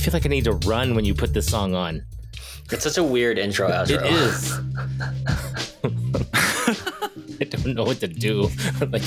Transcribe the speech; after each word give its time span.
feel 0.00 0.12
like 0.12 0.26
I 0.26 0.28
need 0.28 0.44
to 0.44 0.52
run 0.52 0.94
when 0.94 1.04
you 1.04 1.14
put 1.14 1.32
this 1.34 1.46
song 1.48 1.74
on. 1.74 2.02
It's 2.72 2.84
such 2.84 2.98
a 2.98 3.02
weird 3.04 3.38
intro 3.38 3.68
outro. 3.70 4.00
It 4.02 4.12
is. 4.12 4.52
I 7.40 7.44
don't 7.44 7.74
know 7.74 7.84
what 7.84 8.00
to 8.00 8.08
do. 8.08 8.42
like, 8.90 9.02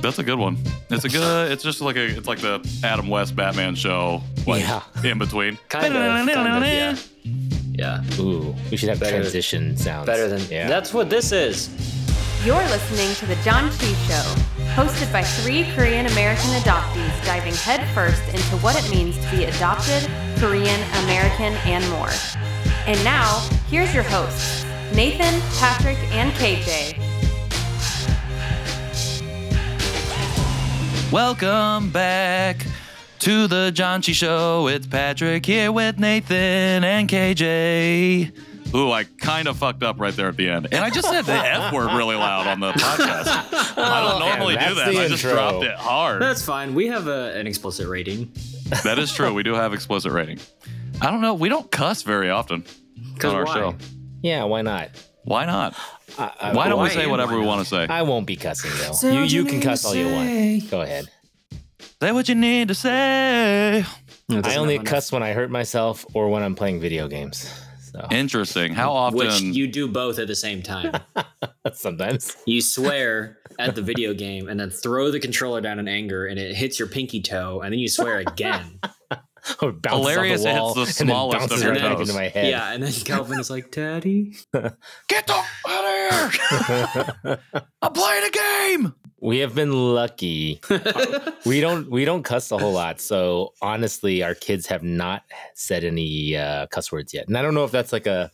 That's 0.00 0.18
a 0.18 0.22
good 0.22 0.38
one. 0.38 0.56
It's 0.90 1.04
a 1.04 1.08
good. 1.08 1.52
It's 1.52 1.62
just 1.62 1.80
like 1.80 1.96
a. 1.96 2.04
It's 2.06 2.26
like 2.28 2.38
the 2.40 2.60
Adam 2.82 3.08
West 3.08 3.34
Batman 3.36 3.74
show. 3.74 4.22
Like 4.46 4.62
Yeah. 4.62 4.82
in 5.04 5.18
between. 5.18 5.58
Kind 5.68 5.94
of, 5.94 6.28
kind 6.34 6.64
of, 6.64 6.68
yeah. 6.68 6.96
Yeah. 7.76 8.04
ooh, 8.20 8.54
we 8.70 8.76
should 8.76 8.88
have 8.88 9.00
Better- 9.00 9.18
transition 9.18 9.76
sounds. 9.76 10.06
Better 10.06 10.28
than 10.28 10.40
yeah. 10.48 10.68
That's 10.68 10.94
what 10.94 11.10
this 11.10 11.32
is. 11.32 11.68
You're 12.44 12.62
listening 12.64 13.14
to 13.14 13.24
The 13.24 13.36
Janchi 13.36 13.94
Show, 14.06 14.66
hosted 14.74 15.10
by 15.10 15.22
three 15.22 15.64
Korean 15.72 16.04
American 16.04 16.50
adoptees 16.50 17.24
diving 17.24 17.54
headfirst 17.54 18.22
into 18.28 18.58
what 18.58 18.76
it 18.76 18.90
means 18.90 19.16
to 19.16 19.30
be 19.34 19.44
adopted, 19.44 20.06
Korean, 20.36 20.78
American, 21.04 21.54
and 21.64 21.88
more. 21.88 22.10
And 22.86 23.02
now, 23.02 23.38
here's 23.70 23.94
your 23.94 24.02
hosts, 24.02 24.66
Nathan, 24.94 25.40
Patrick, 25.58 25.96
and 26.12 26.30
KJ. 26.32 27.00
Welcome 31.10 31.88
back 31.88 32.66
to 33.20 33.46
the 33.46 33.72
Janchi 33.74 34.12
Show. 34.12 34.68
It's 34.68 34.86
Patrick 34.86 35.46
here 35.46 35.72
with 35.72 35.98
Nathan 35.98 36.84
and 36.84 37.08
KJ. 37.08 38.53
Ooh, 38.74 38.90
I 38.90 39.04
kind 39.04 39.46
of 39.46 39.56
fucked 39.56 39.82
up 39.84 40.00
right 40.00 40.14
there 40.14 40.28
at 40.28 40.36
the 40.36 40.48
end. 40.48 40.68
And 40.72 40.84
I 40.84 40.90
just 40.90 41.08
said 41.08 41.22
the 41.22 41.32
F 41.32 41.72
word 41.72 41.92
really 41.96 42.16
loud 42.16 42.46
on 42.48 42.58
the 42.60 42.72
podcast. 42.72 43.26
I 43.78 44.02
don't 44.02 44.22
Oh, 44.22 44.26
normally 44.26 44.54
do 44.54 44.74
that. 44.74 44.92
the 44.92 45.00
I 45.00 45.08
just 45.08 45.22
dropped 45.22 45.62
it 45.64 45.74
hard. 45.76 46.20
That's 46.20 46.44
fine. 46.44 46.74
We 46.74 46.88
have 46.88 47.06
a, 47.06 47.32
an 47.36 47.46
explicit 47.46 47.86
rating. 47.86 48.32
That 48.82 48.98
is 48.98 49.12
true. 49.12 49.32
We 49.32 49.42
do 49.44 49.54
have 49.54 49.74
explicit 49.74 50.10
rating. 50.10 50.40
I 51.00 51.10
don't 51.10 51.20
know. 51.20 51.34
We 51.34 51.48
don't 51.48 51.70
cuss 51.70 52.02
very 52.02 52.30
often 52.30 52.64
Because 53.14 53.30
on 53.32 53.36
our 53.36 53.44
why? 53.44 53.54
show. 53.54 53.74
Yeah, 54.22 54.44
why 54.44 54.62
not? 54.62 54.90
Why 55.24 55.46
not? 55.46 55.76
I, 56.18 56.32
I, 56.40 56.52
Why 56.52 56.68
don't 56.68 56.82
we 56.82 56.90
say 56.90 57.06
whatever 57.06 57.38
we 57.38 57.44
want 57.46 57.60
to 57.60 57.66
say? 57.66 57.86
I 57.88 58.02
won't 58.02 58.26
be 58.26 58.36
cussing 58.36 58.70
though. 58.78 59.08
You 59.10 59.22
you 59.22 59.44
can 59.44 59.60
cuss 59.60 59.84
all 59.84 59.94
you 59.94 60.06
want. 60.06 60.70
Go 60.70 60.80
ahead. 60.82 61.08
Say 62.00 62.12
what 62.12 62.28
you 62.28 62.34
need 62.34 62.68
to 62.68 62.74
say. 62.74 63.84
I 64.30 64.56
only 64.56 64.78
cuss 64.80 65.10
when 65.12 65.22
I 65.22 65.32
hurt 65.32 65.50
myself 65.50 66.04
or 66.14 66.28
when 66.28 66.42
I'm 66.42 66.54
playing 66.54 66.80
video 66.80 67.08
games. 67.08 67.50
So 67.94 68.08
Interesting. 68.10 68.74
How 68.74 68.90
often? 68.92 69.18
Which 69.18 69.40
you 69.40 69.68
do 69.68 69.86
both 69.86 70.18
at 70.18 70.26
the 70.26 70.34
same 70.34 70.62
time. 70.62 71.00
sometimes. 71.72 72.36
you 72.44 72.60
swear 72.60 73.38
at 73.60 73.76
the 73.76 73.82
video 73.82 74.12
game 74.14 74.48
and 74.48 74.58
then 74.58 74.70
throw 74.70 75.12
the 75.12 75.20
controller 75.20 75.60
down 75.60 75.78
in 75.78 75.86
anger 75.86 76.26
and 76.26 76.36
it 76.36 76.56
hits 76.56 76.76
your 76.80 76.88
pinky 76.88 77.22
toe 77.22 77.60
and 77.62 77.72
then 77.72 77.78
you 77.78 77.88
swear 77.88 78.18
again. 78.18 78.80
Or 79.60 79.72
bounces 79.72 80.08
Hilarious, 80.10 80.46
off 80.46 80.46
the 80.46 80.48
it 80.48 80.54
hits 80.54 80.60
wall 80.62 80.74
the 80.74 80.80
and 80.80 80.86
then 80.86 80.94
smallest 80.94 81.38
bounces 81.38 81.58
of 81.60 81.64
your 81.66 81.74
right 81.74 81.82
toes. 81.82 82.00
into 82.08 82.14
my 82.14 82.28
head. 82.28 82.48
yeah, 82.48 82.72
and 82.72 82.82
then 82.82 82.92
Calvin 82.92 83.38
is 83.38 83.50
like, 83.50 83.70
Daddy. 83.70 84.32
Get 84.54 85.26
the 85.26 85.34
out 85.34 85.44
of 85.66 85.73
here! 86.10 87.38
I'm 87.82 87.92
playing 87.92 88.24
a 88.24 88.30
game. 88.30 88.94
We 89.20 89.38
have 89.38 89.54
been 89.54 89.72
lucky. 89.94 90.60
we 91.46 91.60
don't 91.60 91.90
we 91.90 92.04
don't 92.04 92.22
cuss 92.22 92.50
a 92.52 92.58
whole 92.58 92.72
lot. 92.72 93.00
So 93.00 93.54
honestly, 93.62 94.22
our 94.22 94.34
kids 94.34 94.66
have 94.66 94.82
not 94.82 95.22
said 95.54 95.82
any 95.84 96.36
uh, 96.36 96.66
cuss 96.66 96.92
words 96.92 97.14
yet. 97.14 97.26
And 97.28 97.38
I 97.38 97.42
don't 97.42 97.54
know 97.54 97.64
if 97.64 97.70
that's 97.70 97.90
like 97.92 98.06
a, 98.06 98.30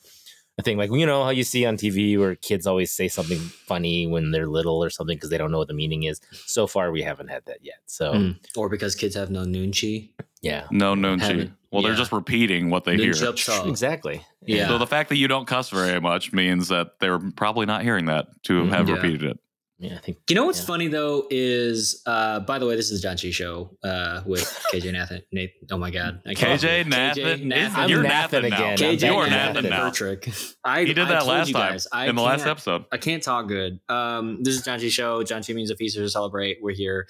a 0.59 0.63
thing 0.63 0.77
like 0.79 0.91
you 0.91 1.07
know 1.07 1.23
how 1.23 1.31
you 1.31 1.45
see 1.45 1.65
on 1.65 1.77
TV 1.77 2.19
where 2.19 2.35
kids 2.35 2.67
always 2.67 2.91
say 2.91 3.07
something 3.07 3.39
funny 3.39 4.09
when 4.09 4.33
they're 4.33 4.49
little 4.49 4.83
or 4.83 4.91
something 4.91 5.17
because 5.17 5.31
they 5.31 5.39
don't 5.39 5.53
know 5.53 5.59
what 5.59 5.69
the 5.69 5.75
meaning 5.75 6.03
is. 6.03 6.21
So 6.47 6.67
far, 6.67 6.91
we 6.91 7.03
haven't 7.03 7.29
had 7.29 7.45
that 7.47 7.59
yet. 7.63 7.79
So 7.87 8.13
Mm. 8.13 8.39
Or 8.57 8.69
because 8.69 8.97
kids 8.97 9.15
have 9.15 9.31
no 9.31 9.43
nunchi. 9.45 10.11
yeah, 10.43 10.67
No 10.73 10.95
nunchi. 10.95 11.53
Haven't- 11.73 11.85
Well, 11.85 11.91
they're 11.91 11.99
just 11.99 12.13
repeating 12.13 12.71
what 12.71 12.85
they 12.85 12.97
hear. 12.97 13.13
Nunchapsa. 13.13 13.69
exactly. 13.69 14.25
Yeah. 14.45 14.69
So 14.69 14.79
the 14.79 14.87
fact 14.87 15.09
that 15.11 15.17
you 15.17 15.29
don't 15.29 15.47
cuss 15.47 15.71
very 15.71 16.01
much 16.01 16.33
means 16.33 16.69
that 16.69 16.99
they're 17.01 17.19
probably 17.37 17.67
not 17.67 17.83
hearing 17.83 18.07
that 18.07 18.27
to 18.45 18.67
have 18.67 18.89
Yeah. 18.89 18.95
repeated 18.97 19.23
it. 19.23 19.39
Yeah, 19.83 19.95
I 19.95 19.99
think 19.99 20.19
You 20.29 20.35
know 20.35 20.45
what's 20.45 20.61
Yeah. 20.61 20.67
funny 20.67 20.89
though 20.89 21.27
is, 21.31 22.03
uh, 22.05 22.41
by 22.41 22.59
the 22.59 22.67
way, 22.67 22.77
this 22.77 22.91
is 22.91 23.03
Janchi 23.03 23.33
show 23.33 23.79
uh, 23.83 24.21
with 24.27 24.43
KJ 24.75 24.93
Nathan. 24.93 25.23
Nate, 25.33 25.53
oh 25.71 25.79
my 25.79 25.91
god, 25.91 26.21
I 26.27 26.35
can't- 26.35 26.61
KJ 26.61 26.85
Nathan. 26.87 27.49
Nathan. 27.49 27.77
I'm 27.81 27.89
You're 27.89 28.03
Nathan 28.03 28.43
Nathan 28.43 28.51
now. 28.51 28.73
again. 28.75 28.77
KJ 28.99 29.07
You're 29.07 29.31
Nathan, 29.31 29.55
Nathan 29.55 29.71
now. 29.71 29.85
Patrick. 29.85 30.29
I, 30.63 30.81
He 30.85 30.93
did 30.93 31.09
that 31.09 31.21
told 31.21 31.29
last 31.31 31.49
you 31.49 31.55
time 31.55 31.79
I 31.93 32.07
in 32.09 32.15
the 32.17 32.21
last 32.21 32.45
episode. 32.47 32.85
I 32.93 32.99
can't 32.99 33.23
talk 33.23 33.49
good. 33.49 33.81
Um, 33.89 34.43
this 34.43 34.55
is 34.57 34.63
Janchi 34.67 34.91
Show. 34.91 35.23
Janchi 35.23 35.55
means 35.55 35.71
a 35.71 35.77
feast 35.77 35.97
to 35.97 36.07
celebrate. 36.11 36.59
We're 36.61 36.75
here 36.75 37.07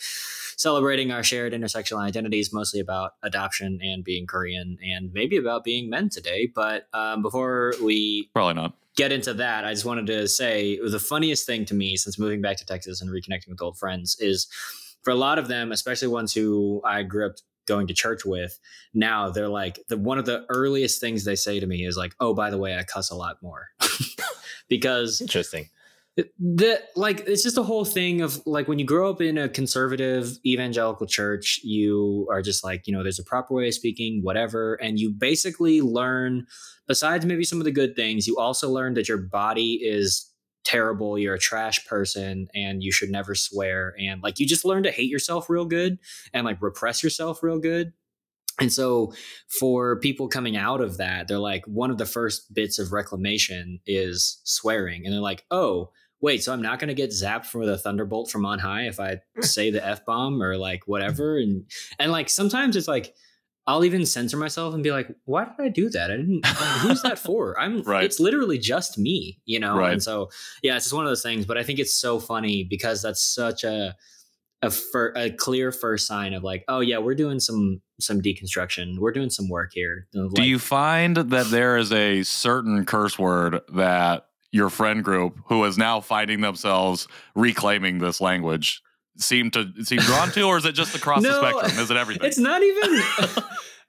celebrating 0.60 1.10
our 1.10 1.22
shared 1.22 1.54
intersectional 1.54 2.06
identities, 2.06 2.53
mostly 2.53 2.81
about 2.81 3.12
adoption 3.22 3.78
and 3.82 4.04
being 4.04 4.26
Korean, 4.26 4.76
and 4.82 5.10
maybe 5.10 5.38
about 5.38 5.65
being 5.65 5.88
men 5.88 6.10
today. 6.10 6.53
But 6.54 6.87
um, 6.93 7.22
before 7.22 7.72
we 7.82 8.28
Probably 8.34 8.53
not. 8.53 8.75
get 8.94 9.10
into 9.10 9.32
that, 9.32 9.65
I 9.65 9.72
just 9.72 9.87
wanted 9.87 10.06
to 10.09 10.28
say 10.28 10.78
the 10.78 10.98
funniest 10.98 11.47
thing 11.47 11.65
to 11.65 11.75
me 11.75 11.97
since 11.97 12.19
moving 12.19 12.43
back 12.43 12.59
to 12.59 12.66
Texas 12.66 13.00
and 13.00 13.10
reconnecting 13.10 13.48
with 13.48 13.62
old 13.62 13.78
friends 13.78 14.19
is 14.21 14.48
for 15.00 15.12
a 15.12 15.15
lot 15.15 15.38
of 15.38 15.48
them, 15.48 15.72
especially 15.72 16.09
ones 16.09 16.34
who 16.34 16.82
I 16.84 17.04
grew 17.04 17.28
up 17.28 17.37
going 17.66 17.87
to 17.87 17.94
church 17.94 18.27
with, 18.27 18.59
now 18.92 19.31
they're 19.31 19.48
like 19.48 19.78
the 19.88 19.97
one 19.97 20.19
of 20.19 20.27
the 20.27 20.44
earliest 20.50 21.00
things 21.00 21.25
they 21.25 21.37
say 21.37 21.59
to 21.59 21.66
me 21.66 21.87
is 21.87 21.97
like, 21.97 22.15
"Oh, 22.21 22.34
by 22.34 22.50
the 22.50 22.59
way, 22.59 22.77
I 22.77 22.82
cuss 22.82 23.10
a 23.10 23.15
lot 23.15 23.37
more." 23.42 23.69
because 24.69 25.22
interesting. 25.22 25.71
The 26.16 26.81
like 26.97 27.21
it's 27.26 27.43
just 27.43 27.56
a 27.56 27.62
whole 27.62 27.84
thing 27.84 28.21
of 28.21 28.44
like 28.47 28.66
when 28.66 28.78
you 28.78 28.84
grow 28.84 29.10
up 29.10 29.21
in 29.21 29.38
a 29.38 29.48
conservative 29.48 30.38
evangelical 30.44 31.06
church 31.06 31.60
you 31.62 32.26
are 32.31 32.43
just 32.43 32.65
like 32.65 32.87
you 32.87 32.93
know 32.93 33.03
there's 33.03 33.19
a 33.19 33.25
proper 33.25 33.54
way 33.54 33.69
of 33.69 33.75
speaking 33.75 34.21
whatever 34.22 34.75
and 34.75 34.98
you 34.98 35.10
basically 35.10 35.81
learn 35.81 36.44
besides 36.88 37.25
maybe 37.25 37.44
some 37.44 37.59
of 37.59 37.65
the 37.65 37.71
good 37.71 37.94
things 37.94 38.26
you 38.26 38.37
also 38.38 38.69
learn 38.69 38.94
that 38.94 39.09
your 39.09 39.19
body 39.19 39.75
is 39.82 40.26
terrible 40.65 41.16
you're 41.16 41.34
a 41.34 41.38
trash 41.38 41.87
person 41.87 42.48
and 42.54 42.82
you 42.82 42.91
should 42.91 43.10
never 43.10 43.34
swear 43.34 43.94
and 43.98 44.21
like 44.22 44.38
you 44.38 44.47
just 44.47 44.65
learn 44.65 44.82
to 44.82 44.91
hate 44.91 45.09
yourself 45.09 45.48
real 45.48 45.65
good 45.65 45.98
and 46.34 46.44
like 46.44 46.60
repress 46.60 47.03
yourself 47.03 47.42
real 47.42 47.59
good 47.59 47.92
and 48.60 48.72
so 48.72 49.12
for 49.48 49.98
people 50.00 50.28
coming 50.28 50.56
out 50.56 50.81
of 50.81 50.98
that, 50.98 51.28
they're 51.28 51.38
like, 51.38 51.65
one 51.66 51.91
of 51.91 51.98
the 51.98 52.06
first 52.06 52.53
bits 52.53 52.78
of 52.78 52.93
reclamation 52.93 53.81
is 53.87 54.41
swearing. 54.44 55.04
And 55.04 55.12
they're 55.15 55.21
like, 55.21 55.44
oh, 55.50 55.91
wait, 56.21 56.43
so 56.43 56.53
I'm 56.53 56.62
not 56.62 56.78
going 56.78 56.88
to 56.88 56.94
get 56.94 57.10
zapped 57.10 57.47
for 57.47 57.65
the 57.65 57.78
thunderbolt 57.78 58.31
from 58.31 58.44
on 58.44 58.59
high 58.59 58.82
if 58.82 59.00
I 59.00 59.21
mm. 59.38 59.44
say 59.44 59.71
the 59.71 59.84
F 59.84 60.04
bomb 60.04 60.43
or 60.43 60.56
like 60.56 60.81
mm-hmm. 60.81 60.91
whatever. 60.91 61.38
And, 61.38 61.65
and 61.98 62.12
like 62.12 62.28
sometimes 62.28 62.76
it's 62.76 62.88
like, 62.88 63.15
I'll 63.66 63.84
even 63.84 64.04
censor 64.04 64.37
myself 64.37 64.75
and 64.75 64.82
be 64.82 64.91
like, 64.91 65.09
why 65.27 65.44
did 65.44 65.54
I 65.59 65.69
do 65.69 65.91
that? 65.91 66.10
I 66.10 66.16
didn't, 66.16 66.42
like, 66.42 66.56
who's 66.56 67.03
that 67.03 67.19
for? 67.27 67.59
I'm, 67.59 67.82
Right. 67.82 68.04
it's 68.04 68.19
literally 68.19 68.59
just 68.59 68.98
me, 68.98 69.41
you 69.44 69.60
know? 69.60 69.77
Right. 69.77 69.92
And 69.92 70.03
so, 70.03 70.31
yeah, 70.62 70.77
it's 70.77 70.87
just 70.87 70.94
one 70.94 71.04
of 71.04 71.10
those 71.10 71.22
things. 71.22 71.47
But 71.47 71.56
I 71.56 71.62
think 71.62 71.78
it's 71.78 71.94
so 71.94 72.19
funny 72.19 72.65
because 72.65 73.00
that's 73.00 73.22
such 73.22 73.62
a, 73.62 73.94
a, 74.62 74.71
fir- 74.71 75.12
a 75.16 75.31
clear 75.31 75.72
first 75.72 76.06
sign 76.06 76.34
of 76.34 76.43
like, 76.43 76.65
oh 76.69 76.81
yeah, 76.81 76.98
we're 76.98 77.15
doing 77.15 77.41
some 77.41 77.81
some 77.98 78.21
deconstruction. 78.21 78.98
We're 78.98 79.12
doing 79.12 79.31
some 79.31 79.48
work 79.48 79.72
here. 79.75 80.06
Do 80.12 80.43
you 80.43 80.59
find 80.59 81.16
that 81.16 81.47
there 81.50 81.76
is 81.76 81.93
a 81.93 82.22
certain 82.22 82.84
curse 82.84 83.19
word 83.19 83.60
that 83.75 84.26
your 84.53 84.71
friend 84.71 85.04
group, 85.04 85.38
who 85.47 85.65
is 85.65 85.78
now 85.78 86.00
finding 86.00 86.41
themselves 86.41 87.06
reclaiming 87.34 87.98
this 87.98 88.21
language, 88.21 88.82
seem 89.16 89.50
to 89.53 89.72
seem 89.84 90.00
drawn 90.00 90.31
to, 90.32 90.43
or 90.43 90.56
is 90.56 90.65
it 90.65 90.72
just 90.72 90.94
across 90.94 91.22
the 91.22 91.38
spectrum? 91.38 91.82
Is 91.82 91.91
it 91.91 91.97
everything? 91.97 92.27
It's 92.27 92.38
not 92.38 92.62
even. 92.62 93.03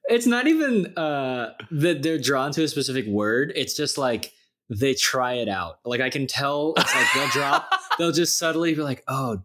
it's 0.06 0.26
not 0.28 0.48
even 0.48 0.98
uh, 0.98 1.54
that 1.72 2.04
they're 2.04 2.20
drawn 2.20 2.52
to 2.54 2.64
a 2.64 2.68
specific 2.68 3.08
word. 3.08 3.54
It's 3.56 3.76
just 3.76 3.98
like 3.98 4.32
they 4.70 4.94
try 4.94 5.34
it 5.34 5.50
out. 5.50 5.80
Like 5.86 6.02
I 6.02 6.10
can 6.10 6.28
tell. 6.28 6.74
It's 6.78 6.96
like 6.96 7.08
they'll 7.14 7.30
drop. 7.30 7.70
They'll 8.00 8.14
just 8.14 8.40
subtly 8.40 8.74
be 8.74 8.82
like, 8.82 9.04
"Oh, 9.10 9.44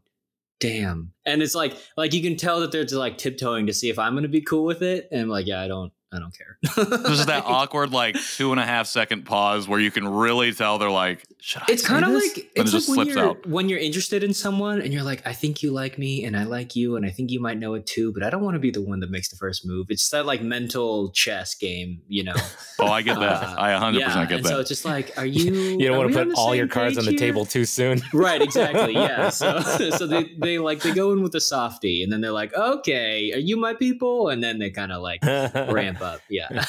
damn," 0.61 1.12
and 1.25 1.43
it's 1.43 1.55
like 1.55 1.77
like 1.97 2.12
you 2.12 2.22
can 2.22 2.37
tell 2.37 2.61
that 2.61 2.72
they're 2.72 2.84
just 2.84 2.94
like 2.94 3.19
tiptoeing 3.19 3.67
to 3.67 3.72
see 3.72 3.91
if 3.91 3.99
I'm 3.99 4.15
going 4.15 4.22
to 4.22 4.28
be 4.28 4.41
cool 4.41 4.65
with 4.65 4.83
it. 4.83 5.09
And 5.11 5.22
I'm 5.22 5.29
like, 5.29 5.47
yeah, 5.47 5.61
I 5.61 5.69
don't. 5.69 5.93
I 6.12 6.20
don't 6.20 6.35
care. 6.35 6.56
There's 6.76 7.26
that 7.26 7.44
awkward 7.47 7.91
like 7.91 8.14
two 8.14 8.53
and 8.53 8.61
a 8.61 8.64
half 8.64 8.87
second 8.87 9.25
pause 9.25 9.67
where 9.69 9.81
you 9.81 9.91
can 9.91 10.06
really 10.06 10.53
tell 10.53 10.79
they're 10.79 10.88
like, 10.88 11.26
should 11.41 11.62
I? 11.62 11.67
it's 11.69 11.87
kind 11.87 12.05
of 12.05 12.11
like 12.12 12.37
And 12.37 12.47
it's 12.56 12.71
it 12.71 12.73
just 12.73 12.88
like 12.88 12.99
when 12.99 13.06
you're 13.09 13.19
out. 13.19 13.47
when 13.47 13.69
you're 13.69 13.79
interested 13.79 14.25
in 14.25 14.33
someone 14.35 14.81
and 14.81 14.93
you're 14.93 15.03
like, 15.03 15.27
I 15.27 15.33
think 15.33 15.62
you 15.62 15.71
like 15.71 15.99
me 15.99 16.25
and 16.25 16.37
I 16.37 16.44
like 16.44 16.75
you 16.75 16.97
and 16.97 17.05
I 17.06 17.11
think 17.11 17.31
you 17.31 17.41
might 17.41 17.59
know 17.59 17.75
it 17.75 17.87
too, 17.87 18.12
but 18.12 18.23
I 18.23 18.31
don't 18.31 18.43
want 18.43 18.55
to 18.55 18.59
be 18.59 18.71
the 18.71 18.83
one 18.83 19.00
that 19.00 19.11
makes 19.11 19.29
the 19.29 19.37
first 19.37 19.67
move. 19.67 19.87
It's 19.91 20.09
that 20.11 20.27
like 20.27 20.43
mental 20.43 21.11
chess 21.12 21.55
game, 21.55 22.00
you 22.09 22.25
know. 22.25 22.35
Oh, 22.79 22.88
I 22.88 23.00
get 23.00 23.19
that. 23.19 23.43
Uh, 23.43 23.55
I 23.59 23.73
100 23.73 23.99
yeah, 23.99 24.06
percent 24.09 24.29
get 24.29 24.38
and 24.41 24.47
so 24.47 24.61
it's 24.61 24.69
just 24.69 24.85
like, 24.85 25.17
are 25.17 25.25
you? 25.38 25.53
You 25.79 25.88
don't 25.88 25.97
want 25.97 26.12
to 26.12 26.25
put 26.27 26.35
all 26.37 26.55
your 26.55 26.69
cards 26.69 26.99
on 26.99 27.05
the 27.06 27.12
here? 27.12 27.19
table 27.21 27.47
too 27.47 27.65
soon. 27.65 28.03
Right, 28.12 28.43
exactly. 28.43 28.93
Yeah. 28.93 29.31
So 29.31 29.61
so 29.61 30.06
they 30.06 30.25
they 30.38 30.59
like 30.59 30.81
they 30.81 30.93
go 30.93 31.12
in 31.12 31.23
with 31.23 31.33
the 31.33 31.41
softy 31.41 32.03
and 32.03 32.12
then 32.12 32.21
they're 32.21 32.33
like, 32.33 32.53
okay, 32.55 33.33
are 33.33 33.38
you 33.38 33.56
my 33.56 33.73
people? 33.73 34.29
And 34.29 34.43
then 34.44 34.59
they 34.59 34.69
kind 34.71 34.93
of 34.93 35.00
like 35.00 35.23
ramp 35.25 36.00
up. 36.03 36.21
Yeah. 36.29 36.65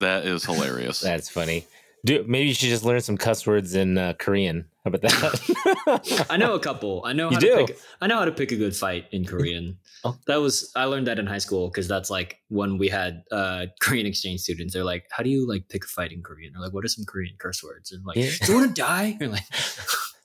That 0.00 0.24
is 0.24 0.44
hilarious. 0.44 1.00
That's 1.00 1.28
funny. 1.28 1.66
Do 2.04 2.24
maybe 2.26 2.48
you 2.48 2.54
should 2.54 2.68
just 2.68 2.84
learn 2.84 3.00
some 3.00 3.16
cuss 3.16 3.46
words 3.46 3.74
in 3.76 3.96
uh, 3.96 4.14
Korean. 4.18 4.66
How 4.84 4.88
about 4.92 5.02
that? 5.02 6.26
I 6.30 6.36
know 6.36 6.54
a 6.54 6.58
couple. 6.60 7.02
I 7.04 7.12
know 7.12 7.28
You 7.30 7.34
how 7.34 7.40
do? 7.40 7.50
to 7.58 7.64
pick 7.66 7.78
I 8.00 8.08
know 8.08 8.18
how 8.18 8.24
to 8.24 8.32
pick 8.32 8.50
a 8.50 8.56
good 8.56 8.74
fight 8.74 9.06
in 9.12 9.24
Korean. 9.24 9.78
Oh. 10.04 10.18
That 10.26 10.40
was 10.40 10.72
I 10.74 10.86
learned 10.86 11.06
that 11.06 11.20
in 11.20 11.26
high 11.28 11.38
school 11.38 11.68
because 11.68 11.86
that's 11.86 12.10
like 12.10 12.40
when 12.48 12.76
we 12.78 12.88
had 12.88 13.22
uh 13.30 13.66
Korean 13.80 14.06
exchange 14.06 14.40
students. 14.40 14.74
They're 14.74 14.82
like, 14.82 15.04
How 15.12 15.22
do 15.22 15.30
you 15.30 15.48
like 15.48 15.68
pick 15.68 15.84
a 15.84 15.88
fight 15.88 16.10
in 16.10 16.22
Korean? 16.22 16.56
Or 16.56 16.60
like, 16.60 16.72
what 16.72 16.84
are 16.84 16.88
some 16.88 17.04
Korean 17.04 17.36
curse 17.38 17.62
words? 17.62 17.92
And 17.92 18.04
like, 18.04 18.16
Yeah. 18.16 18.30
do 18.42 18.52
you 18.52 18.58
want 18.58 18.74
to 18.74 18.82
die? 18.82 19.16
Or 19.20 19.28
like 19.36 19.44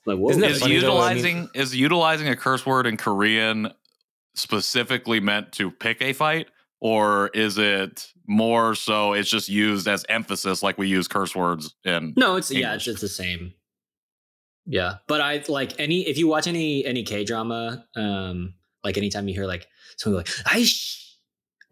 like 0.04 0.18
what 0.18 0.30
Isn't 0.30 0.40
that 0.40 0.50
is 0.50 0.58
funny. 0.60 0.72
I 0.72 0.74
mean- 0.74 0.82
utilizing 0.84 1.48
is 1.54 1.76
utilizing 1.76 2.26
a 2.28 2.34
curse 2.34 2.66
word 2.66 2.88
in 2.88 2.96
Korean 2.96 3.70
specifically 4.34 5.20
meant 5.20 5.52
to 5.52 5.70
pick 5.70 6.00
a 6.02 6.12
fight, 6.12 6.48
or 6.80 7.28
is 7.28 7.58
it 7.58 8.12
more 8.26 8.74
so 8.74 9.12
it's 9.14 9.28
just 9.30 9.48
used 9.48 9.88
as 9.88 10.04
emphasis, 10.08 10.62
like 10.62 10.78
we 10.78 10.88
use 10.88 11.08
curse 11.08 11.34
words 11.34 11.74
in? 11.84 12.14
No, 12.16 12.36
it's 12.36 12.50
yeah, 12.50 12.74
it's, 12.74 12.86
it's 12.86 13.00
the 13.00 13.08
same. 13.08 13.54
Yeah, 14.66 14.96
but 15.06 15.20
I 15.20 15.42
like 15.48 15.78
any 15.80 16.06
if 16.06 16.18
you 16.18 16.28
watch 16.28 16.46
any 16.46 16.84
any 16.84 17.02
K 17.02 17.24
drama, 17.24 17.86
um, 17.96 18.54
like 18.84 18.98
anytime 18.98 19.26
you 19.28 19.34
hear 19.34 19.46
like 19.46 19.66
someone 19.96 20.22
go 20.22 20.30
like 20.30 20.44
"Aish," 20.54 21.04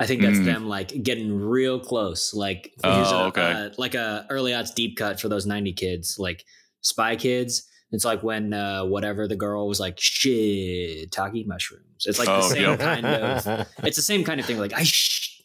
I 0.00 0.06
think 0.06 0.22
that's 0.22 0.38
Mm. 0.38 0.44
them 0.46 0.68
like 0.68 1.02
getting 1.02 1.30
real 1.38 1.78
close. 1.78 2.32
Like 2.32 2.72
Oh, 2.84 3.02
a, 3.24 3.24
okay. 3.26 3.52
uh, 3.52 3.70
like 3.76 3.94
a 3.94 4.26
early 4.30 4.54
odds 4.54 4.70
deep 4.70 4.96
cut 4.96 5.20
for 5.20 5.28
those 5.28 5.44
ninety 5.46 5.72
kids, 5.74 6.18
like 6.18 6.44
Spy 6.80 7.16
Kids. 7.16 7.68
It's 7.92 8.04
like 8.04 8.22
when 8.22 8.52
uh, 8.52 8.84
whatever 8.84 9.28
the 9.28 9.36
girl 9.36 9.68
was 9.68 9.78
like 9.80 9.98
shit 9.98 11.10
taki 11.12 11.44
mushrooms. 11.44 12.04
It's 12.06 12.18
like 12.18 12.26
the 12.26 12.36
Oh, 12.36 12.48
same 12.48 12.62
yep. 12.62 12.78
kind 12.80 13.06
of. 13.06 13.66
It's 13.84 13.96
the 13.96 14.02
same 14.02 14.24
kind 14.24 14.40
of 14.40 14.46
thing. 14.46 14.58
Like 14.58 14.72
I. 14.74 14.84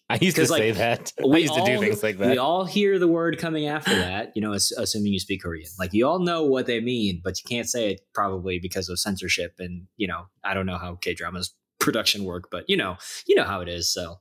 I 0.10 0.18
used 0.20 0.36
to 0.36 0.42
'Cause, 0.42 0.52
like, 0.52 0.60
say 0.60 0.72
that. 0.72 1.14
I 1.24 1.26
we 1.26 1.40
used 1.40 1.54
to 1.54 1.64
do 1.64 1.80
things 1.80 2.04
like 2.04 2.18
that. 2.18 2.32
We 2.32 2.38
all 2.38 2.66
hear 2.66 3.00
the 3.00 3.08
word 3.08 3.38
coming 3.38 3.68
after 3.68 3.96
that, 3.96 4.34
you 4.36 4.42
know, 4.42 4.52
assuming 4.52 5.14
you 5.14 5.20
speak 5.22 5.42
Korean. 5.42 5.70
Like 5.80 5.94
you 5.94 6.06
all 6.06 6.20
know 6.20 6.44
what 6.44 6.66
they 6.66 6.82
mean, 6.82 7.22
but 7.24 7.38
you 7.42 7.48
can't 7.48 7.70
say 7.70 7.92
it 7.94 8.02
probably 8.14 8.60
because 8.60 8.90
of 8.90 9.00
censorship. 9.00 9.54
And 9.60 9.88
you 9.96 10.08
know, 10.10 10.26
I 10.44 10.54
don't 10.54 10.66
know 10.66 10.78
how 10.78 10.96
K 10.96 11.14
dramas 11.14 11.54
production 11.80 12.26
work, 12.26 12.50
but 12.52 12.66
you 12.68 12.76
know, 12.76 12.98
you 13.26 13.36
know 13.36 13.46
how 13.46 13.62
it 13.62 13.70
is. 13.70 13.88
So 13.90 14.20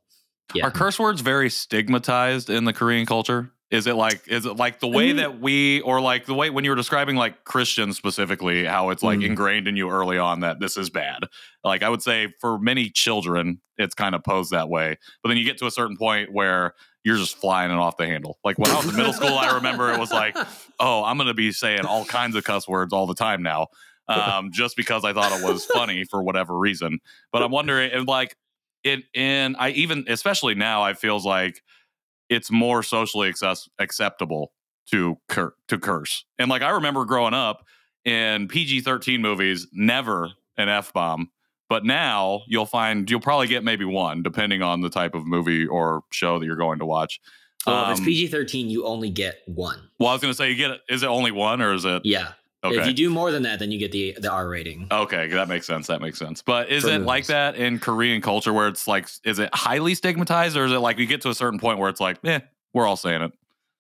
yeah, 0.55 0.66
Are 0.66 0.70
curse 0.70 0.96
words 0.96 1.23
very 1.23 1.50
stigmatized 1.50 2.49
in 2.50 2.66
the 2.66 2.73
Korean 2.73 3.05
culture? 3.05 3.50
Is 3.70 3.87
it 3.87 3.94
like 3.94 4.26
is 4.26 4.46
it 4.46 4.56
like 4.56 4.81
the 4.81 4.88
way 4.88 5.08
mean- 5.08 5.17
that 5.17 5.40
we 5.40 5.81
or 5.82 6.00
like 6.00 6.26
the 6.26 6.34
way 6.34 6.50
when 6.50 6.64
you 6.64 6.70
were 6.70 6.76
describing 6.76 7.14
like 7.17 7.44
Christians 7.44 7.96
specifically, 7.96 8.64
how 8.64 8.90
it's 8.90 9.02
like 9.02 9.20
Mm. 9.20 9.26
ingrained 9.26 9.69
in 9.69 9.76
you 9.76 9.88
early 9.90 10.19
on 10.19 10.40
that 10.40 10.58
this 10.58 10.76
is 10.76 10.90
bad? 10.90 11.20
Like 11.62 11.82
I 11.84 11.88
would 11.88 12.02
say 12.02 12.34
for 12.40 12.58
many 12.58 12.90
children, 12.90 13.61
it's 13.78 13.94
kind 13.94 14.14
of 14.17 14.25
posed 14.25 14.50
that 14.50 14.69
way. 14.69 14.96
But 15.22 15.28
then 15.28 15.38
you 15.38 15.44
get 15.44 15.58
to 15.58 15.67
a 15.67 15.70
certain 15.70 15.96
point 15.96 16.32
where 16.32 16.75
you're 17.05 17.17
just 17.17 17.37
flying 17.37 17.70
it 17.70 17.76
off 17.76 17.96
the 17.96 18.06
handle. 18.06 18.38
Like 18.44 18.58
when 18.58 18.70
I 18.72 18.76
was 18.76 18.88
in 18.88 18.96
middle 18.96 19.12
school, 19.12 19.38
I 19.38 19.55
remember 19.55 19.93
it 19.93 20.00
was 20.00 20.11
like, 20.11 20.37
oh, 20.81 21.05
I'm 21.05 21.16
gonna 21.16 21.32
be 21.32 21.52
saying 21.52 21.87
all 21.87 22.05
kinds 22.05 22.34
of 22.34 22.43
cuss 22.44 22.66
words 22.66 22.93
all 22.93 23.06
the 23.06 23.14
time 23.14 23.43
now. 23.43 23.69
Um, 24.08 24.50
just 24.50 24.76
because 24.76 25.05
I 25.05 25.12
thought 25.12 25.31
it 25.31 25.44
was 25.44 25.64
funny 25.66 26.02
for 26.02 26.20
whatever 26.25 26.58
reason. 26.58 26.99
But 27.32 27.44
I'm 27.44 27.52
wondering 27.52 27.93
and 27.93 28.08
like 28.08 28.37
it 28.82 29.05
in 29.14 29.55
I 29.56 29.70
even 29.70 30.06
especially 30.08 30.56
now 30.56 30.82
I 30.82 30.94
feels 30.94 31.25
like 31.25 31.62
it's 32.31 32.50
more 32.50 32.82
socially 32.82 33.29
access- 33.29 33.69
acceptable 33.79 34.53
to 34.91 35.19
cur- 35.29 35.55
to 35.69 35.79
curse. 35.79 36.25
And 36.38 36.49
like 36.49 36.62
I 36.62 36.71
remember 36.71 37.05
growing 37.05 37.35
up 37.35 37.67
in 38.06 38.49
PG-13 38.49 39.21
movies, 39.21 39.67
never 39.73 40.31
an 40.56 40.69
F 40.71 40.93
bomb. 40.94 41.31
But 41.69 41.85
now 41.85 42.43
you'll 42.49 42.67
find 42.67 43.09
you'll 43.09 43.21
probably 43.21 43.47
get 43.47 43.62
maybe 43.62 43.85
one, 43.85 44.23
depending 44.25 44.62
on 44.62 44.81
the 44.81 44.91
type 44.91 45.15
of 45.15 45.25
movie 45.27 45.67
or 45.67 46.03
show 46.11 46.38
that 46.38 46.47
you're 46.47 46.56
going 46.56 46.79
to 46.81 46.87
watch. 46.87 47.21
well, 47.67 47.85
if 47.85 47.91
it's 47.93 48.00
Um, 48.00 48.06
PG 48.06 48.27
thirteen, 48.29 48.69
you 48.71 48.85
only 48.87 49.11
get 49.11 49.37
one. 49.47 49.79
Well, 50.00 50.09
I 50.09 50.12
was 50.15 50.21
going 50.23 50.33
to 50.33 50.37
say, 50.37 50.50
you 50.50 50.56
get 50.56 50.71
it. 50.73 50.81
Is 50.88 51.03
it 51.05 51.06
only 51.06 51.31
one, 51.31 51.61
or 51.62 51.73
is 51.75 51.85
it 51.85 52.03
Yeah, 52.05 52.33
okay? 52.65 52.79
if 52.81 52.87
you 52.87 52.93
do 52.93 53.11
more 53.11 53.31
than 53.31 53.43
that, 53.45 53.59
then 53.59 53.71
you 53.71 53.79
get 53.79 53.93
the 53.93 54.17
the 54.19 54.31
R 54.31 54.49
rating. 54.49 54.87
Okay, 54.91 55.29
that 55.29 55.49
makes 55.49 55.67
sense. 55.67 55.87
That 55.87 56.01
makes 56.01 56.19
sense. 56.19 56.43
But 56.43 56.71
is 56.71 56.85
For 56.85 56.91
it 56.91 57.03
like 57.03 57.27
that 57.27 57.57
in 57.57 57.79
Korean 57.79 58.21
culture 58.21 58.53
where 58.53 58.69
it's 58.69 58.87
like, 58.89 59.09
is 59.25 59.39
it 59.39 59.51
highly 59.55 59.95
stigmatized, 59.95 60.57
or 60.57 60.65
is 60.65 60.73
it 60.73 60.79
like 60.79 60.99
you 60.99 61.07
get 61.07 61.21
to 61.23 61.29
a 61.31 61.35
certain 61.35 61.59
point 61.59 61.79
where 61.79 61.89
it's 61.89 62.01
like, 62.01 62.19
eh, 62.25 62.41
we're 62.75 62.87
all 62.87 62.97
saying 62.97 63.23
it? 63.23 63.33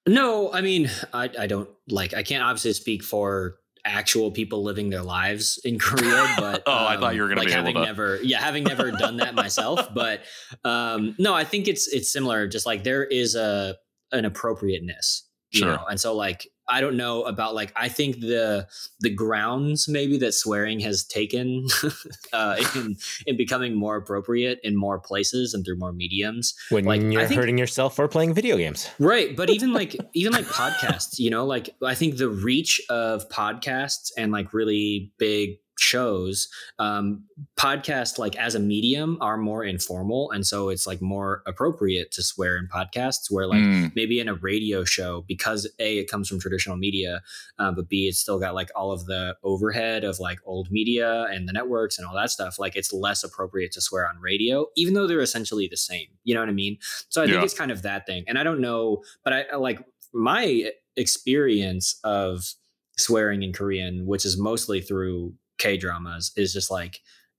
No, 0.08 0.52
I 0.52 0.60
mean, 0.62 0.90
I, 1.12 1.28
I 1.38 1.46
don't 1.46 1.68
like. 1.88 2.14
I 2.14 2.22
can't 2.22 2.42
obviously 2.42 2.72
speak 2.72 3.02
for 3.04 3.56
actual 3.84 4.30
people 4.30 4.62
living 4.62 4.90
their 4.90 5.02
lives 5.02 5.58
in 5.64 5.78
Korea, 5.78 6.34
but 6.38 6.62
Oh, 6.66 6.86
I 6.86 6.96
thought 6.98 7.14
you 7.14 7.22
were 7.22 7.28
gonna 7.28 7.40
like 7.40 7.48
be 7.48 7.54
able 7.54 7.72
to- 7.74 7.84
never, 7.84 8.18
yeah, 8.22 8.40
having 8.40 8.64
never 8.64 8.90
done 8.90 9.18
that 9.18 9.34
myself. 9.34 9.88
But 9.94 10.22
um, 10.64 11.14
no, 11.18 11.34
I 11.34 11.44
think 11.44 11.68
it's 11.68 11.86
it's 11.88 12.10
similar. 12.12 12.46
Just 12.46 12.66
like 12.66 12.82
there 12.84 13.04
is 13.04 13.34
a 13.34 13.76
an 14.12 14.24
appropriateness, 14.24 15.28
you 15.52 15.60
Sure. 15.60 15.68
know, 15.74 15.84
and 15.88 16.00
so 16.00 16.14
like 16.14 16.46
I 16.68 16.80
don't 16.80 16.96
know 16.96 17.24
about 17.24 17.54
like 17.56 17.72
I 17.74 17.88
think 17.88 18.20
the 18.20 18.68
the 19.00 19.10
grounds 19.10 19.88
maybe 19.88 20.16
that 20.18 20.32
swearing 20.34 20.78
has 20.80 21.04
taken 21.04 21.66
uh, 22.32 22.62
in 22.76 22.96
in 23.26 23.36
becoming 23.36 23.74
more 23.74 23.96
appropriate 23.96 24.60
in 24.62 24.76
more 24.76 25.00
places 25.00 25.52
and 25.52 25.64
through 25.64 25.78
more 25.78 25.92
mediums 25.92 26.54
when 26.70 26.84
like, 26.84 27.02
you're 27.02 27.26
think- 27.26 27.40
hurting 27.40 27.58
yourself 27.58 27.98
or 27.98 28.06
playing 28.06 28.34
video 28.34 28.56
games. 28.56 28.88
Right, 29.00 29.36
but 29.36 29.50
even 29.50 29.72
like 29.72 29.96
even 30.14 30.32
like 30.32 30.44
podcasts, 30.46 31.18
you 31.18 31.30
know, 31.30 31.44
like 31.44 31.70
I 31.84 31.96
think 31.96 32.18
the 32.18 32.28
reach 32.28 32.80
of 32.88 33.28
podcasts 33.28 34.12
and 34.16 34.30
like 34.30 34.52
really 34.54 35.12
big 35.18 35.56
shows, 35.80 36.48
um, 36.78 37.24
podcasts 37.56 38.18
like 38.18 38.36
as 38.36 38.54
a 38.54 38.60
medium 38.60 39.16
are 39.20 39.36
more 39.36 39.64
informal, 39.64 40.30
and 40.30 40.46
so 40.46 40.68
it's 40.68 40.86
like 40.86 41.00
more 41.00 41.42
appropriate 41.46 42.10
to 42.12 42.22
swear 42.22 42.56
in 42.56 42.68
podcasts. 42.68 43.30
Where 43.30 43.46
like 43.46 43.66
Mm, 43.68 43.92
maybe 43.94 44.20
in 44.20 44.28
a 44.28 44.34
radio 44.34 44.84
show, 44.84 45.22
because 45.26 45.66
a 45.78 45.98
it 45.98 46.10
comes 46.10 46.28
from 46.28 46.40
traditional 46.40 46.76
media, 46.76 47.22
um, 47.58 47.74
but 47.74 47.88
b 47.88 48.06
it's 48.08 48.18
still 48.18 48.38
got 48.38 48.54
like 48.54 48.70
all 48.74 48.92
of 48.92 49.06
the 49.06 49.36
overhead 49.42 50.04
of 50.04 50.18
like 50.18 50.38
old 50.44 50.70
media 50.70 51.24
and 51.30 51.48
the 51.48 51.52
networks 51.52 51.98
and 51.98 52.06
all 52.06 52.14
that 52.14 52.30
stuff. 52.30 52.58
Like 52.58 52.76
it's 52.76 52.92
less 52.92 53.24
appropriate 53.24 53.72
to 53.72 53.80
swear 53.80 54.08
on 54.08 54.18
radio, 54.20 54.66
even 54.76 54.94
though 54.94 55.06
they're 55.06 55.20
essentially 55.20 55.66
the 55.68 55.76
same. 55.76 56.06
You 56.24 56.34
know 56.34 56.40
what 56.40 56.48
I 56.48 56.52
mean? 56.52 56.78
So 57.08 57.22
I 57.22 57.28
think 57.28 57.42
it's 57.42 57.54
kind 57.54 57.70
of 57.70 57.82
that 57.82 58.06
thing. 58.06 58.24
And 58.26 58.38
I 58.38 58.42
don't 58.42 58.60
know, 58.60 59.02
but 59.24 59.32
I 59.32 59.40
I 59.52 59.56
like 59.56 59.84
my 60.12 60.70
experience 60.96 61.98
of 62.04 62.54
swearing 62.98 63.42
in 63.42 63.52
Korean, 63.52 64.06
which 64.06 64.24
is 64.26 64.38
mostly 64.38 64.80
through 64.80 65.34
K 65.60 65.76
dramas, 65.76 66.32
is 66.36 66.52
just 66.52 66.70
like 66.70 66.98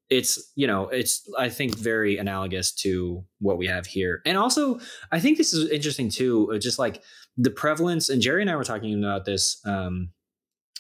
it's 0.10 0.52
you 0.56 0.68
know 0.68 0.90
it's 1.00 1.14
I 1.38 1.50
think 1.50 1.76
very 1.78 2.18
analogous 2.18 2.72
to 2.84 3.24
what 3.40 3.58
we 3.58 3.68
have 3.68 3.86
here. 3.86 4.22
And 4.26 4.38
also 4.38 4.80
I 5.12 5.20
think 5.22 5.38
this 5.38 5.54
is 5.54 5.70
interesting 5.70 6.10
too, 6.10 6.52
uh, 6.54 6.60
just 6.60 6.80
like 6.80 7.04
the 7.38 7.52
prevalence. 7.52 8.10
And 8.10 8.22
Jerry 8.22 8.42
and 8.42 8.52
I 8.52 8.56
were 8.58 8.66
talking 8.66 8.94
about 9.04 9.26
this 9.26 9.60
um, 9.66 10.12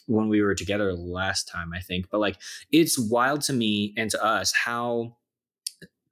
when 0.07 0.27
we 0.29 0.41
were 0.41 0.55
together 0.55 0.93
last 0.93 1.47
time, 1.47 1.71
I 1.73 1.79
think. 1.81 2.07
But 2.11 2.19
like 2.19 2.38
it's 2.71 2.99
wild 2.99 3.41
to 3.47 3.53
me 3.53 3.93
and 3.97 4.09
to 4.11 4.19
us 4.23 4.53
how 4.53 5.17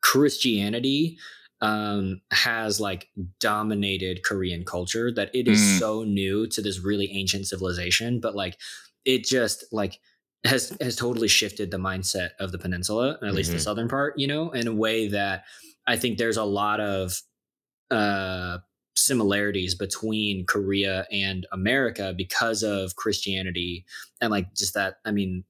Christianity 0.02 1.18
um 1.62 2.22
has 2.32 2.80
like 2.80 3.10
dominated 3.42 4.24
Korean 4.24 4.64
culture 4.64 5.12
that 5.12 5.30
it 5.36 5.46
is 5.50 5.60
Mm. 5.60 5.80
so 5.80 6.04
new 6.06 6.48
to 6.48 6.62
this 6.62 6.80
really 6.80 7.12
ancient 7.12 7.48
civilization 7.48 8.22
but 8.22 8.34
like 8.34 8.56
it 9.04 9.26
just 9.26 9.66
like 9.74 10.00
has 10.46 10.76
has 10.82 10.96
totally 10.96 11.28
shifted 11.28 11.72
the 11.72 11.78
mindset 11.78 12.30
of 12.40 12.52
the 12.52 12.58
peninsula 12.58 13.18
at 13.24 13.34
least 13.34 13.52
the 13.52 13.58
Mhm. 13.58 13.62
southern 13.62 13.88
part 13.90 14.18
you 14.18 14.28
know 14.28 14.52
in 14.52 14.68
a 14.68 14.74
way 14.74 15.08
that 15.08 15.44
I 15.88 15.98
think 15.98 16.18
there's 16.18 16.38
a 16.38 16.44
lot 16.44 16.80
of 16.80 17.22
uh 17.92 18.60
similarities 18.96 19.76
between 19.76 20.46
Korea 20.46 21.08
and 21.12 21.48
America 21.52 22.14
because 22.16 22.64
of 22.64 22.96
Christianity 22.98 23.86
and 24.22 24.32
like 24.32 24.54
just 24.56 24.74
that 24.74 24.96
I 25.06 25.12
mean 25.12 25.46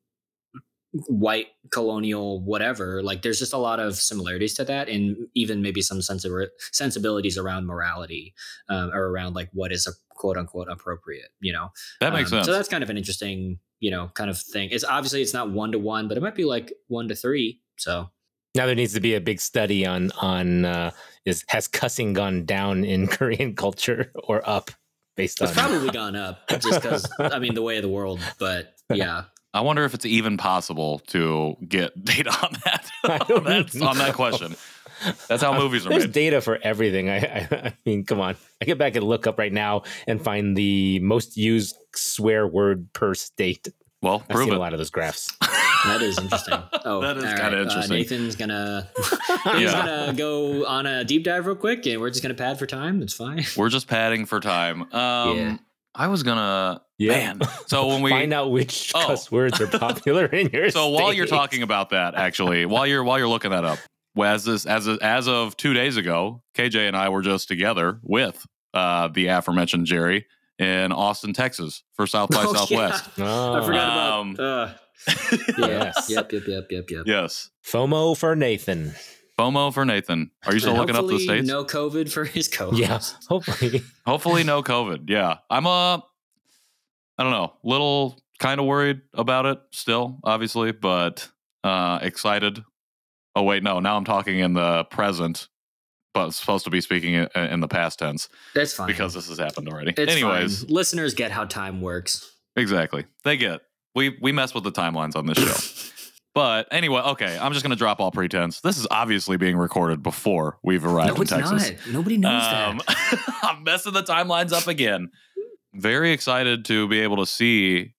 white 1.08 1.48
colonial 1.72 2.42
whatever 2.44 3.04
like 3.04 3.22
there's 3.22 3.38
just 3.38 3.54
a 3.54 3.58
lot 3.58 3.80
of 3.80 3.96
similarities 3.96 4.56
to 4.56 4.64
that 4.66 4.90
and 4.90 5.16
even 5.36 5.62
maybe 5.62 5.82
some 5.82 6.02
sensi- 6.02 6.48
sensibilities 6.72 7.38
around 7.38 7.68
morality 7.68 8.34
um, 8.70 8.90
or 8.92 9.12
around 9.12 9.36
like 9.36 9.50
what 9.54 9.72
is 9.72 9.86
a 9.86 9.92
quote 10.16 10.36
unquote 10.36 10.68
appropriate 10.70 11.30
you 11.42 11.54
know? 11.54 11.70
That 12.02 12.12
makes 12.14 12.32
Um, 12.32 12.38
sense. 12.40 12.48
so 12.48 12.52
that's 12.54 12.68
kind 12.70 12.84
of 12.84 12.90
an 12.90 12.98
interesting 12.98 13.60
you 13.80 13.92
know 13.92 14.10
kind 14.16 14.30
of 14.30 14.38
thing. 14.40 14.70
It's 14.72 14.84
obviously 14.84 15.22
it's 15.22 15.34
not 15.34 15.52
one 15.52 15.72
to 15.74 15.80
one 15.80 16.08
but 16.08 16.18
it 16.18 16.22
might 16.22 16.36
be 16.36 16.46
like 16.46 16.74
one 16.88 17.08
to 17.10 17.16
three 17.16 17.62
so. 17.78 18.10
Now 18.56 18.66
there 18.66 18.74
needs 18.76 18.94
to 18.96 19.00
be 19.00 19.14
a 19.14 19.22
big 19.22 19.40
study 19.40 19.86
on 19.86 20.12
on 20.20 20.66
uh, 20.66 20.92
is 21.24 21.46
has 21.50 21.68
cussing 21.68 22.14
gone 22.14 22.46
down 22.46 22.84
in 22.84 23.06
Korean 23.16 23.56
culture 23.56 24.12
or 24.16 24.42
up 24.50 24.72
based 25.16 25.40
on 25.42 25.50
it's 25.50 25.58
probably 25.58 25.90
gone 26.02 26.16
up 26.16 26.48
just 26.48 26.82
because 26.82 27.06
i 27.20 27.40
mean 27.40 27.54
the 27.54 27.62
way 27.62 27.76
of 27.76 27.82
the 27.84 27.90
world 27.90 28.22
but 28.40 28.76
yeah 28.94 29.26
I 29.54 29.62
wonder 29.62 29.84
if 29.84 29.94
it's 29.94 30.06
even 30.06 30.38
possible 30.38 31.00
to 31.08 31.56
get 31.68 32.04
data 32.06 32.30
on 32.32 32.54
that. 32.66 32.90
I 33.04 33.18
don't 33.20 33.46
on 33.84 33.98
that 33.98 34.14
question. 34.14 34.56
That's 35.30 35.42
how 35.42 35.58
movies 35.58 35.86
are 35.86 35.90
There's 35.90 36.04
made. 36.06 36.12
data 36.12 36.42
for 36.42 36.60
everything. 36.62 37.10
I, 37.10 37.18
I, 37.20 37.48
I 37.68 37.74
mean, 37.86 38.04
come 38.06 38.20
on. 38.20 38.36
I 38.62 38.66
get 38.66 38.78
back 38.78 38.96
and 38.96 39.06
look 39.06 39.28
up 39.28 39.40
right 39.40 39.52
now 39.54 39.84
and 40.08 40.22
find 40.22 40.58
the 40.58 41.00
most 41.00 41.38
used 41.38 41.76
swear 41.96 42.46
word 42.46 42.92
per 42.94 43.14
state. 43.16 43.70
Well, 44.02 44.24
I've 44.30 44.38
seen 44.38 44.50
it. 44.50 44.54
a 44.54 44.60
lot 44.60 44.74
of 44.74 44.80
those 44.80 44.90
graphs. 44.90 45.36
that 45.86 46.02
is 46.02 46.18
interesting 46.20 46.60
oh 46.86 47.00
That 47.02 47.18
is 47.18 47.24
all 47.24 47.30
kinda 47.32 47.44
right, 47.44 47.54
interesting. 47.62 47.96
uh, 47.96 47.98
nathan's 48.00 48.36
gonna 48.36 48.90
he's 48.98 49.62
Yeah. 49.62 49.72
gonna 49.86 50.14
go 50.14 50.66
on 50.66 50.86
a 50.86 51.04
deep 51.06 51.24
dive 51.24 51.46
real 51.48 51.56
quick 51.56 51.86
and 51.86 52.00
we're 52.02 52.10
just 52.10 52.22
gonna 52.22 52.34
pad 52.34 52.60
for 52.60 52.66
time 52.66 53.02
it's 53.02 53.14
fine 53.14 53.46
We're 53.58 53.70
just 53.70 53.88
padding 53.88 54.26
for 54.26 54.40
time. 54.42 54.82
Um, 54.94 55.38
Yeah. 55.38 55.58
I 55.96 56.08
was 56.08 56.24
gonna 56.24 56.82
Yeah. 57.00 57.34
man. 57.34 57.40
So 57.68 57.88
when 57.88 58.02
we 58.04 58.12
Find 58.12 58.32
out 58.34 58.52
which 58.52 58.92
Oh. 58.94 59.08
cuss 59.08 59.32
words 59.32 59.60
are 59.60 59.68
popular 59.68 60.26
in 60.26 60.50
your 60.52 60.70
so 60.72 60.90
while 60.90 61.12
you're 61.14 61.26
talking 61.26 61.64
about 61.64 61.90
that, 61.90 62.14
actually, 62.14 62.66
while 62.68 62.86
you're 62.86 63.04
while 63.04 63.18
you're 63.18 63.28
looking 63.28 63.52
that 63.52 63.64
up, 63.66 63.80
as 64.22 64.44
this 64.44 64.66
as 64.68 64.88
as 64.88 65.28
of 65.28 65.58
two 65.58 65.74
days 65.74 65.98
ago, 65.98 66.44
KJ 66.56 66.88
and 66.88 66.96
I 66.98 67.10
were 67.10 67.22
just 67.22 67.48
together 67.48 68.00
with 68.04 68.46
uh, 68.74 69.08
the 69.08 69.28
aforementioned 69.28 69.86
Jerry 69.88 70.26
in 70.60 70.92
Austin, 70.92 71.32
Texas, 71.34 71.84
for 71.96 72.06
South 72.06 72.30
by 72.30 72.44
Oh, 72.48 72.54
Southwest. 72.54 73.10
yeah. 73.18 73.26
Oh. 73.26 73.54
I 73.62 73.66
forgot 73.66 74.14
Um, 74.20 74.32
about. 74.32 74.44
Uh, 74.44 74.74
yeah. 75.58 75.68
Yes. 75.68 76.10
Yep. 76.10 76.32
Yep. 76.34 76.44
Yep. 76.48 76.68
Yep. 76.72 76.90
Yep. 76.92 77.04
Yes, 77.08 77.50
FOMO 77.66 78.18
for 78.18 78.36
Nathan. 78.36 78.94
FOMO 79.40 79.74
for 79.74 79.86
Nathan. 79.86 80.32
Are 80.46 80.54
you 80.54 80.60
still 80.60 80.74
looking 80.74 80.98
up 80.98 81.04
the 81.08 81.14
hopefully 81.14 81.24
states? 81.24 81.48
No 81.48 81.64
COVID 81.64 82.12
for 82.12 82.26
his 82.26 82.50
co. 82.50 82.74
Yeah, 82.74 83.00
hopefully. 83.30 83.82
Hopefully, 84.06 84.44
no 84.44 84.62
COVID. 84.62 85.10
Yeah, 85.10 85.38
I'm 85.50 85.66
uh, 85.66 86.00
I 87.20 87.24
don't 87.24 87.32
know, 87.34 87.54
little 87.64 88.18
kind 88.40 88.60
of 88.62 88.66
worried 88.66 89.02
about 89.14 89.46
it 89.46 89.60
still, 89.72 90.20
obviously, 90.24 90.72
but 90.72 91.30
uh, 91.64 92.00
excited. 92.02 92.64
Oh 93.36 93.44
wait, 93.44 93.62
no, 93.62 93.80
now 93.82 93.98
I'm 93.98 94.06
talking 94.06 94.40
in 94.40 94.54
the 94.54 94.86
present, 94.86 95.50
but 96.14 96.32
supposed 96.32 96.64
to 96.64 96.72
be 96.72 96.80
speaking 96.82 97.14
in, 97.16 97.28
in 97.36 97.60
the 97.60 97.68
past 97.68 98.00
tense 98.00 98.30
That's 98.56 98.74
fine. 98.74 98.88
because 98.88 99.14
this 99.14 99.28
has 99.28 99.38
happened 99.38 99.68
already. 99.70 99.94
it's 99.98 100.12
Anyways, 100.12 100.64
fine. 100.64 100.74
listeners 100.74 101.14
get 101.14 101.32
how 101.32 101.44
time 101.46 101.82
works. 101.82 102.32
exactly, 102.56 103.06
they 103.26 103.36
get 103.38 103.62
we 103.96 104.18
we 104.22 104.32
mess 104.32 104.54
with 104.56 104.64
the 104.64 104.72
timelines 104.72 105.16
on 105.18 105.26
this 105.26 105.38
show. 105.38 105.86
But 106.36 106.68
anyway, 106.72 107.02
okay, 107.02 107.38
I'm 107.42 107.52
just 107.54 107.64
gonna 107.66 107.76
drop 107.76 108.00
all 108.00 108.12
pretense. 108.12 108.62
This 108.62 108.78
is 108.78 108.86
obviously 108.92 109.36
being 109.36 109.58
recorded 109.58 110.04
before 110.04 110.60
we've 110.64 110.86
arrived 110.86 111.10
no, 111.10 111.16
in 111.16 111.22
it's 111.24 111.32
Texas. 111.32 111.72
not. 111.72 111.94
Nobody 111.94 112.18
knows 112.18 112.44
Um, 112.44 112.82
that. 112.88 113.40
I'm 113.44 113.64
messing 113.64 113.94
the 113.94 114.04
timelines 114.04 114.54
up 114.54 114.68
again. 114.68 115.10
Very 115.74 116.12
excited 116.12 116.66
to 116.66 116.88
be 116.88 117.00
able 117.02 117.18
to 117.18 117.26
see 117.26 117.94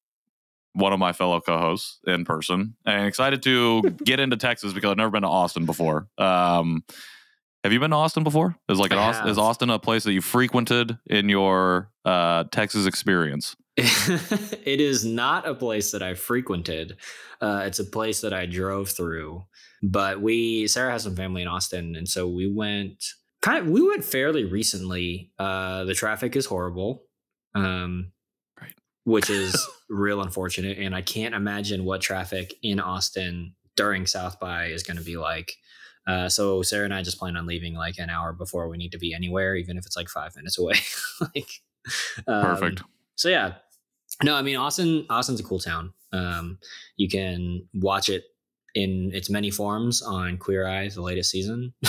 one 0.72 0.92
of 0.92 0.98
my 0.98 1.12
fellow 1.12 1.40
co-hosts 1.40 1.98
in 2.06 2.24
person, 2.24 2.76
and 2.86 3.06
excited 3.06 3.42
to 3.42 3.82
get 4.04 4.20
into 4.20 4.36
Texas 4.36 4.72
because 4.72 4.90
I've 4.90 4.96
never 4.96 5.10
been 5.10 5.22
to 5.22 5.28
Austin 5.28 5.66
before. 5.66 6.08
Um, 6.18 6.84
have 7.62 7.72
you 7.72 7.80
been 7.80 7.90
to 7.90 7.96
Austin 7.96 8.24
before? 8.24 8.56
Is 8.68 8.78
like 8.78 8.92
Austin, 8.92 9.28
is. 9.28 9.38
Austin 9.38 9.70
a 9.70 9.78
place 9.78 10.04
that 10.04 10.12
you 10.12 10.22
frequented 10.22 10.98
in 11.06 11.28
your 11.28 11.90
uh, 12.04 12.44
Texas 12.50 12.86
experience? 12.86 13.54
it 13.76 14.80
is 14.80 15.04
not 15.04 15.46
a 15.46 15.54
place 15.54 15.92
that 15.92 16.02
I 16.02 16.14
frequented. 16.14 16.96
Uh, 17.40 17.62
it's 17.66 17.78
a 17.78 17.84
place 17.84 18.20
that 18.22 18.32
I 18.32 18.46
drove 18.46 18.88
through. 18.88 19.44
But 19.82 20.20
we, 20.20 20.66
Sarah 20.68 20.92
has 20.92 21.02
some 21.02 21.16
family 21.16 21.42
in 21.42 21.48
Austin, 21.48 21.96
and 21.96 22.08
so 22.08 22.28
we 22.28 22.50
went. 22.50 23.04
Kind 23.42 23.58
of, 23.58 23.68
we 23.68 23.86
went 23.86 24.04
fairly 24.04 24.44
recently. 24.44 25.30
Uh, 25.38 25.84
the 25.84 25.94
traffic 25.94 26.36
is 26.36 26.46
horrible, 26.46 27.04
um, 27.54 28.12
Right. 28.60 28.74
which 29.04 29.30
is 29.30 29.56
real 29.88 30.20
unfortunate. 30.22 30.78
And 30.78 30.94
I 30.94 31.02
can't 31.02 31.34
imagine 31.34 31.84
what 31.84 32.00
traffic 32.00 32.54
in 32.62 32.80
Austin 32.80 33.54
during 33.76 34.06
South 34.06 34.38
by 34.40 34.66
is 34.66 34.82
going 34.82 34.96
to 34.98 35.04
be 35.04 35.16
like. 35.16 35.54
Uh, 36.06 36.28
so 36.28 36.62
Sarah 36.62 36.84
and 36.86 36.94
I 36.94 37.02
just 37.02 37.18
plan 37.18 37.36
on 37.36 37.46
leaving 37.46 37.74
like 37.74 37.98
an 37.98 38.10
hour 38.10 38.32
before 38.32 38.68
we 38.68 38.76
need 38.78 38.92
to 38.92 38.98
be 38.98 39.14
anywhere, 39.14 39.54
even 39.54 39.76
if 39.76 39.86
it's 39.86 39.96
like 39.96 40.08
five 40.08 40.34
minutes 40.34 40.58
away. 40.58 40.74
like, 41.20 41.50
um, 42.26 42.42
Perfect. 42.44 42.82
so 43.16 43.28
yeah, 43.28 43.54
no, 44.22 44.34
I 44.34 44.42
mean 44.42 44.56
Austin. 44.56 45.06
Austin's 45.08 45.40
a 45.40 45.44
cool 45.44 45.60
town. 45.60 45.92
Um, 46.12 46.58
you 46.96 47.08
can 47.08 47.68
watch 47.74 48.08
it 48.08 48.24
in 48.74 49.10
its 49.12 49.28
many 49.28 49.50
forms 49.50 50.02
on 50.02 50.36
Queer 50.38 50.66
Eye, 50.66 50.88
the 50.88 51.02
latest 51.02 51.30
season. 51.30 51.72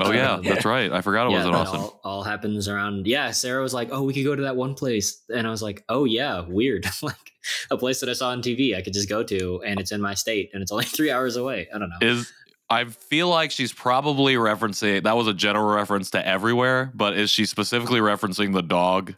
Oh 0.00 0.12
yeah, 0.12 0.34
Um, 0.34 0.42
that's 0.44 0.64
right. 0.64 0.92
I 0.92 1.00
forgot 1.00 1.26
it 1.26 1.34
was 1.34 1.44
in 1.44 1.50
that 1.52 1.58
Austin. 1.58 1.80
All, 1.80 2.00
all 2.04 2.22
happens 2.22 2.68
around. 2.68 3.06
Yeah, 3.08 3.32
Sarah 3.32 3.62
was 3.62 3.74
like, 3.74 3.88
"Oh, 3.90 4.04
we 4.04 4.14
could 4.14 4.24
go 4.24 4.36
to 4.36 4.42
that 4.42 4.54
one 4.54 4.74
place," 4.74 5.22
and 5.34 5.44
I 5.46 5.50
was 5.50 5.60
like, 5.62 5.84
"Oh 5.88 6.04
yeah, 6.04 6.42
weird. 6.46 6.86
like 7.02 7.32
a 7.70 7.76
place 7.76 7.98
that 8.00 8.08
I 8.08 8.12
saw 8.12 8.28
on 8.30 8.42
TV. 8.42 8.76
I 8.76 8.82
could 8.82 8.92
just 8.92 9.08
go 9.08 9.24
to, 9.24 9.62
and 9.64 9.80
it's 9.80 9.90
in 9.90 10.00
my 10.00 10.14
state, 10.14 10.50
and 10.52 10.62
it's 10.62 10.70
only 10.70 10.84
three 10.96 11.10
hours 11.10 11.34
away. 11.36 11.66
I 11.74 11.78
don't 11.78 11.88
know. 11.88 11.96
Is 12.06 12.32
I 12.70 12.84
feel 12.84 13.28
like 13.28 13.50
she's 13.50 13.72
probably 13.72 14.34
referencing 14.34 15.02
that 15.02 15.16
was 15.16 15.26
a 15.26 15.34
general 15.34 15.74
reference 15.74 16.10
to 16.10 16.24
everywhere, 16.26 16.92
but 16.94 17.16
is 17.16 17.30
she 17.30 17.44
specifically 17.44 18.00
referencing 18.00 18.52
the 18.52 18.62
dog 18.62 19.14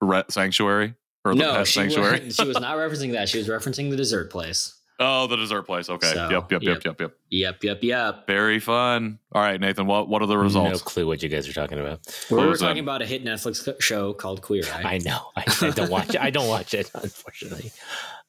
re- 0.00 0.24
sanctuary 0.30 0.94
or 1.24 1.34
the 1.34 1.40
no, 1.40 1.54
pet 1.56 1.66
she 1.66 1.80
sanctuary? 1.80 2.24
was, 2.26 2.36
she 2.36 2.46
was 2.46 2.58
not 2.60 2.76
referencing 2.78 3.12
that. 3.12 3.28
She 3.28 3.38
was 3.38 3.48
referencing 3.48 3.90
the 3.90 3.96
dessert 3.96 4.30
place. 4.30 4.74
Oh, 5.00 5.26
the 5.26 5.36
dessert 5.36 5.62
place. 5.62 5.88
Okay. 5.88 6.12
So, 6.12 6.28
yep, 6.30 6.50
yep, 6.50 6.62
yep, 6.62 6.84
yep. 6.84 6.84
yep, 6.84 7.00
yep. 7.00 7.12
Yep, 7.30 7.64
yep, 7.64 7.82
yep. 7.82 8.26
Very 8.26 8.60
fun. 8.60 9.18
All 9.32 9.42
right, 9.42 9.60
Nathan. 9.60 9.86
What 9.86 10.08
what 10.08 10.22
are 10.22 10.26
the 10.26 10.38
results? 10.38 10.80
No 10.80 10.84
clue 10.84 11.06
what 11.06 11.22
you 11.22 11.28
guys 11.28 11.48
are 11.48 11.52
talking 11.52 11.78
about. 11.78 12.00
We 12.30 12.36
were 12.36 12.48
was 12.48 12.60
that? 12.60 12.66
talking 12.66 12.82
about 12.82 13.02
a 13.02 13.06
hit 13.06 13.24
Netflix 13.24 13.80
show 13.80 14.12
called 14.12 14.42
Queer 14.42 14.64
Eye. 14.72 14.82
I 14.94 14.98
know. 14.98 15.20
I, 15.36 15.44
I 15.62 15.70
don't 15.70 15.90
watch 15.90 16.10
it. 16.10 16.20
I 16.20 16.30
don't 16.30 16.48
watch 16.48 16.74
it, 16.74 16.90
unfortunately. 16.94 17.72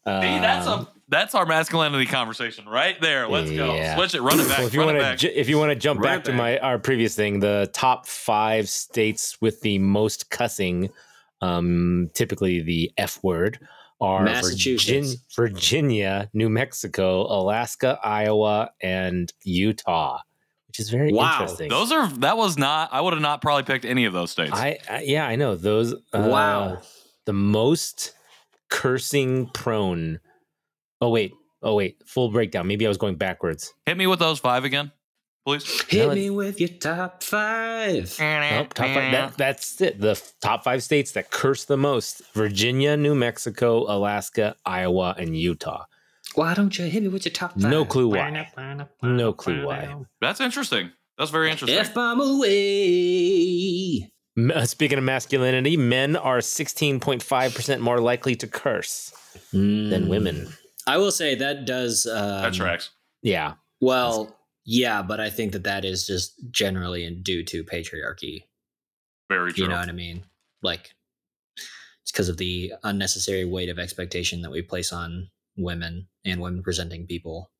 Uh, 0.06 0.22
See, 0.22 0.28
that's 0.40 0.68
a 0.68 0.88
that's 1.08 1.36
our 1.36 1.46
masculinity 1.46 2.06
conversation 2.06 2.68
right 2.68 3.00
there. 3.02 3.28
Let's 3.28 3.52
go. 3.52 3.76
Switch 3.96 4.16
it. 4.16 4.22
Run 4.22 4.40
it 4.40 4.48
back. 4.48 4.58
Well, 4.60 4.68
if 4.68 4.74
you 4.74 4.80
run 4.80 4.88
want 4.88 4.98
it 4.98 5.02
to, 5.02 5.06
back. 5.06 5.18
ju- 5.18 5.32
if 5.34 5.50
you 5.50 5.58
want 5.58 5.72
to 5.72 5.76
jump 5.76 6.00
Run 6.00 6.18
back 6.18 6.24
to 6.26 6.32
back. 6.32 6.38
my 6.38 6.58
our 6.60 6.80
previous 6.80 7.16
thing, 7.16 7.40
the 7.40 7.70
top 7.74 8.06
five 8.08 8.70
states 8.70 9.40
with 9.42 9.62
the 9.62 9.80
most 9.80 10.30
cussing, 10.30 10.90
um, 11.42 12.10
typically 12.14 12.62
the 12.62 12.92
F 12.98 13.20
word, 13.24 13.60
are 14.06 14.20
Virgin, 14.20 14.34
Massachusetts. 14.34 15.18
Virginia, 15.36 16.30
New 16.34 16.50
Mexico, 16.50 17.22
Alaska, 17.24 17.98
Iowa, 18.04 18.70
and 18.82 19.32
Utah, 19.44 20.20
which 20.68 20.80
is 20.80 20.90
very 20.90 21.12
Wow. 21.12 21.32
interesting. 21.42 21.70
those 21.70 21.92
are 21.92 22.08
that 22.20 22.38
was 22.38 22.58
not. 22.58 22.90
I 22.94 23.02
would 23.02 23.14
have 23.14 23.22
not 23.22 23.42
probably 23.42 23.64
picked 23.64 23.86
any 23.86 24.06
of 24.06 24.14
those 24.14 24.32
states. 24.32 24.52
I, 24.54 24.78
I 24.90 25.02
yeah, 25.02 25.26
I 25.28 25.36
know 25.36 25.56
those. 25.56 25.94
Uh, 25.94 26.28
wow. 26.30 26.82
the 27.26 27.34
most 27.34 28.14
cursing 28.70 29.48
prone. 29.48 30.20
Oh 31.02 31.10
wait, 31.10 31.34
oh 31.62 31.76
wait, 31.76 31.98
full 32.06 32.30
breakdown. 32.30 32.68
Maybe 32.68 32.86
I 32.86 32.90
was 32.90 32.98
going 32.98 33.16
backwards. 33.16 33.74
Hit 33.86 33.98
me 33.98 34.08
with 34.08 34.20
those 34.20 34.40
five 34.40 34.64
again, 34.64 34.92
please. 35.46 35.82
Hit 35.88 36.14
me 36.14 36.30
with 36.30 36.60
your 36.60 36.70
top 36.70 37.24
five. 37.24 38.16
Nope, 38.20 38.74
top 38.74 38.88
five. 38.88 39.12
That, 39.12 39.38
that's 39.38 39.80
it. 39.82 40.00
The 40.02 40.22
top 40.42 40.64
five 40.64 40.84
states 40.84 41.12
that 41.14 41.30
curse 41.32 41.66
the 41.66 41.78
most: 41.78 42.22
Virginia, 42.34 42.98
New 42.98 43.16
Mexico, 43.16 43.80
Alaska, 43.92 44.56
Iowa, 44.66 45.16
and 45.18 45.38
Utah. 45.38 45.86
Why 46.34 46.54
don't 46.54 46.78
you 46.78 46.86
hit 46.86 47.02
me 47.04 47.10
with 47.10 47.26
your 47.26 47.32
top 47.34 47.54
five? 47.54 47.72
No 47.72 47.86
clue 47.86 48.10
why. 48.10 48.50
No 49.02 49.32
clue 49.34 49.66
why. 49.66 49.96
That's 50.20 50.42
interesting. 50.42 50.92
That's 51.18 51.32
very 51.32 51.50
interesting. 51.52 51.78
F 51.80 51.94
bomb 51.94 52.20
away. 52.20 54.12
Uh, 54.38 54.66
Speaking 54.66 54.98
of 54.98 55.04
masculinity, 55.06 55.78
men 55.78 56.16
are 56.18 56.42
sixteen 56.42 57.00
point 57.00 57.24
five 57.24 57.56
percent 57.56 57.82
more 57.82 58.00
likely 58.00 58.36
to 58.36 58.48
curse 58.48 59.14
than 59.54 59.90
Mm. 60.06 60.08
women. 60.08 60.50
I 60.88 60.98
will 60.98 61.12
say 61.12 61.36
that 61.36 61.66
does. 61.66 62.06
Um, 62.06 62.42
that 62.42 62.54
tracks. 62.54 62.90
Yeah, 63.22 63.54
Well, 63.82 64.36
yeah, 64.66 65.04
but 65.04 65.20
I 65.20 65.30
think 65.30 65.52
that 65.54 65.64
that 65.64 65.86
is 65.86 66.08
just 66.08 66.34
generally 66.50 67.10
due 67.12 67.44
to 67.44 67.64
patriarchy. 67.64 68.44
Very 69.30 69.54
true. 69.54 69.64
You 69.64 69.70
know 69.70 69.78
what 69.78 69.90
I 69.90 69.94
mean? 69.94 70.24
Like, 70.64 70.96
it's 72.02 72.12
because 72.12 72.30
of 72.30 72.38
the 72.38 72.74
unnecessary 72.84 73.46
weight 73.46 73.70
of 73.70 73.78
expectation 73.78 74.42
that 74.42 74.52
we 74.52 74.64
place 74.64 74.92
on 74.92 75.30
women 75.56 76.08
and 76.26 76.42
women 76.42 76.64
presenting 76.64 77.06
people. 77.06 77.52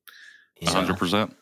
A 0.62 0.70
hundred 0.70 0.98
percent. 0.98 1.36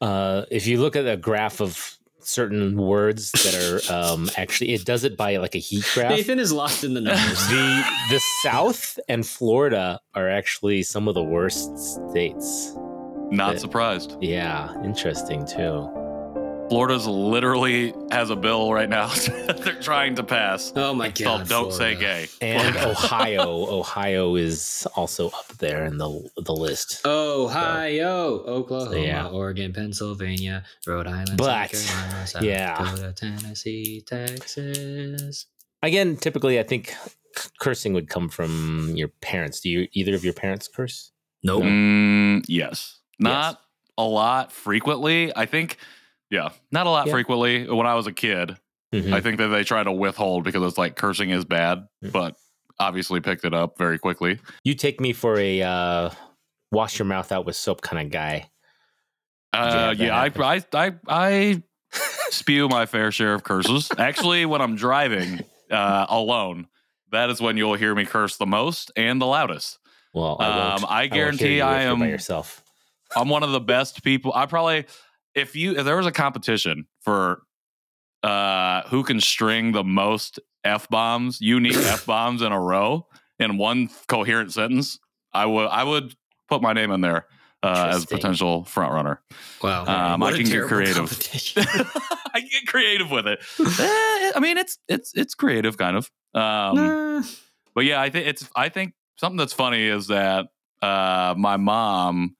Uh, 0.00 0.44
if 0.50 0.66
you 0.66 0.80
look 0.80 0.96
at 0.96 1.06
a 1.06 1.16
graph 1.16 1.60
of 1.60 1.96
certain 2.20 2.76
words 2.76 3.32
that 3.32 3.54
are 3.54 3.92
um, 3.94 4.28
actually, 4.36 4.72
it 4.72 4.84
does 4.84 5.04
it 5.04 5.16
by 5.16 5.36
like 5.36 5.54
a 5.54 5.58
heat 5.58 5.84
graph. 5.94 6.10
Nathan 6.10 6.40
is 6.40 6.52
lost 6.52 6.82
in 6.82 6.94
the 6.94 7.00
numbers. 7.00 7.46
the 7.48 7.84
the 8.10 8.20
South 8.42 8.98
and 9.08 9.24
Florida 9.24 10.00
are 10.14 10.28
actually 10.28 10.82
some 10.82 11.06
of 11.06 11.14
the 11.14 11.22
worst 11.22 11.78
states. 11.78 12.74
Not 13.30 13.54
Yeah. 13.54 13.58
surprised. 13.60 14.16
Yeah, 14.20 14.82
interesting 14.84 15.46
too. 15.46 15.88
Florida's 16.68 17.04
literally 17.06 17.92
has 18.12 18.30
a 18.30 18.36
bill 18.36 18.72
right 18.72 18.88
now 18.88 19.08
that 19.48 19.60
they're 19.64 19.80
trying 19.80 20.14
to 20.14 20.22
pass. 20.22 20.72
oh 20.76 20.94
my 20.94 21.08
It's 21.08 21.20
called 21.20 21.40
god! 21.42 21.48
"Don't 21.48 21.72
Say 21.72 21.96
Gay." 21.96 22.28
And 22.40 22.76
Florida. 22.76 22.90
Ohio, 22.92 23.48
Ohio 23.80 24.36
is 24.36 24.86
also 24.94 25.28
up 25.30 25.48
there 25.58 25.84
in 25.84 25.98
the 25.98 26.30
the 26.44 26.54
list. 26.54 27.04
Ohio, 27.04 28.38
Oklahoma, 28.46 28.98
Yeah. 29.00 29.26
Oregon, 29.28 29.72
Pennsylvania, 29.72 30.62
Rhode 30.86 31.08
Island, 31.08 31.36
But, 31.38 31.70
South 31.74 31.88
Carolina, 31.90 32.26
South 32.28 32.42
yeah. 32.44 32.78
Dakota, 32.78 33.12
Tennessee, 33.16 34.02
Texas. 34.06 35.46
Again, 35.82 36.16
typically, 36.18 36.60
I 36.60 36.62
think 36.62 36.94
cursing 37.58 37.94
would 37.94 38.08
come 38.08 38.28
from 38.28 38.92
your 38.96 39.08
parents. 39.22 39.58
Do 39.60 39.70
you 39.70 39.88
either 39.92 40.14
of 40.14 40.24
your 40.24 40.34
parents 40.34 40.68
curse? 40.68 41.10
Nope. 41.42 41.64
Mm, 41.64 42.44
yes. 42.46 42.99
Not 43.20 43.60
a 43.98 44.02
lot 44.04 44.50
frequently. 44.52 45.32
I 45.36 45.46
think, 45.46 45.76
yeah, 46.30 46.50
not 46.72 46.86
a 46.86 46.90
lot 46.90 47.06
Yeah. 47.06 47.12
frequently. 47.12 47.68
When 47.68 47.86
I 47.86 47.94
was 47.94 48.06
a 48.06 48.12
kid, 48.12 48.56
Mhm. 48.94 49.12
I 49.12 49.20
think 49.20 49.38
that 49.38 49.48
they 49.48 49.62
try 49.62 49.82
to 49.84 49.92
withhold 49.92 50.42
because 50.44 50.62
it's 50.62 50.78
like 50.78 50.96
cursing 50.96 51.30
is 51.30 51.44
bad, 51.44 51.86
Mm. 52.04 52.12
but 52.12 52.36
obviously 52.78 53.20
picked 53.20 53.44
it 53.44 53.52
up 53.54 53.76
very 53.78 53.98
quickly. 53.98 54.38
You 54.64 54.74
take 54.74 55.00
me 55.00 55.12
for 55.12 55.38
a 55.38 55.62
uh, 55.62 56.10
wash 56.72 56.98
your 56.98 57.06
mouth 57.06 57.30
out 57.30 57.44
with 57.46 57.56
soap 57.56 57.82
kind 57.82 58.04
of 58.06 58.10
guy. 58.10 58.50
Uh, 59.52 59.94
yeah, 59.98 60.16
I, 60.18 60.24
happen? 60.30 60.42
I, 60.42 60.62
I, 60.72 60.92
I 61.08 61.62
spew 62.30 62.68
my 62.68 62.86
fair 62.86 63.10
share 63.12 63.34
of 63.34 63.42
curses. 63.44 63.90
Actually, 63.98 64.46
when 64.46 64.60
I'm 64.60 64.76
driving 64.76 65.40
uh, 65.70 66.06
alone, 66.08 66.68
that 67.10 67.30
is 67.30 67.40
when 67.40 67.56
you'll 67.56 67.74
hear 67.74 67.94
me 67.94 68.04
curse 68.06 68.36
the 68.36 68.46
most 68.46 68.92
and 68.96 69.20
the 69.20 69.26
loudest. 69.26 69.78
Well, 70.14 70.36
I. 70.40 70.74
Um, 70.74 70.86
I 70.88 71.06
guarantee 71.08 71.60
I 71.60 71.72
by 71.74 71.82
am- 71.82 72.00
yourself. 72.08 72.62
I'm 73.16 73.28
one 73.28 73.42
of 73.42 73.52
the 73.52 73.60
best 73.60 74.02
people. 74.04 74.32
I 74.34 74.46
probably, 74.46 74.86
if 75.34 75.56
you, 75.56 75.76
if 75.76 75.84
there 75.84 75.96
was 75.96 76.06
a 76.06 76.12
competition 76.12 76.86
for 77.00 77.42
uh 78.22 78.82
who 78.88 79.02
can 79.02 79.18
string 79.20 79.72
the 79.72 79.82
most 79.84 80.38
f 80.64 80.88
bombs, 80.88 81.40
unique 81.40 81.74
f 81.76 82.04
bombs 82.06 82.42
in 82.42 82.52
a 82.52 82.60
row 82.60 83.06
in 83.38 83.56
one 83.56 83.88
coherent 84.08 84.52
sentence, 84.52 84.98
I 85.32 85.46
would, 85.46 85.68
I 85.68 85.84
would 85.84 86.14
put 86.48 86.60
my 86.60 86.72
name 86.74 86.90
in 86.90 87.00
there 87.00 87.26
uh, 87.62 87.92
as 87.94 88.04
potential 88.06 88.64
front 88.64 88.92
runner. 88.92 89.20
Wow. 89.62 89.84
Um, 89.86 90.22
I 90.22 90.32
can 90.32 90.44
get 90.44 90.64
creative. 90.64 91.10
I 92.34 92.40
get 92.40 92.66
creative 92.66 93.10
with 93.10 93.26
it. 93.26 93.40
Eh, 93.60 94.32
I 94.36 94.40
mean, 94.40 94.58
it's 94.58 94.78
it's 94.88 95.12
it's 95.14 95.34
creative, 95.34 95.76
kind 95.78 95.96
of. 95.96 96.10
Um, 96.34 96.76
Nah. 96.76 97.22
but 97.74 97.84
yeah, 97.84 98.00
I 98.00 98.10
think 98.10 98.26
it's. 98.28 98.48
I 98.54 98.68
think 98.68 98.94
something 99.16 99.36
that's 99.36 99.52
funny 99.52 99.84
is 99.84 100.06
that 100.08 100.46
uh, 100.82 101.34
my 101.36 101.56
mom 101.56 102.36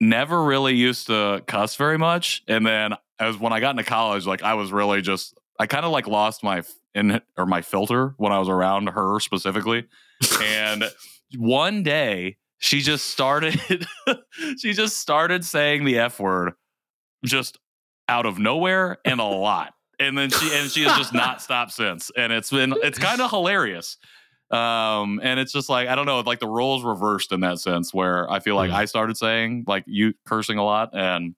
never 0.00 0.42
really 0.42 0.74
used 0.74 1.08
to 1.08 1.42
cuss 1.46 1.76
very 1.76 1.98
much, 1.98 2.42
and 2.48 2.66
then 2.66 2.94
as 3.18 3.38
when 3.38 3.52
I 3.52 3.60
got 3.60 3.70
into 3.70 3.84
college, 3.84 4.26
like 4.26 4.42
I 4.42 4.54
was 4.54 4.72
really 4.72 5.02
just. 5.02 5.34
I 5.58 5.66
kind 5.66 5.84
of 5.84 5.92
like 5.92 6.06
lost 6.06 6.42
my 6.42 6.62
in 6.94 7.20
or 7.36 7.44
my 7.44 7.60
filter 7.60 8.14
when 8.16 8.32
I 8.32 8.38
was 8.38 8.48
around 8.48 8.88
her 8.88 9.20
specifically, 9.20 9.86
and 10.42 10.84
one 11.36 11.82
day 11.82 12.38
she 12.58 12.80
just 12.80 13.06
started. 13.06 13.60
she 14.58 14.72
just 14.72 14.96
started 14.96 15.44
saying 15.44 15.84
the 15.84 15.98
f 15.98 16.18
word, 16.18 16.54
just 17.24 17.58
out 18.08 18.26
of 18.26 18.38
nowhere 18.38 18.98
and 19.04 19.20
a 19.20 19.24
lot 19.24 19.74
and 20.00 20.16
then 20.18 20.30
she 20.30 20.50
and 20.54 20.68
she 20.70 20.82
has 20.82 20.96
just 20.96 21.12
not 21.12 21.40
stopped 21.40 21.70
since 21.70 22.10
and 22.16 22.32
it's 22.32 22.50
been 22.50 22.74
it's 22.82 22.98
kind 22.98 23.20
of 23.20 23.30
hilarious 23.30 23.98
um 24.50 25.20
and 25.22 25.38
it's 25.38 25.52
just 25.52 25.68
like 25.68 25.86
i 25.88 25.94
don't 25.94 26.06
know 26.06 26.20
like 26.20 26.40
the 26.40 26.46
roles 26.48 26.82
reversed 26.84 27.30
in 27.32 27.40
that 27.40 27.58
sense 27.60 27.94
where 27.94 28.28
i 28.30 28.40
feel 28.40 28.56
like 28.56 28.70
Mm. 28.70 28.74
i 28.74 28.84
started 28.84 29.16
saying 29.16 29.64
like 29.68 29.84
you 29.86 30.12
cursing 30.26 30.58
a 30.58 30.64
lot 30.64 30.90
and 30.92 31.34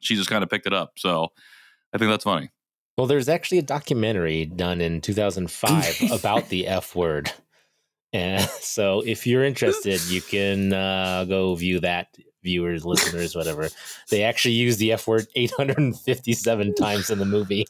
she 0.00 0.16
just 0.16 0.30
kind 0.30 0.42
of 0.42 0.48
picked 0.48 0.66
it 0.66 0.72
up 0.72 0.92
so 0.96 1.28
i 1.92 1.98
think 1.98 2.10
that's 2.10 2.24
funny 2.24 2.50
Well, 2.96 3.06
there's 3.06 3.28
actually 3.28 3.58
a 3.58 3.62
documentary 3.62 4.46
done 4.46 4.80
in 4.80 5.00
2005 5.00 6.10
about 6.12 6.48
the 6.48 6.66
F 6.66 6.96
word. 6.96 7.30
And 8.12 8.42
so 8.60 9.02
if 9.06 9.24
you're 9.26 9.44
interested, 9.44 10.00
you 10.10 10.20
can 10.20 10.72
uh, 10.72 11.24
go 11.28 11.54
view 11.54 11.78
that, 11.80 12.16
viewers, 12.42 12.84
listeners, 12.84 13.36
whatever. 13.36 13.68
They 14.10 14.24
actually 14.24 14.54
use 14.54 14.78
the 14.78 14.92
F 14.92 15.06
word 15.06 15.26
857 15.36 16.74
times 16.74 17.10
in 17.10 17.18
the 17.20 17.24
movie. 17.24 17.66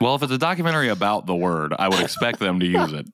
Well 0.00 0.14
if 0.14 0.22
it's 0.22 0.32
a 0.32 0.38
documentary 0.38 0.88
about 0.88 1.26
the 1.26 1.34
word 1.34 1.72
i 1.78 1.88
would 1.88 2.00
expect 2.00 2.38
them 2.40 2.58
to 2.60 2.66
use 2.66 2.92
it 2.92 3.06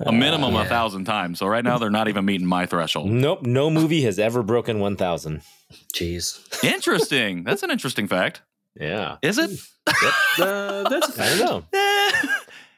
a 0.00 0.12
minimum 0.12 0.54
Yeah. 0.54 0.62
a 0.62 0.68
thousand 0.68 1.04
times 1.04 1.38
so 1.38 1.46
right 1.46 1.64
now 1.64 1.78
they're 1.78 1.90
not 1.90 2.08
even 2.08 2.24
meeting 2.24 2.46
my 2.46 2.66
threshold 2.66 3.10
Nope, 3.10 3.42
no 3.42 3.70
movie 3.70 4.02
has 4.02 4.18
ever 4.18 4.42
broken 4.42 4.80
1,000. 4.80 5.42
Jeez. 5.94 6.64
interesting 6.64 7.44
that's 7.44 7.62
an 7.62 7.70
interesting 7.70 8.08
fact 8.08 8.42
Yeah. 8.78 9.16
is 9.22 9.38
it 9.38 9.50
Uh, 10.38 10.88
that's 10.88 11.18
I 11.18 11.36
don't 11.36 11.38
know. 11.40 11.64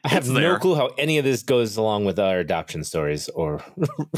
I 0.03 0.09
have 0.09 0.27
no 0.27 0.33
there. 0.39 0.59
clue 0.59 0.75
how 0.75 0.87
any 0.97 1.17
of 1.17 1.23
this 1.23 1.41
goes 1.43 1.77
along 1.77 2.05
with 2.05 2.19
our 2.19 2.39
adoption 2.39 2.83
stories 2.83 3.29
or. 3.29 3.63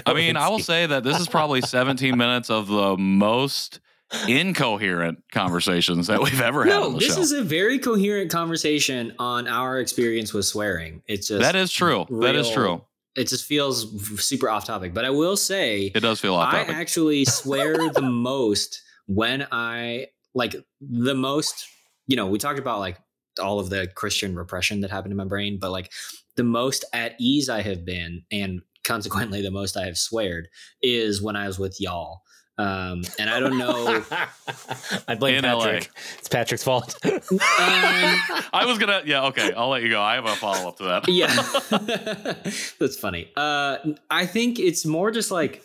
I 0.05 0.13
mean, 0.13 0.35
I 0.35 0.49
will 0.49 0.59
say 0.73 0.85
that 0.85 1.03
this 1.03 1.19
is 1.19 1.27
probably 1.27 1.61
17 1.61 2.17
minutes 2.17 2.49
of 2.49 2.67
the 2.67 2.97
most 2.97 3.79
incoherent 4.27 5.19
conversations 5.31 6.07
that 6.07 6.21
we've 6.21 6.41
ever 6.41 6.63
had 6.63 6.69
No, 6.69 6.91
this 6.91 7.15
show. 7.15 7.21
is 7.21 7.31
a 7.31 7.41
very 7.43 7.79
coherent 7.79 8.31
conversation 8.31 9.13
on 9.19 9.47
our 9.47 9.79
experience 9.79 10.33
with 10.33 10.45
swearing. 10.45 11.01
It's 11.07 11.27
just 11.27 11.41
that 11.41 11.55
is 11.55 11.71
true. 11.71 12.05
that 12.21 12.35
is 12.35 12.49
true. 12.49 12.83
It 13.15 13.27
just 13.27 13.45
feels 13.45 14.21
super 14.25 14.49
off 14.49 14.65
topic. 14.65 14.93
But 14.93 15.03
I 15.05 15.09
will 15.09 15.35
say, 15.35 15.91
It 15.93 16.01
does 16.01 16.19
feel 16.19 16.35
off 16.35 16.53
I 16.53 16.59
actually 16.61 17.25
swear 17.25 17.89
the 17.89 18.01
most 18.03 18.81
when 19.07 19.47
I 19.51 20.07
like 20.33 20.55
the 20.81 21.15
most. 21.15 21.67
You 22.05 22.15
know, 22.15 22.27
we 22.27 22.37
talked 22.37 22.59
about 22.59 22.79
like 22.79 22.97
all 23.41 23.59
of 23.59 23.69
the 23.69 23.87
Christian 23.87 24.35
repression 24.35 24.81
that 24.81 24.91
happened 24.91 25.11
in 25.11 25.17
my 25.17 25.25
brain, 25.25 25.57
but 25.59 25.71
like 25.71 25.91
the 26.35 26.43
most 26.43 26.85
at 26.93 27.15
ease 27.19 27.49
I 27.49 27.61
have 27.61 27.83
been, 27.83 28.23
and 28.31 28.61
consequently 28.83 29.41
the 29.41 29.51
most 29.51 29.75
I 29.75 29.85
have 29.85 29.97
sweared, 29.97 30.47
is 30.81 31.21
when 31.21 31.35
I 31.35 31.47
was 31.47 31.57
with 31.59 31.81
y'all. 31.81 32.21
Um, 32.59 33.03
and 33.19 33.29
I 33.29 33.39
don't 33.39 33.57
know. 33.59 34.03
I 35.07 35.13
blame 35.15 35.35
In 35.35 35.43
LA. 35.43 35.59
Patrick. 35.63 35.91
It's 36.17 36.27
Patrick's 36.27 36.63
fault. 36.63 36.95
Um, 37.05 37.19
I 37.39 38.63
was 38.65 38.77
gonna, 38.79 39.03
yeah, 39.05 39.25
okay, 39.25 39.53
I'll 39.53 39.69
let 39.69 39.83
you 39.83 39.89
go. 39.89 40.01
I 40.01 40.15
have 40.15 40.25
a 40.25 40.35
follow 40.35 40.67
up 40.69 40.77
to 40.77 40.83
that. 40.85 41.07
yeah 41.07 41.27
that's 42.79 42.97
funny 42.97 43.29
uh 43.37 43.77
i 44.09 44.25
think 44.25 44.59
it's 44.59 44.85
more 44.85 45.11
just 45.11 45.31
like 45.31 45.61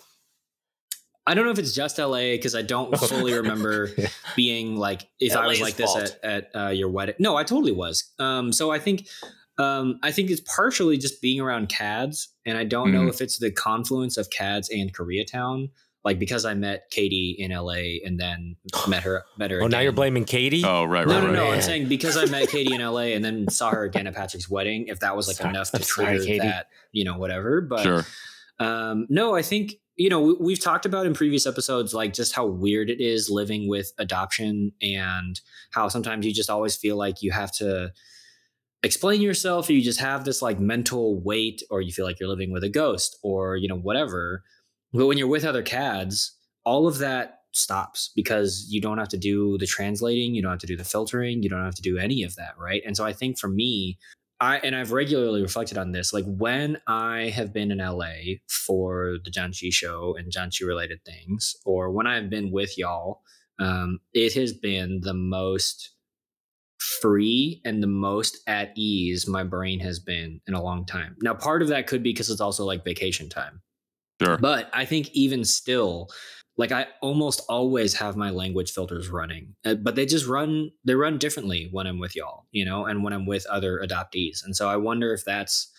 i 1.26 1.34
don't 1.34 1.44
know 1.44 1.50
if 1.50 1.58
it's 1.58 1.74
just 1.74 1.98
la 1.98 2.16
because 2.18 2.54
i 2.54 2.62
don't 2.62 2.96
fully 2.98 3.32
remember 3.32 3.88
being 4.36 4.76
like 4.76 5.08
if 5.20 5.34
i 5.36 5.46
was 5.46 5.60
like 5.60 5.76
this 5.76 5.92
fault. 5.92 6.16
at, 6.22 6.50
at 6.54 6.60
uh, 6.66 6.68
your 6.70 6.88
wedding 6.90 7.14
no 7.18 7.36
i 7.36 7.42
totally 7.44 7.72
was 7.72 8.12
um 8.18 8.52
so 8.52 8.70
i 8.70 8.78
think 8.78 9.06
um 9.58 9.98
i 10.02 10.10
think 10.12 10.30
it's 10.30 10.40
partially 10.54 10.96
just 10.98 11.20
being 11.22 11.40
around 11.40 11.68
cads 11.68 12.28
and 12.46 12.56
i 12.58 12.64
don't 12.64 12.92
know 12.92 13.02
Mhm. 13.02 13.10
if 13.10 13.20
it's 13.20 13.38
the 13.38 13.50
confluence 13.50 14.16
of 14.16 14.28
cads 14.30 14.68
and 14.70 14.92
koreatown 14.94 15.70
like 16.04 16.18
because 16.18 16.44
i 16.44 16.54
met 16.54 16.84
katie 16.90 17.36
in 17.38 17.50
la 17.52 17.72
and 17.72 18.18
then 18.18 18.56
met 18.88 19.02
her 19.02 19.24
met 19.38 19.50
her 19.50 19.62
oh, 19.62 19.66
now 19.66 19.80
you're 19.80 19.92
blaming 19.92 20.24
Katie? 20.24 20.62
Oh, 20.64 20.84
right, 20.84 21.06
No, 21.06 21.14
right, 21.14 21.20
no, 21.22 21.26
right. 21.28 21.34
no. 21.34 21.50
I'm 21.52 21.62
saying 21.62 21.88
because 21.88 22.16
I 22.16 22.24
met 22.26 22.48
Katie 22.48 22.74
in 22.74 22.80
LA 22.80 23.12
and 23.14 23.24
then 23.24 23.48
saw 23.48 23.70
her 23.70 23.84
again 23.84 24.06
at 24.06 24.14
Patrick's 24.14 24.48
wedding, 24.48 24.86
if 24.88 25.00
that 25.00 25.16
was 25.16 25.26
like 25.28 25.36
Sorry- 25.36 25.50
enough 25.50 25.70
to 25.72 25.76
I'm 25.78 25.82
sorry, 25.82 26.06
trigger 26.16 26.24
Katie. 26.24 26.38
that, 26.40 26.66
you 26.92 27.04
know, 27.04 27.18
whatever. 27.18 27.60
But 27.60 27.82
Sure. 27.82 28.06
um, 28.58 29.06
no, 29.10 29.34
I 29.34 29.42
think, 29.42 29.74
you 29.96 30.08
know, 30.08 30.20
we, 30.20 30.36
we've 30.40 30.60
talked 30.60 30.86
about 30.86 31.06
in 31.06 31.14
previous 31.14 31.46
episodes, 31.46 31.92
like 31.92 32.12
just 32.14 32.34
how 32.34 32.46
weird 32.46 32.88
it 32.90 33.00
is 33.00 33.28
living 33.30 33.68
with 33.68 33.92
adoption 33.98 34.72
and 34.80 35.40
how 35.70 35.88
sometimes 35.88 36.24
you 36.26 36.32
just 36.32 36.50
always 36.50 36.76
feel 36.76 36.96
like 36.96 37.22
you 37.22 37.32
have 37.32 37.52
to 37.56 37.92
explain 38.82 39.20
yourself 39.20 39.68
or 39.68 39.72
you 39.74 39.82
just 39.82 40.00
have 40.00 40.24
this 40.24 40.42
like 40.42 40.58
mental 40.58 41.20
weight 41.20 41.62
or 41.70 41.80
you 41.80 41.92
feel 41.92 42.04
like 42.04 42.18
you're 42.18 42.28
living 42.28 42.52
with 42.52 42.64
a 42.64 42.68
ghost 42.68 43.18
or, 43.22 43.56
you 43.56 43.68
know, 43.68 43.76
whatever. 43.78 44.42
But 44.92 45.06
when 45.06 45.18
you're 45.18 45.28
with 45.28 45.44
other 45.44 45.62
cads, 45.62 46.36
all 46.64 46.86
of 46.86 46.98
that 46.98 47.40
stops 47.52 48.10
because 48.14 48.66
you 48.70 48.80
don't 48.80 48.98
have 48.98 49.08
to 49.08 49.18
do 49.18 49.58
the 49.58 49.66
translating, 49.66 50.34
you 50.34 50.42
don't 50.42 50.50
have 50.50 50.60
to 50.60 50.66
do 50.66 50.76
the 50.76 50.84
filtering, 50.84 51.42
you 51.42 51.48
don't 51.48 51.64
have 51.64 51.74
to 51.74 51.82
do 51.82 51.98
any 51.98 52.22
of 52.22 52.36
that, 52.36 52.54
right? 52.58 52.82
And 52.86 52.96
so 52.96 53.04
I 53.04 53.12
think 53.12 53.38
for 53.38 53.48
me, 53.48 53.98
I 54.40 54.58
and 54.58 54.74
I've 54.74 54.90
regularly 54.90 55.40
reflected 55.40 55.78
on 55.78 55.92
this, 55.92 56.12
like 56.12 56.24
when 56.26 56.78
I 56.88 57.30
have 57.34 57.52
been 57.52 57.70
in 57.70 57.78
LA 57.78 58.40
for 58.48 59.18
the 59.24 59.30
Janchi 59.30 59.72
show 59.72 60.16
and 60.18 60.32
Janchi 60.32 60.66
related 60.66 61.04
things, 61.04 61.54
or 61.64 61.92
when 61.92 62.08
I've 62.08 62.28
been 62.28 62.50
with 62.50 62.76
y'all, 62.76 63.22
um, 63.60 64.00
it 64.12 64.32
has 64.34 64.52
been 64.52 65.00
the 65.02 65.14
most 65.14 65.90
free 66.78 67.60
and 67.64 67.80
the 67.82 67.86
most 67.86 68.40
at 68.48 68.72
ease 68.76 69.28
my 69.28 69.44
brain 69.44 69.78
has 69.78 70.00
been 70.00 70.40
in 70.48 70.54
a 70.54 70.62
long 70.62 70.84
time. 70.84 71.14
Now, 71.22 71.34
part 71.34 71.62
of 71.62 71.68
that 71.68 71.86
could 71.86 72.02
be 72.02 72.10
because 72.10 72.28
it's 72.28 72.40
also 72.40 72.64
like 72.64 72.84
vacation 72.84 73.28
time. 73.28 73.62
Sure. 74.24 74.38
But 74.38 74.70
I 74.72 74.84
think 74.84 75.10
even 75.12 75.44
still, 75.44 76.08
like 76.56 76.72
I 76.72 76.86
almost 77.00 77.42
always 77.48 77.94
have 77.94 78.16
my 78.16 78.30
language 78.30 78.72
filters 78.72 79.08
running, 79.08 79.54
uh, 79.64 79.74
but 79.74 79.96
they 79.96 80.06
just 80.06 80.26
run 80.26 80.70
they 80.84 80.94
run 80.94 81.18
differently 81.18 81.68
when 81.72 81.86
I'm 81.86 81.98
with 81.98 82.14
y'all, 82.14 82.46
you 82.52 82.64
know, 82.64 82.86
and 82.86 83.02
when 83.02 83.12
I'm 83.12 83.26
with 83.26 83.46
other 83.46 83.82
adoptees. 83.84 84.44
And 84.44 84.54
so 84.54 84.68
I 84.68 84.76
wonder 84.76 85.12
if 85.12 85.24
that's 85.24 85.70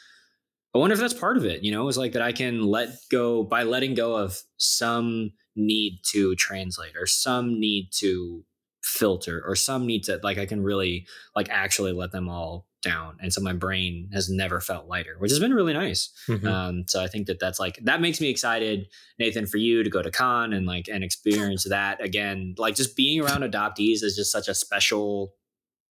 I 0.75 0.79
wonder 0.79 0.95
if 0.95 0.99
that's 0.99 1.13
part 1.13 1.38
of 1.38 1.45
it, 1.45 1.63
you 1.63 1.71
know, 1.71 1.88
is 1.88 1.97
like 1.97 2.13
that 2.13 2.21
I 2.23 2.32
can 2.32 2.63
let 2.63 2.89
go 3.12 3.43
by 3.43 3.63
letting 3.63 3.93
go 3.93 4.15
of 4.15 4.41
some 4.58 5.32
need 5.56 5.99
to 6.12 6.36
translate 6.36 6.95
or 6.99 7.06
some 7.06 7.60
need 7.60 7.89
to 7.91 8.43
filter 8.82 9.41
or 9.45 9.56
some 9.56 9.86
need 9.86 10.03
to 10.03 10.19
like 10.23 10.38
I 10.38 10.45
can 10.45 10.63
really 10.63 11.06
like 11.36 11.49
actually 11.49 11.93
let 11.93 12.12
them 12.12 12.27
all 12.27 12.67
down. 12.83 13.17
And 13.21 13.33
so 13.33 13.41
my 13.41 13.53
brain 13.53 14.09
has 14.13 14.29
never 14.29 14.59
felt 14.61 14.87
lighter, 14.87 15.15
which 15.17 15.31
has 15.31 15.39
been 15.39 15.53
really 15.53 15.73
nice. 15.73 16.11
Mhm. 16.27 16.45
Um, 16.45 16.83
so 16.87 17.01
I 17.03 17.07
think 17.07 17.25
that 17.27 17.39
that's 17.39 17.59
like 17.59 17.79
that 17.83 17.99
makes 18.01 18.21
me 18.21 18.29
excited, 18.29 18.87
Nathan, 19.17 19.47
for 19.47 19.57
you 19.57 19.81
to 19.83 19.89
go 19.89 20.01
to 20.03 20.11
con 20.11 20.53
and 20.53 20.67
like 20.67 20.87
and 20.87 21.03
experience 21.03 21.63
that 21.67 22.03
again. 22.03 22.53
Like 22.57 22.75
just 22.75 22.95
being 22.95 23.21
around 23.21 23.41
adoptees 23.41 24.03
is 24.03 24.15
just 24.15 24.31
such 24.31 24.47
a 24.47 24.53
special 24.53 25.33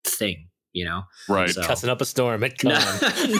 thing, 0.05 0.49
you 0.73 0.85
know. 0.85 1.03
Right. 1.27 1.49
So- 1.49 1.63
Cussing 1.63 1.89
up 1.89 2.01
a 2.01 2.05
storm 2.05 2.43
at 2.43 2.53
No. 2.63 2.71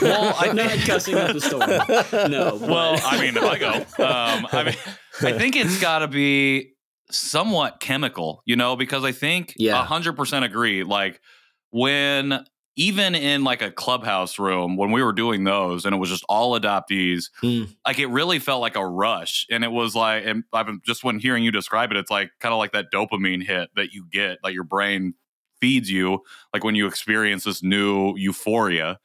Well, 0.02 0.34
i'm 0.40 0.56
not 0.56 0.70
think- 0.72 0.86
cussing 0.86 1.14
up 1.14 1.32
the 1.32 1.40
storm. 1.40 2.30
No, 2.30 2.54
Well, 2.60 2.98
I 3.04 3.20
mean, 3.20 3.36
if 3.36 3.42
I 3.44 3.58
go, 3.58 3.72
um, 4.02 4.46
I 4.50 4.62
mean, 4.64 4.74
I 5.22 5.38
think 5.38 5.54
it's 5.56 5.80
got 5.80 6.00
to 6.00 6.08
be 6.08 6.72
somewhat 7.10 7.80
chemical, 7.80 8.42
you 8.46 8.56
know, 8.56 8.74
because 8.76 9.04
I 9.04 9.12
think 9.12 9.54
Yeah. 9.58 9.80
a 9.80 9.84
hundred 9.84 10.16
percent 10.16 10.44
agree. 10.46 10.82
Like 10.84 11.20
when 11.70 12.44
even 12.76 13.14
in 13.14 13.44
like 13.44 13.60
a 13.60 13.70
clubhouse 13.70 14.38
room 14.38 14.76
when 14.76 14.90
we 14.92 15.02
were 15.02 15.12
doing 15.12 15.44
those 15.44 15.84
and 15.84 15.94
it 15.94 15.98
was 15.98 16.08
just 16.08 16.24
all 16.28 16.58
adoptees, 16.58 17.24
Mm. 17.42 17.74
like 17.86 17.98
it 17.98 18.06
really 18.06 18.38
felt 18.38 18.60
like 18.62 18.76
a 18.76 18.86
rush. 18.86 19.46
And 19.50 19.62
it 19.62 19.70
was 19.72 19.94
like, 19.94 20.24
and 20.24 20.44
I've 20.52 20.66
been 20.66 20.80
just 20.86 21.04
when 21.04 21.18
hearing 21.18 21.44
you 21.44 21.50
describe 21.50 21.90
it, 21.90 21.96
it's 21.98 22.10
like 22.10 22.30
kind 22.40 22.52
of 22.52 22.58
like 22.58 22.72
that 22.72 22.86
dopamine 22.92 23.42
hit 23.44 23.68
that 23.76 23.92
you 23.92 24.06
get, 24.10 24.38
like 24.42 24.54
your 24.54 24.64
brain 24.64 25.14
feeds 25.60 25.90
you, 25.90 26.22
like 26.54 26.64
when 26.64 26.74
you 26.74 26.86
experience 26.86 27.44
this 27.44 27.62
new 27.62 28.14
euphoria. 28.16 28.98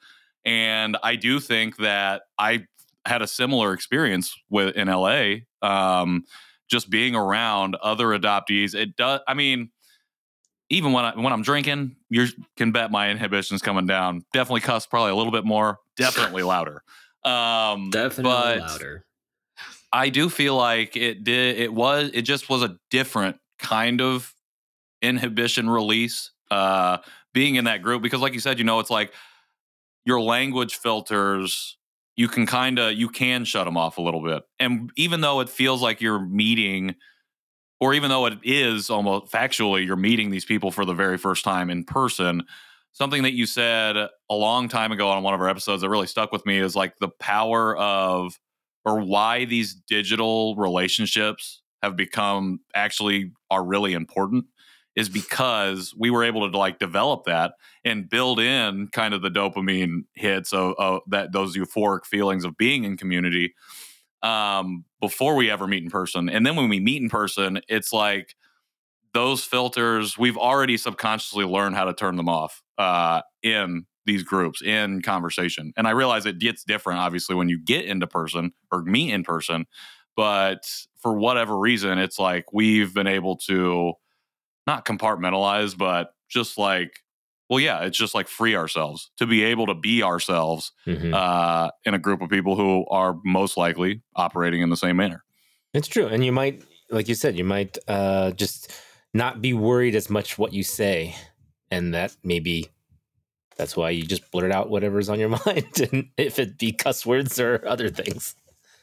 And 0.45 0.95
I 1.03 1.15
do 1.17 1.39
think 1.41 1.75
that 1.77 2.21
I 2.39 2.65
had 3.06 3.21
a 3.21 3.27
similar 3.27 3.73
experience 3.73 4.34
with 4.49 4.75
in 4.75 4.88
LA. 4.88 5.39
Um, 5.62 6.23
just 6.69 6.89
being 6.89 7.15
around 7.15 7.75
other 7.82 8.08
adoptees, 8.08 8.75
it 8.75 8.95
does. 8.97 9.21
I 9.27 9.34
mean, 9.34 9.71
even 10.69 10.91
when 10.91 11.06
I 11.06 11.15
when 11.15 11.32
I'm 11.32 11.41
drinking, 11.41 11.95
you 12.10 12.27
can 12.56 12.71
bet 12.71 12.91
my 12.91 13.10
inhibitions 13.10 13.62
coming 13.62 13.86
down. 13.88 14.23
Definitely 14.34 14.62
cuss 14.62 14.86
probably 14.86 15.12
a 15.12 15.15
little 15.15 15.32
bit 15.32 15.45
more. 15.45 15.80
Definitely 15.95 16.43
louder. 16.43 16.84
Um, 17.23 17.89
Definitely 17.89 18.60
louder. 18.60 19.06
I 19.91 20.10
do 20.10 20.30
feel 20.30 20.56
like 20.56 20.95
it 20.95 21.23
did. 21.23 21.58
It 21.58 21.73
was. 21.73 22.12
It 22.13 22.23
just 22.23 22.49
was 22.49 22.62
a 22.62 22.77
different 22.89 23.38
kind 23.60 24.01
of 24.01 24.34
inhibition 25.01 25.69
release. 25.69 26.32
Uh, 26.49 26.97
being 27.34 27.56
in 27.56 27.65
that 27.65 27.84
group 27.84 28.01
because, 28.01 28.19
like 28.19 28.34
you 28.34 28.39
said, 28.39 28.58
you 28.58 28.63
know, 28.63 28.80
it's 28.80 28.89
like 28.89 29.13
your 30.06 30.19
language 30.19 30.75
filters. 30.75 31.77
You 32.15 32.27
can 32.27 32.47
kind 32.47 32.80
of 32.80 32.93
you 32.93 33.10
can 33.10 33.45
shut 33.45 33.65
them 33.65 33.77
off 33.77 33.99
a 33.99 34.01
little 34.01 34.23
bit, 34.23 34.43
and 34.60 34.91
even 34.95 35.21
though 35.21 35.39
it 35.39 35.49
feels 35.49 35.82
like 35.82 36.01
you're 36.01 36.19
meeting, 36.19 36.95
or 37.80 37.94
even 37.94 38.10
though 38.10 38.26
it 38.26 38.40
is 38.44 38.90
almost 38.90 39.32
factually 39.32 39.86
you're 39.86 39.96
meeting 39.96 40.30
these 40.30 40.46
people 40.46 40.72
for 40.72 40.86
the 40.86 40.94
very 40.94 41.18
first 41.18 41.44
time 41.44 41.70
in 41.70 41.84
person. 41.84 42.44
Something 42.92 43.24
that 43.24 43.34
you 43.34 43.46
said 43.46 43.96
a 43.96 44.36
long 44.36 44.70
time 44.70 44.92
ago 44.92 45.10
on 45.10 45.22
one 45.22 45.34
of 45.34 45.42
our 45.42 45.50
episodes 45.50 45.82
that 45.82 45.90
really 45.90 46.08
stuck 46.08 46.32
with 46.32 46.46
me 46.46 46.58
is 46.58 46.76
like 46.76 46.98
the 46.98 47.10
power 47.10 47.78
of 47.78 48.40
or 48.86 49.02
why 49.02 49.46
these 49.46 49.76
digital 49.76 50.56
relationships 50.56 51.62
have 51.84 51.96
become 51.96 52.60
actually 52.74 53.32
are 53.52 53.63
really 53.63 53.94
important 53.94 54.46
is 54.96 55.10
because 55.10 55.94
we 55.96 56.10
were 56.10 56.24
able 56.24 56.50
to 56.50 56.58
like 56.58 56.80
develop 56.80 57.26
that 57.26 57.54
and 57.86 58.10
build 58.10 58.40
in 58.40 58.88
kind 58.88 59.13
of 59.13 59.22
the 59.22 59.30
dopamine 59.30 60.06
hits 60.16 60.52
of, 60.52 60.74
of 60.80 61.02
that 61.08 61.32
those 61.32 61.56
euphoric 61.56 62.04
feelings 62.04 62.44
of 62.44 62.58
being 62.58 62.84
in 62.84 62.98
community 62.98 63.54
um, 64.23 64.84
before 64.99 65.36
we 65.36 65.49
ever 65.49 65.67
meet 65.67 65.84
in 65.84 65.89
person 65.89 66.30
and 66.30 66.45
then 66.45 66.56
when 66.56 66.69
we 66.69 66.80
meet 66.80 67.01
in 67.01 67.10
person 67.10 67.60
it's 67.67 67.93
like 67.93 68.36
those 69.13 69.43
filters 69.43 70.17
we've 70.17 70.38
already 70.38 70.77
subconsciously 70.77 71.45
learned 71.45 71.75
how 71.75 71.86
to 71.86 71.93
turn 71.93 72.15
them 72.15 72.30
off 72.30 72.62
uh, 72.77 73.21
in 73.43 73.86
these 74.08 74.23
groups 74.23 74.63
in 74.63 75.03
conversation. 75.03 75.73
And 75.77 75.88
I 75.88 75.91
realize 75.91 76.25
it 76.25 76.39
gets 76.39 76.63
different, 76.63 76.99
obviously, 76.99 77.36
when 77.36 77.49
you 77.49 77.60
get 77.60 77.86
into 77.86 78.08
person 78.08 78.53
or 78.71 78.82
meet 78.82 79.13
in 79.13 79.23
person. 79.23 79.65
But 80.15 80.63
for 80.99 81.13
whatever 81.13 81.60
reason, 81.60 81.99
it's 81.99 82.17
like 82.17 82.45
we've 82.51 82.93
been 82.93 83.06
able 83.06 83.36
to 83.47 83.93
not 84.65 84.86
compartmentalize, 84.86 85.77
but 85.77 86.12
just 86.30 86.58
like, 86.58 87.01
well, 87.49 87.60
yeah, 87.60 87.81
it's 87.83 87.97
just 87.97 88.13
like 88.13 88.27
free 88.27 88.55
ourselves 88.55 89.10
to 89.17 89.25
be 89.25 89.43
able 89.43 89.67
to 89.67 89.73
be 89.73 90.03
ourselves 90.03 90.71
Mhm. 90.86 91.13
uh, 91.13 91.71
in 91.86 91.93
a 91.93 91.99
group 91.99 92.21
of 92.21 92.29
people 92.29 92.55
who 92.55 92.86
are 92.89 93.17
most 93.23 93.57
likely 93.57 94.01
operating 94.15 94.62
in 94.62 94.69
the 94.69 94.77
same 94.77 94.97
manner. 94.97 95.23
It's 95.73 95.88
true, 95.88 96.07
and 96.07 96.25
you 96.25 96.31
might, 96.31 96.63
like 96.89 97.07
you 97.07 97.15
said, 97.15 97.38
you 97.38 97.43
might 97.43 97.77
uh, 97.88 98.31
just 98.31 98.71
not 99.13 99.41
be 99.41 99.53
worried 99.53 99.95
as 99.95 100.10
much 100.10 100.38
what 100.38 100.53
you 100.53 100.63
say, 100.63 101.15
and 101.71 101.93
that 101.93 102.15
maybe 102.23 102.67
that's 103.57 103.75
why 103.75 103.89
you 103.89 104.03
just 104.03 104.29
blurt 104.31 104.51
out 104.51 104.69
whatever's 104.69 105.10
on 105.10 105.19
your 105.19 105.29
mind, 105.45 105.79
and 105.91 106.10
if 106.17 106.39
it 106.39 106.57
be 106.57 106.71
cuss 106.71 107.05
words 107.05 107.39
or 107.39 107.65
other 107.67 107.89
things. 107.89 108.36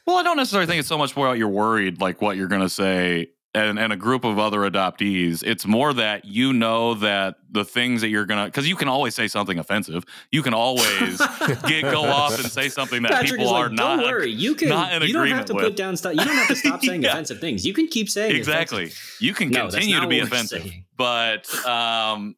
Well, 0.05 0.17
I 0.17 0.23
don't 0.23 0.37
necessarily 0.37 0.67
think 0.67 0.79
it's 0.79 0.87
so 0.87 0.97
much 0.99 1.15
more 1.17 1.27
about 1.27 1.37
you're 1.39 1.47
worried, 1.49 1.99
like 1.99 2.21
what 2.21 2.37
you're 2.37 2.47
going 2.47 2.61
to 2.61 2.69
say, 2.69 3.27
and, 3.55 3.79
and 3.79 3.91
a 3.93 3.95
group 3.95 4.23
of 4.25 4.37
other 4.37 4.59
adoptees. 4.59 5.41
It's 5.43 5.65
more 5.65 5.93
that 5.93 6.25
you 6.25 6.53
know 6.53 6.93
that 6.95 7.35
the 7.49 7.63
things 7.65 8.01
that 8.01 8.09
you're 8.09 8.25
going 8.25 8.39
to, 8.39 8.45
because 8.45 8.67
you 8.67 8.75
can 8.75 8.87
always 8.87 9.15
say 9.15 9.27
something 9.27 9.57
offensive. 9.57 10.03
You 10.31 10.43
can 10.43 10.53
always 10.53 11.17
get 11.67 11.83
go 11.83 12.03
off 12.03 12.37
and 12.39 12.51
say 12.51 12.69
something 12.69 13.01
that 13.03 13.11
Patrick 13.11 13.31
people 13.39 13.45
is 13.45 13.51
are 13.51 13.63
like, 13.69 13.71
not. 13.71 13.95
don't 13.97 14.05
worry, 14.05 14.29
you 14.31 14.55
can. 14.55 14.69
not 14.69 14.93
in 14.93 15.01
you 15.07 15.13
don't 15.13 15.27
have 15.29 15.45
to 15.45 15.53
with." 15.53 15.63
put 15.63 15.75
down 15.75 15.95
stuff. 15.97 16.13
You 16.13 16.25
don't 16.25 16.35
have 16.35 16.47
to 16.49 16.55
stop 16.55 16.81
saying 16.83 17.01
Yeah. 17.03 17.11
offensive 17.13 17.39
things. 17.39 17.65
You 17.65 17.73
can 17.73 17.87
keep 17.87 18.09
saying 18.09 18.35
Exactly. 18.35 18.83
offensive- 18.85 19.17
You 19.21 19.33
can 19.33 19.49
No, 19.49 19.69
continue 19.69 19.99
to 20.01 20.07
be 20.07 20.19
offensive, 20.19 20.69
but 20.97 21.47
um, 21.65 22.35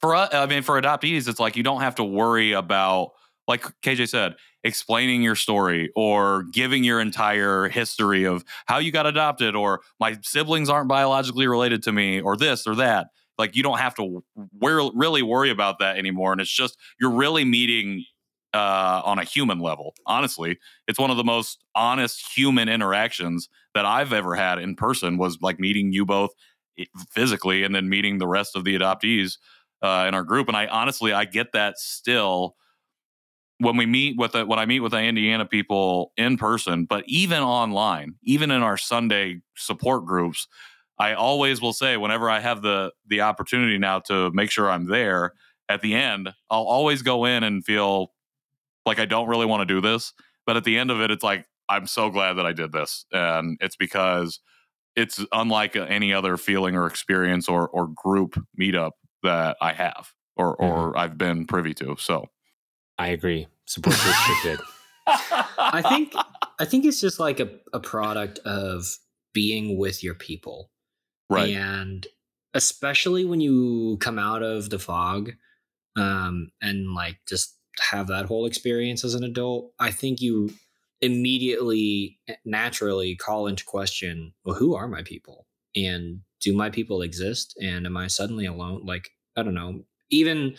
for 0.00 0.16
us, 0.16 0.34
I 0.34 0.46
mean, 0.46 0.62
for 0.62 0.80
adoptees, 0.80 1.28
it's 1.28 1.38
like 1.40 1.56
you 1.56 1.62
don't 1.62 1.80
have 1.80 1.94
to 1.96 2.04
worry 2.04 2.52
about, 2.52 3.12
like 3.48 3.62
KJ 3.82 4.08
said, 4.08 4.36
explaining 4.64 5.22
your 5.22 5.34
story 5.34 5.90
or 5.96 6.44
giving 6.52 6.84
your 6.84 7.00
entire 7.00 7.68
history 7.68 8.24
of 8.24 8.44
how 8.66 8.78
you 8.78 8.92
got 8.92 9.06
adopted, 9.06 9.56
or 9.56 9.80
my 9.98 10.16
siblings 10.22 10.68
aren't 10.68 10.88
biologically 10.88 11.46
related 11.46 11.82
to 11.84 11.92
me, 11.92 12.20
or 12.20 12.36
this 12.36 12.66
or 12.66 12.74
that. 12.76 13.08
Like 13.38 13.56
you 13.56 13.62
don't 13.62 13.78
have 13.78 13.94
to 13.96 14.22
really 14.60 15.22
worry 15.22 15.50
about 15.50 15.78
that 15.80 15.96
anymore, 15.96 16.32
and 16.32 16.40
it's 16.40 16.54
just 16.54 16.76
you're 17.00 17.10
really 17.10 17.44
meeting 17.44 18.04
uh, 18.54 19.02
on 19.04 19.18
a 19.18 19.24
human 19.24 19.58
level. 19.58 19.94
Honestly, 20.06 20.58
it's 20.86 20.98
one 20.98 21.10
of 21.10 21.16
the 21.16 21.24
most 21.24 21.64
honest 21.74 22.36
human 22.36 22.68
interactions 22.68 23.48
that 23.74 23.86
I've 23.86 24.12
ever 24.12 24.34
had 24.34 24.58
in 24.58 24.76
person. 24.76 25.18
Was 25.18 25.38
like 25.40 25.58
meeting 25.58 25.92
you 25.92 26.04
both 26.04 26.30
physically, 27.10 27.64
and 27.64 27.74
then 27.74 27.88
meeting 27.88 28.18
the 28.18 28.28
rest 28.28 28.54
of 28.54 28.64
the 28.64 28.78
adoptees 28.78 29.38
uh, 29.82 30.04
in 30.06 30.14
our 30.14 30.22
group. 30.22 30.48
And 30.48 30.56
I 30.56 30.66
honestly, 30.66 31.12
I 31.12 31.24
get 31.24 31.52
that 31.52 31.78
still 31.78 32.54
when 33.62 33.76
we 33.76 33.86
meet 33.86 34.16
with 34.18 34.32
the, 34.32 34.44
when 34.44 34.58
I 34.58 34.66
meet 34.66 34.80
with 34.80 34.92
the 34.92 35.00
Indiana 35.00 35.46
people 35.46 36.12
in 36.16 36.36
person, 36.36 36.84
but 36.84 37.04
even 37.06 37.42
online, 37.42 38.16
even 38.24 38.50
in 38.50 38.62
our 38.62 38.76
Sunday 38.76 39.40
support 39.56 40.04
groups, 40.04 40.48
I 40.98 41.14
always 41.14 41.60
will 41.60 41.72
say 41.72 41.96
whenever 41.96 42.28
I 42.28 42.40
have 42.40 42.62
the 42.62 42.92
the 43.06 43.22
opportunity 43.22 43.78
now 43.78 44.00
to 44.00 44.30
make 44.32 44.50
sure 44.50 44.68
I'm 44.68 44.86
there 44.86 45.32
at 45.68 45.80
the 45.80 45.94
end, 45.94 46.32
I'll 46.50 46.64
always 46.64 47.02
go 47.02 47.24
in 47.24 47.44
and 47.44 47.64
feel 47.64 48.12
like 48.84 48.98
I 48.98 49.06
don't 49.06 49.28
really 49.28 49.46
want 49.46 49.66
to 49.66 49.74
do 49.74 49.80
this, 49.80 50.12
but 50.44 50.56
at 50.56 50.64
the 50.64 50.76
end 50.76 50.90
of 50.90 51.00
it, 51.00 51.10
it's 51.10 51.22
like 51.22 51.46
I'm 51.68 51.86
so 51.86 52.10
glad 52.10 52.34
that 52.34 52.46
I 52.46 52.52
did 52.52 52.72
this, 52.72 53.06
and 53.12 53.58
it's 53.60 53.76
because 53.76 54.40
it's 54.96 55.24
unlike 55.32 55.76
any 55.76 56.12
other 56.12 56.36
feeling 56.36 56.76
or 56.76 56.86
experience 56.86 57.48
or 57.48 57.68
or 57.68 57.88
group 57.88 58.40
meetup 58.60 58.92
that 59.22 59.56
I 59.60 59.72
have 59.72 60.12
or 60.36 60.56
mm-hmm. 60.56 60.64
or 60.64 60.98
I've 60.98 61.16
been 61.16 61.46
privy 61.46 61.74
to. 61.74 61.96
So 61.98 62.28
I 62.98 63.08
agree. 63.08 63.48
Support 63.66 63.96
groups 63.96 64.28
are 64.28 64.42
good. 64.42 64.60
I 65.06 65.82
think 65.82 66.14
I 66.58 66.64
think 66.64 66.84
it's 66.84 67.00
just 67.00 67.18
like 67.18 67.40
a, 67.40 67.48
a 67.72 67.80
product 67.80 68.38
of 68.40 68.84
being 69.32 69.78
with 69.78 70.02
your 70.04 70.14
people. 70.14 70.70
right, 71.30 71.54
And 71.54 72.06
especially 72.54 73.24
when 73.24 73.40
you 73.40 73.96
come 74.00 74.18
out 74.18 74.42
of 74.42 74.70
the 74.70 74.78
fog 74.78 75.32
um, 75.96 76.50
and 76.60 76.94
like 76.94 77.18
just 77.28 77.56
have 77.90 78.08
that 78.08 78.26
whole 78.26 78.46
experience 78.46 79.04
as 79.04 79.14
an 79.14 79.24
adult, 79.24 79.72
I 79.78 79.90
think 79.90 80.20
you 80.20 80.50
immediately 81.00 82.18
eh, 82.28 82.34
naturally 82.44 83.16
call 83.16 83.46
into 83.46 83.64
question, 83.64 84.32
well, 84.44 84.54
who 84.54 84.74
are 84.74 84.88
my 84.88 85.02
people? 85.02 85.46
And 85.74 86.20
do 86.40 86.54
my 86.54 86.70
people 86.70 87.02
exist? 87.02 87.56
And 87.60 87.86
am 87.86 87.96
I 87.96 88.06
suddenly 88.06 88.46
alone? 88.46 88.82
Like, 88.84 89.10
I 89.36 89.42
don't 89.42 89.54
know. 89.54 89.84
Even 90.10 90.56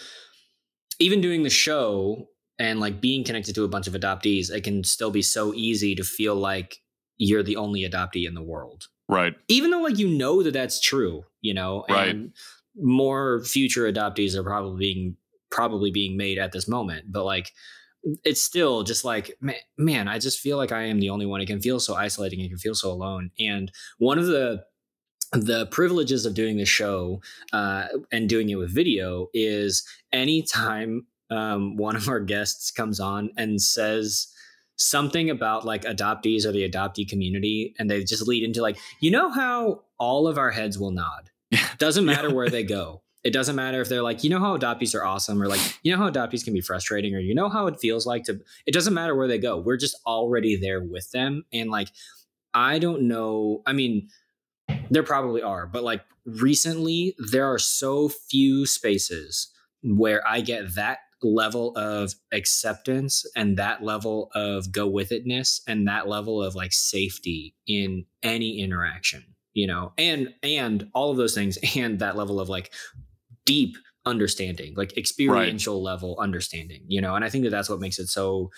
even 0.99 1.21
doing 1.21 1.43
the 1.43 1.49
show 1.49 2.27
and 2.59 2.79
like 2.79 3.01
being 3.01 3.23
connected 3.23 3.55
to 3.55 3.63
a 3.63 3.67
bunch 3.67 3.87
of 3.87 3.93
adoptees, 3.93 4.51
it 4.51 4.63
can 4.63 4.83
still 4.83 5.11
be 5.11 5.21
so 5.21 5.53
easy 5.53 5.95
to 5.95 6.03
feel 6.03 6.35
like 6.35 6.77
you're 7.17 7.43
the 7.43 7.55
only 7.57 7.81
adoptee 7.87 8.27
in 8.27 8.33
the 8.33 8.41
world. 8.43 8.87
Right, 9.09 9.33
even 9.49 9.69
though 9.69 9.81
like 9.81 9.97
you 9.99 10.07
know 10.07 10.41
that 10.43 10.53
that's 10.53 10.79
true 10.79 11.25
you 11.41 11.53
know 11.53 11.83
Right. 11.89 12.07
and 12.07 12.31
more 12.75 13.43
future 13.43 13.91
adoptees 13.91 14.33
are 14.33 14.43
probably 14.43 14.79
being 14.79 15.17
probably 15.51 15.91
being 15.91 16.15
made 16.17 16.39
at 16.39 16.53
this 16.53 16.67
moment 16.69 17.11
but 17.11 17.25
like 17.25 17.51
it's 18.23 18.41
still 18.41 18.81
just 18.83 19.03
like 19.05 19.35
man, 19.41 19.55
man 19.77 20.07
i 20.07 20.17
just 20.17 20.39
feel 20.39 20.57
like 20.57 20.71
i 20.71 20.83
am 20.83 20.99
the 21.01 21.09
only 21.09 21.25
one. 21.25 21.41
It 21.41 21.47
can 21.47 21.59
feel 21.59 21.79
so 21.81 21.95
isolating. 21.95 22.39
It 22.39 22.47
can 22.49 22.57
feel 22.57 22.75
so 22.75 22.89
alone. 22.91 23.29
And 23.39 23.71
one 23.97 24.17
of 24.17 24.25
the 24.25 24.63
the 25.33 25.65
privileges 25.67 26.25
of 26.25 26.33
doing 26.33 26.57
the 26.57 26.65
show 26.65 27.21
uh, 27.51 27.87
and 28.11 28.29
doing 28.29 28.49
it 28.49 28.55
with 28.55 28.73
video 28.73 29.27
is 29.33 29.83
anytime 30.11 31.07
um, 31.29 31.75
one 31.75 31.95
of 31.95 32.07
our 32.07 32.19
guests 32.19 32.71
comes 32.71 32.99
on 32.99 33.31
and 33.35 33.61
says 33.61 34.27
something 34.75 35.29
about 35.29 35.65
like 35.65 35.83
adoptees 35.83 36.45
or 36.45 36.51
the 36.51 36.69
adoptee 36.69 37.07
community 37.07 37.73
and 37.77 37.89
they 37.89 38.03
just 38.03 38.27
lead 38.27 38.43
into 38.43 38.61
like 38.61 38.77
you 39.01 39.09
know 39.11 39.31
how 39.31 39.81
all 39.99 40.27
of 40.27 40.37
our 40.37 40.51
heads 40.51 40.77
will 40.77 40.91
nod? 40.91 41.29
Doesn't 41.77 42.05
matter 42.05 42.33
where 42.33 42.49
they 42.49 42.63
go. 42.63 43.01
It 43.23 43.31
doesn't 43.31 43.55
matter 43.55 43.79
if 43.79 43.87
they're 43.87 44.03
like 44.03 44.25
you 44.25 44.29
know 44.29 44.39
how 44.41 44.57
adoptees 44.57 44.93
are 44.93 45.05
awesome 45.05 45.41
or 45.41 45.47
like 45.47 45.61
you 45.81 45.93
know 45.93 45.97
how 45.97 46.09
adoptees 46.09 46.43
can 46.43 46.53
be 46.53 46.59
frustrating 46.59 47.15
or 47.15 47.19
you 47.19 47.33
know 47.33 47.47
how 47.47 47.67
it 47.67 47.79
feels 47.79 48.05
like 48.05 48.25
to 48.25 48.41
it 48.65 48.73
doesn't 48.73 48.93
matter 48.93 49.15
where 49.15 49.29
they 49.29 49.37
go. 49.37 49.57
We're 49.57 49.77
just 49.77 49.97
already 50.05 50.57
there 50.57 50.81
with 50.83 51.09
them 51.11 51.45
and 51.53 51.71
like 51.71 51.87
i 52.53 52.77
don't 52.77 53.01
know 53.01 53.63
i 53.65 53.73
mean 53.73 54.07
there 54.89 55.03
probably 55.03 55.41
are 55.41 55.65
but 55.65 55.83
like 55.83 56.01
recently 56.25 57.15
there 57.31 57.45
are 57.45 57.59
so 57.59 58.09
few 58.09 58.65
spaces 58.65 59.51
where 59.83 60.25
i 60.27 60.41
get 60.41 60.75
that 60.75 60.99
level 61.21 61.75
of 61.77 62.13
acceptance 62.33 63.25
and 63.35 63.57
that 63.57 63.81
level 63.81 64.29
of 64.35 64.71
go 64.71 64.87
with 64.87 65.09
itness 65.09 65.61
and 65.67 65.87
that 65.87 66.07
level 66.07 66.43
of 66.43 66.53
like 66.53 66.73
safety 66.73 67.55
in 67.65 68.05
any 68.23 68.59
interaction 68.59 69.23
you 69.53 69.65
know 69.65 69.93
and 69.97 70.33
and 70.43 70.89
all 70.93 71.11
of 71.11 71.17
those 71.17 71.33
things 71.33 71.57
and 71.77 71.99
that 71.99 72.17
level 72.17 72.39
of 72.39 72.49
like 72.49 72.73
deep 73.45 73.75
understanding, 74.05 74.73
like 74.75 74.97
experiential 74.97 75.81
level 75.81 76.17
understanding, 76.19 76.83
you 76.87 77.01
know. 77.01 77.15
And 77.15 77.23
I 77.23 77.29
think 77.29 77.43
that 77.45 77.51
that's 77.51 77.69
what 77.69 77.79
makes 77.79 77.99
it 77.99 78.07
so 78.07 78.51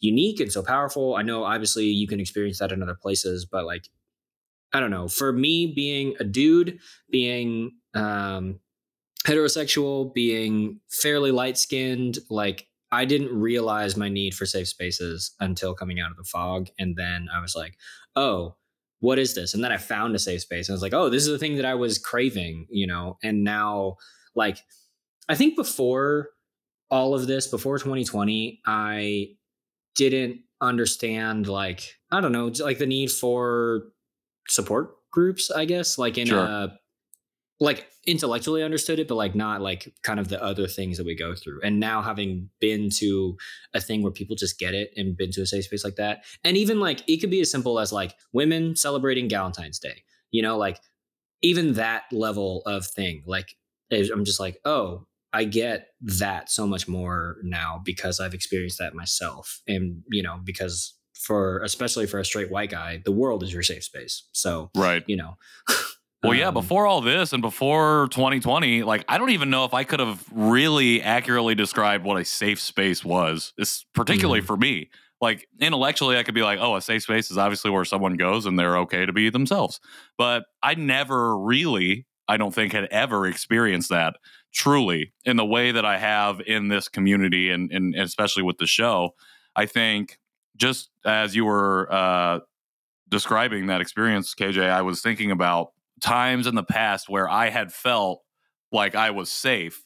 unique 0.00 0.40
and 0.40 0.52
so 0.52 0.62
powerful. 0.62 1.16
I 1.16 1.22
know 1.22 1.44
obviously 1.44 1.86
you 1.86 2.06
can 2.06 2.20
experience 2.20 2.58
that 2.58 2.72
in 2.72 2.82
other 2.82 2.96
places, 3.00 3.46
but 3.50 3.64
like 3.64 3.88
I 4.72 4.80
don't 4.80 4.90
know, 4.90 5.08
for 5.08 5.32
me 5.32 5.72
being 5.74 6.14
a 6.20 6.24
dude, 6.24 6.78
being 7.10 7.72
um 7.94 8.60
heterosexual, 9.26 10.14
being 10.14 10.80
fairly 10.88 11.30
light 11.30 11.58
skinned, 11.58 12.18
like 12.30 12.66
I 12.92 13.04
didn't 13.04 13.38
realize 13.38 13.96
my 13.96 14.08
need 14.08 14.34
for 14.34 14.46
safe 14.46 14.68
spaces 14.68 15.34
until 15.40 15.74
coming 15.74 16.00
out 16.00 16.10
of 16.10 16.16
the 16.16 16.24
fog. 16.24 16.68
And 16.78 16.96
then 16.96 17.28
I 17.32 17.40
was 17.40 17.54
like, 17.54 17.76
oh, 18.16 18.56
what 19.00 19.18
is 19.18 19.34
this? 19.34 19.54
And 19.54 19.62
then 19.62 19.72
I 19.72 19.76
found 19.76 20.14
a 20.14 20.18
safe 20.18 20.42
space. 20.42 20.68
And 20.68 20.74
I 20.74 20.76
was 20.76 20.82
like, 20.82 20.94
oh, 20.94 21.08
this 21.08 21.22
is 21.22 21.30
the 21.30 21.38
thing 21.38 21.56
that 21.56 21.64
I 21.64 21.74
was 21.74 21.98
craving, 21.98 22.66
you 22.70 22.86
know? 22.86 23.18
And 23.22 23.44
now, 23.44 23.96
like, 24.34 24.58
I 25.28 25.34
think 25.36 25.56
before 25.56 26.30
all 26.90 27.14
of 27.14 27.26
this, 27.26 27.46
before 27.46 27.78
2020, 27.78 28.60
I 28.66 29.28
didn't 29.94 30.40
understand, 30.60 31.46
like, 31.46 31.94
I 32.10 32.20
don't 32.20 32.32
know, 32.32 32.50
like 32.62 32.78
the 32.78 32.86
need 32.86 33.10
for 33.12 33.84
support 34.50 34.96
groups, 35.10 35.50
I 35.50 35.64
guess, 35.64 35.98
like 35.98 36.18
in 36.18 36.26
Sure. 36.28 36.38
a 36.38 36.78
like 37.62 37.88
intellectually 38.06 38.62
understood 38.62 38.98
it, 38.98 39.06
but 39.06 39.16
like 39.16 39.34
not 39.34 39.60
like 39.60 39.92
kind 40.02 40.18
of 40.18 40.28
the 40.28 40.42
other 40.42 40.66
things 40.66 40.96
that 40.96 41.04
we 41.04 41.14
go 41.14 41.34
through. 41.34 41.60
And 41.62 41.78
now 41.78 42.00
having 42.00 42.48
been 42.58 42.88
to 42.96 43.36
a 43.74 43.80
thing 43.82 44.02
where 44.02 44.12
people 44.12 44.34
just 44.34 44.58
get 44.58 44.72
it 44.72 44.90
and 44.96 45.14
been 45.14 45.30
to 45.32 45.42
a 45.42 45.46
safe 45.46 45.66
space 45.66 45.84
like 45.84 45.96
that, 45.96 46.24
and 46.42 46.56
even 46.56 46.80
like 46.80 47.06
it 47.06 47.18
could 47.18 47.30
be 47.30 47.42
as 47.42 47.50
simple 47.50 47.78
as 47.78 47.92
like 47.92 48.14
women 48.32 48.76
celebrating 48.76 49.28
Valentine's 49.28 49.78
Day, 49.78 50.04
you 50.30 50.40
know, 50.40 50.56
like 50.56 50.80
even 51.42 51.74
that 51.74 52.04
level 52.12 52.62
of 52.64 52.86
thing, 52.86 53.22
like 53.26 53.56
I'm 53.92 54.24
just 54.24 54.40
like, 54.40 54.58
oh, 54.64 55.06
I 55.32 55.44
get 55.44 55.88
that 56.00 56.50
so 56.50 56.66
much 56.66 56.88
more 56.88 57.36
now 57.42 57.82
because 57.84 58.20
I've 58.20 58.34
experienced 58.34 58.78
that 58.78 58.94
myself, 58.94 59.60
and 59.68 60.02
you 60.10 60.22
know, 60.22 60.40
because 60.42 60.94
for 61.20 61.60
especially 61.62 62.06
for 62.06 62.18
a 62.18 62.24
straight 62.24 62.50
white 62.50 62.70
guy, 62.70 63.02
the 63.04 63.12
world 63.12 63.42
is 63.42 63.52
your 63.52 63.62
safe 63.62 63.84
space. 63.84 64.24
So 64.32 64.70
Right. 64.74 65.04
you 65.06 65.16
know. 65.16 65.36
Well, 66.22 66.34
yeah, 66.34 66.48
um, 66.48 66.54
before 66.54 66.86
all 66.86 67.00
this 67.00 67.32
and 67.32 67.40
before 67.40 68.08
2020, 68.10 68.82
like 68.82 69.06
I 69.08 69.16
don't 69.16 69.30
even 69.30 69.48
know 69.48 69.64
if 69.64 69.72
I 69.72 69.84
could 69.84 70.00
have 70.00 70.22
really 70.30 71.00
accurately 71.00 71.54
described 71.54 72.04
what 72.04 72.20
a 72.20 72.26
safe 72.26 72.60
space 72.60 73.02
was. 73.02 73.54
It's 73.56 73.86
particularly 73.94 74.42
for 74.42 74.54
me. 74.54 74.90
Like 75.22 75.48
intellectually, 75.60 76.18
I 76.18 76.22
could 76.22 76.34
be 76.34 76.42
like, 76.42 76.58
oh, 76.60 76.76
a 76.76 76.82
safe 76.82 77.04
space 77.04 77.30
is 77.30 77.38
obviously 77.38 77.70
where 77.70 77.86
someone 77.86 78.16
goes 78.16 78.44
and 78.44 78.58
they're 78.58 78.76
okay 78.80 79.06
to 79.06 79.14
be 79.14 79.30
themselves. 79.30 79.80
But 80.18 80.44
I 80.62 80.74
never 80.74 81.38
really, 81.38 82.06
I 82.28 82.36
don't 82.36 82.54
think, 82.54 82.74
had 82.74 82.84
ever 82.90 83.26
experienced 83.26 83.88
that 83.88 84.16
truly 84.52 85.14
in 85.24 85.38
the 85.38 85.46
way 85.46 85.72
that 85.72 85.86
I 85.86 85.96
have 85.96 86.42
in 86.46 86.68
this 86.68 86.88
community 86.88 87.50
and, 87.50 87.70
and 87.72 87.94
especially 87.94 88.42
with 88.42 88.58
the 88.58 88.66
show. 88.66 89.14
I 89.56 89.64
think 89.66 90.18
just 90.60 90.90
as 91.04 91.34
you 91.34 91.46
were 91.46 91.88
uh, 91.90 92.40
describing 93.08 93.66
that 93.66 93.80
experience, 93.80 94.34
KJ, 94.34 94.68
I 94.68 94.82
was 94.82 95.00
thinking 95.00 95.30
about 95.30 95.72
times 96.00 96.46
in 96.46 96.54
the 96.54 96.62
past 96.62 97.08
where 97.08 97.28
I 97.28 97.48
had 97.48 97.72
felt 97.72 98.22
like 98.70 98.94
I 98.94 99.10
was 99.10 99.30
safe, 99.30 99.84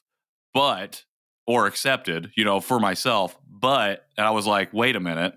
but 0.53 1.05
or 1.47 1.67
accepted, 1.67 2.31
you 2.37 2.45
know, 2.45 2.61
for 2.61 2.81
myself, 2.81 3.39
but 3.47 4.07
and 4.19 4.27
I 4.27 4.31
was 4.31 4.47
like, 4.47 4.73
wait 4.73 4.97
a 4.97 5.01
minute, 5.01 5.35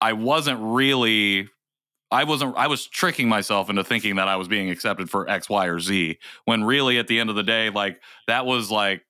I 0.00 0.12
wasn't 0.12 0.60
really 0.60 1.48
I 2.10 2.24
wasn't 2.24 2.56
I 2.56 2.66
was 2.66 2.86
tricking 2.86 3.28
myself 3.28 3.70
into 3.70 3.84
thinking 3.84 4.16
that 4.16 4.28
I 4.28 4.36
was 4.36 4.48
being 4.48 4.70
accepted 4.70 5.10
for 5.10 5.28
X, 5.28 5.48
Y, 5.48 5.66
or 5.66 5.80
Z 5.80 6.18
when 6.44 6.64
really 6.64 6.98
at 6.98 7.08
the 7.08 7.20
end 7.20 7.30
of 7.30 7.36
the 7.36 7.42
day, 7.42 7.70
like 7.70 8.00
that 8.26 8.46
was 8.46 8.70
like 8.70 9.02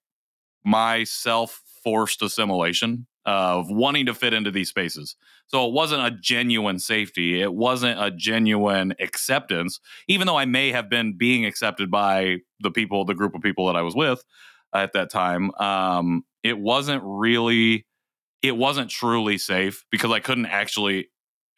my 0.65 1.05
self 1.05 1.63
forced 1.83 2.23
assimilation 2.23 3.07
of 3.25 3.71
wanting 3.71 4.07
to 4.07 4.15
fit 4.15 4.33
into 4.33 4.51
these 4.51 4.69
spaces. 4.69 5.15
So 5.49 5.67
it 5.67 5.73
wasn't 5.73 6.07
a 6.07 6.11
genuine 6.11 6.79
safety. 6.79 7.41
It 7.41 7.55
wasn't 7.55 8.03
a 8.03 8.11
genuine 8.11 8.95
acceptance, 9.01 9.81
even 10.07 10.27
though 10.27 10.37
I 10.37 10.45
may 10.45 10.71
have 10.71 10.89
been 10.91 11.17
being 11.17 11.45
accepted 11.47 11.91
by 11.91 12.39
the 12.61 12.71
people, 12.71 13.05
the 13.05 13.15
group 13.15 13.35
of 13.35 13.41
people 13.43 13.67
that 13.67 13.77
I 13.77 13.83
was 13.83 13.95
with 13.95 14.25
at 14.75 14.93
that 14.93 15.11
time. 15.11 15.51
Um, 15.59 16.25
it 16.43 16.59
wasn't 16.59 17.03
really, 17.05 17.87
it 18.43 18.57
wasn't 18.57 18.91
truly 18.91 19.39
safe 19.39 19.85
because 19.91 20.11
I 20.11 20.21
couldn't 20.21 20.47
actually 20.47 21.09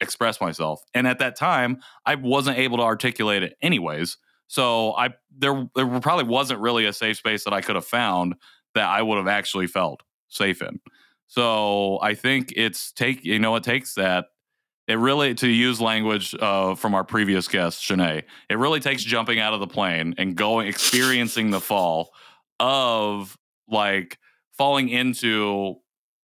express 0.00 0.40
myself. 0.40 0.82
And 0.94 1.06
at 1.06 1.18
that 1.18 1.36
time, 1.36 1.80
I 2.06 2.14
wasn't 2.14 2.58
able 2.58 2.78
to 2.78 2.84
articulate 2.84 3.42
it 3.42 3.56
anyways. 3.60 4.16
So 4.46 4.94
I 4.94 5.10
there 5.36 5.68
there 5.76 6.00
probably 6.00 6.24
wasn't 6.24 6.60
really 6.60 6.84
a 6.86 6.92
safe 6.92 7.18
space 7.18 7.44
that 7.44 7.52
I 7.52 7.60
could 7.60 7.76
have 7.76 7.84
found 7.84 8.34
that 8.74 8.88
I 8.88 9.02
would 9.02 9.16
have 9.18 9.28
actually 9.28 9.66
felt 9.66 10.02
safe 10.28 10.62
in. 10.62 10.80
So 11.30 12.00
I 12.02 12.14
think 12.14 12.52
it's 12.56 12.90
take 12.90 13.24
you 13.24 13.38
know 13.38 13.54
it 13.54 13.62
takes 13.62 13.94
that 13.94 14.26
it 14.88 14.94
really 14.94 15.32
to 15.36 15.46
use 15.46 15.80
language 15.80 16.34
uh, 16.34 16.74
from 16.74 16.92
our 16.92 17.04
previous 17.04 17.46
guest 17.46 17.80
Shanae. 17.80 18.24
It 18.48 18.58
really 18.58 18.80
takes 18.80 19.04
jumping 19.04 19.38
out 19.38 19.54
of 19.54 19.60
the 19.60 19.68
plane 19.68 20.16
and 20.18 20.34
going 20.34 20.66
experiencing 20.66 21.50
the 21.50 21.60
fall 21.60 22.10
of 22.58 23.38
like 23.68 24.18
falling 24.58 24.88
into 24.88 25.76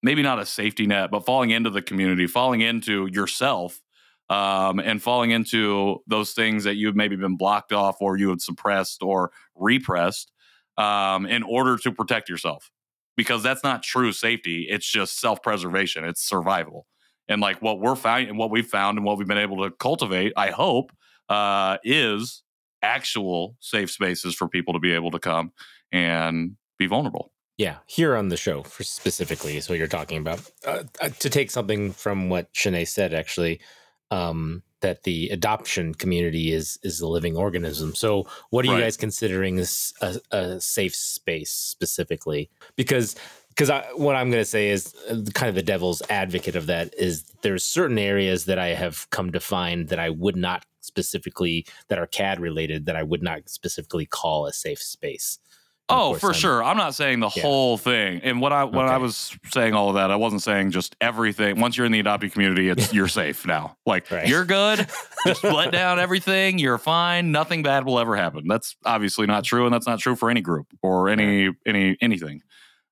maybe 0.02 0.22
not 0.22 0.40
a 0.40 0.44
safety 0.44 0.88
net, 0.88 1.12
but 1.12 1.24
falling 1.24 1.50
into 1.50 1.70
the 1.70 1.82
community, 1.82 2.26
falling 2.26 2.60
into 2.60 3.06
yourself, 3.06 3.80
um, 4.28 4.80
and 4.80 5.00
falling 5.00 5.30
into 5.30 6.02
those 6.08 6.32
things 6.32 6.64
that 6.64 6.74
you've 6.74 6.96
maybe 6.96 7.14
been 7.14 7.36
blocked 7.36 7.72
off 7.72 7.98
or 8.00 8.16
you 8.16 8.30
had 8.30 8.42
suppressed 8.42 9.04
or 9.04 9.30
repressed 9.54 10.32
um, 10.76 11.26
in 11.26 11.44
order 11.44 11.76
to 11.76 11.92
protect 11.92 12.28
yourself. 12.28 12.72
Because 13.16 13.42
that's 13.42 13.64
not 13.64 13.83
true 13.83 14.12
safety. 14.12 14.66
It's 14.68 14.90
just 14.90 15.20
self 15.20 15.42
preservation. 15.42 16.05
It's 16.05 16.22
survival. 16.22 16.87
And 17.29 17.40
like 17.40 17.61
what 17.61 17.81
we're 17.81 17.96
finding 17.96 18.31
and 18.31 18.38
what 18.38 18.50
we've 18.50 18.66
found 18.66 18.98
and 18.98 19.05
what 19.05 19.18
we've 19.18 19.26
been 19.26 19.38
able 19.38 19.64
to 19.64 19.70
cultivate, 19.70 20.33
I 20.37 20.50
hope, 20.50 20.92
uh, 21.29 21.79
is 21.83 22.42
actual 22.83 23.57
safe 23.61 23.90
spaces 23.90 24.35
for 24.35 24.48
people 24.48 24.74
to 24.74 24.81
be 24.81 24.92
able 24.92 25.11
to 25.11 25.18
come 25.18 25.52
and 25.90 26.57
be 26.79 26.87
vulnerable. 26.87 27.33
Yeah, 27.59 27.79
here 27.87 28.14
on 28.16 28.29
the 28.29 28.37
show 28.37 28.64
specifically 28.64 29.57
is 29.57 29.68
what 29.68 29.79
you're 29.79 29.88
talking 29.88 30.18
about. 30.18 30.42
Uh, 30.66 30.85
uh, 31.00 31.09
to 31.09 31.31
take 31.31 31.50
something 31.50 31.90
from 31.90 32.29
what 32.29 32.52
Shanae 32.52 32.87
said, 32.87 33.14
actually, 33.14 33.61
um, 34.11 34.62
that 34.87 35.03
the 35.03 35.29
adoption 35.31 35.94
community 35.94 36.53
is 36.53 36.79
is 36.85 37.01
a 37.01 37.09
living 37.09 37.37
organism. 37.37 37.92
So, 37.96 38.27
what 38.51 38.64
are 38.64 38.68
Right. 38.68 38.79
you 38.79 38.85
guys 38.85 38.96
considering 38.96 39.59
as 39.59 39.92
a, 40.01 40.20
a 40.31 40.61
safe 40.61 40.94
space 40.94 41.51
specifically? 41.51 42.49
Because 42.77 43.16
because 43.49 43.70
what 43.96 44.14
I'm 44.14 44.31
going 44.31 44.42
to 44.42 44.53
say 44.57 44.68
is 44.68 44.94
uh, 45.11 45.22
kind 45.35 45.49
of 45.49 45.55
the 45.57 45.62
devil's 45.62 46.03
advocate 46.11 46.57
of 46.57 46.66
that 46.66 46.94
is 46.99 47.25
there's 47.42 47.64
certain 47.64 47.99
areas 47.99 48.44
that 48.44 48.59
I 48.59 48.68
have 48.75 49.09
come 49.11 49.33
to 49.33 49.40
find 49.40 49.88
that 49.88 49.99
I 49.99 50.11
would 50.11 50.37
not 50.37 50.64
specifically 50.83 51.66
that 51.88 51.99
are 51.99 52.07
CAD 52.07 52.38
related 52.38 52.87
that 52.87 52.94
I 52.96 53.03
would 53.03 53.22
not 53.22 53.49
specifically 53.49 54.07
call 54.07 54.46
a 54.46 54.53
safe 54.53 54.81
space. 54.81 55.38
Oh, 55.88 56.14
for 56.14 56.29
I'm- 56.31 56.35
sure. 56.35 56.64
I'm 56.64 56.77
not 56.77 56.94
saying 56.96 57.20
the 57.20 57.31
Yeah. 57.37 57.42
whole 57.42 57.79
thing. 57.79 58.20
And 58.25 58.40
what 58.40 58.53
I 58.53 58.64
when 58.64 58.87
I 58.87 58.96
was 58.96 59.37
saying 59.53 59.75
all 59.75 59.88
of 59.88 59.94
that, 59.94 60.11
I 60.11 60.16
wasn't 60.16 60.42
saying 60.42 60.72
just 60.72 60.96
everything. 61.01 61.61
Once 61.61 61.77
you're 61.77 61.87
in 61.87 61.92
the 61.92 62.01
adopted 62.01 62.33
community, 62.33 62.68
it's 62.68 62.92
you're 62.94 63.07
safe 63.09 63.46
now. 63.46 63.77
Like 63.87 64.11
Right. 64.11 64.27
you're 64.27 64.44
good. 64.44 64.87
Just 65.27 65.44
let 65.44 65.70
down 65.70 66.01
everything. 66.01 66.59
You're 66.59 66.79
fine. 66.79 67.31
Nothing 67.31 67.62
bad 67.62 67.85
will 67.85 67.99
ever 68.01 68.16
happen. 68.16 68.49
That's 68.49 68.75
obviously 68.85 69.27
not 69.27 69.44
true, 69.44 69.64
and 69.64 69.72
that's 69.72 69.87
not 69.87 70.01
true 70.01 70.16
for 70.16 70.29
any 70.29 70.40
group 70.40 70.66
or 70.83 71.09
any 71.09 71.51
any 71.64 71.96
anything. 72.01 72.42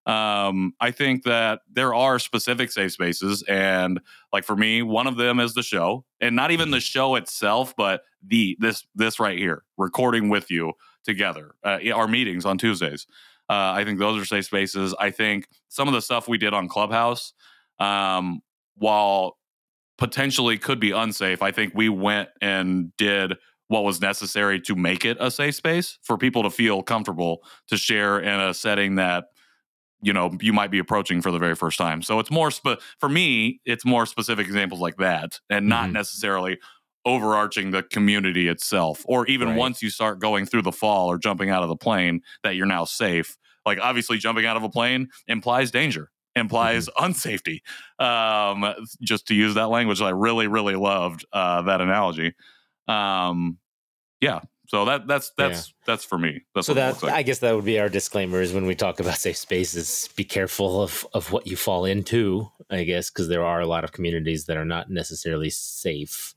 Um, 0.07 0.75
I 0.81 0.91
think 0.91 1.23
that 1.25 1.61
there 1.73 1.95
are 1.95 2.19
specific 2.19 2.71
safe 2.71 2.93
spaces, 2.93 3.43
and 3.49 4.01
like 4.35 4.45
for 4.45 4.55
me, 4.55 4.83
one 4.83 5.07
of 5.07 5.17
them 5.17 5.41
is 5.41 5.55
the 5.55 5.63
show, 5.63 6.05
and 6.21 6.37
not 6.37 6.51
even 6.51 6.71
the 6.71 6.81
show 6.81 7.15
itself, 7.15 7.75
but 7.77 8.03
the 8.23 8.57
this 8.61 8.87
this 8.95 9.19
right 9.19 9.39
here, 9.39 9.63
recording 9.79 10.29
with 10.29 10.51
you 10.51 10.75
together, 11.05 11.55
uh, 11.65 11.79
our 11.95 12.09
meetings 12.09 12.45
on 12.45 12.59
Tuesdays. 12.59 13.07
Uh, 13.49 13.73
I 13.77 13.85
think 13.85 13.99
those 13.99 14.21
are 14.21 14.25
safe 14.25 14.47
spaces. 14.47 14.95
I 14.99 15.11
think 15.11 15.49
some 15.69 15.89
of 15.89 15.95
the 15.95 16.03
stuff 16.03 16.29
we 16.29 16.39
did 16.39 16.55
on 16.55 16.69
Clubhouse, 16.69 17.35
um, 17.79 18.41
while 18.77 19.37
potentially 19.99 20.59
could 20.59 20.81
be 20.81 20.91
unsafe, 20.93 21.43
I 21.43 21.53
think 21.53 21.73
we 21.75 21.89
went 21.89 22.29
and 22.41 22.97
did 22.97 23.35
what 23.69 23.85
was 23.85 24.01
necessary 24.01 24.61
to 24.61 24.75
make 24.77 25.05
it 25.05 25.17
a 25.21 25.31
safe 25.31 25.55
space 25.55 25.99
for 26.03 26.19
people 26.19 26.43
to 26.43 26.51
feel 26.51 26.83
comfortable 26.83 27.43
to 27.69 27.77
share 27.77 28.21
in 28.21 28.41
a 28.41 28.53
setting 28.55 28.97
that 28.97 29.27
you 30.03 30.13
know 30.13 30.31
you 30.41 30.53
might 30.53 30.71
be 30.71 30.79
approaching 30.79 31.23
for 31.23 31.31
the 31.31 31.39
very 31.39 31.55
first 31.55 31.79
time. 31.79 32.03
So 32.03 32.19
it's 32.21 32.31
more 32.31 32.51
spe- 32.51 32.81
for 32.99 33.09
me, 33.09 33.61
it's 33.65 33.85
more 33.85 34.07
specific 34.07 34.47
examples 34.47 34.81
like 34.81 34.97
that, 34.99 35.41
and 35.49 35.69
not 35.69 35.89
Mhm. 35.89 35.93
necessarily 35.93 36.59
overarching 37.05 37.71
the 37.71 37.83
community 37.83 38.49
itself 38.49 39.05
or 39.07 39.27
even 39.27 39.49
Right. 39.49 39.59
once 39.59 39.83
you 39.83 39.91
start 39.91 40.19
going 40.21 40.47
through 40.47 40.63
the 40.63 40.73
fall 40.73 41.09
or 41.11 41.19
jumping 41.19 41.51
out 41.51 41.63
of 41.63 41.69
the 41.69 41.77
plane 41.77 42.21
that 42.43 42.57
you're 42.57 42.67
now 42.67 42.85
safe 42.85 43.37
like 43.67 43.79
obviously 43.81 44.19
jumping 44.19 44.47
out 44.47 44.57
of 44.57 44.63
a 44.63 44.69
plane 44.71 45.09
implies 45.29 45.71
danger 45.71 46.11
implies 46.37 46.89
unsafety 46.99 47.61
um 47.99 48.75
just 49.03 49.27
to 49.29 49.35
use 49.35 49.55
that 49.55 49.69
language 49.69 50.01
i 50.01 50.11
really 50.11 50.47
really 50.47 50.77
loved 50.77 51.25
uh 51.33 51.61
that 51.63 51.81
analogy 51.81 52.35
um 52.89 53.59
yeah 54.21 54.41
So 54.69 54.85
that 54.87 55.07
that's 55.07 55.31
that's 55.37 55.75
that's 55.87 56.05
for 56.05 56.19
me. 56.19 56.41
That's 56.55 56.67
so 56.67 56.75
that 56.75 57.03
like. 57.03 57.13
I 57.13 57.23
guess 57.23 57.41
that 57.41 57.55
would 57.55 57.67
be 57.67 57.79
our 57.79 57.91
disclaimer 57.91 58.41
is 58.41 58.53
when 58.55 58.65
we 58.67 58.75
talk 58.75 58.99
about 58.99 59.19
safe 59.19 59.37
spaces, 59.37 60.09
be 60.17 60.25
careful 60.25 60.81
of 60.83 61.07
of 61.13 61.31
what 61.33 61.47
you 61.47 61.55
fall 61.57 61.85
into. 61.85 62.49
I 62.71 62.85
guess 62.85 63.11
because 63.11 63.29
there 63.29 63.45
are 63.45 63.61
a 63.61 63.67
lot 63.67 63.85
of 63.85 63.93
communities 63.93 64.47
that 64.47 64.57
are 64.57 64.65
not 64.65 64.89
necessarily 64.91 65.51
safe. 65.51 66.35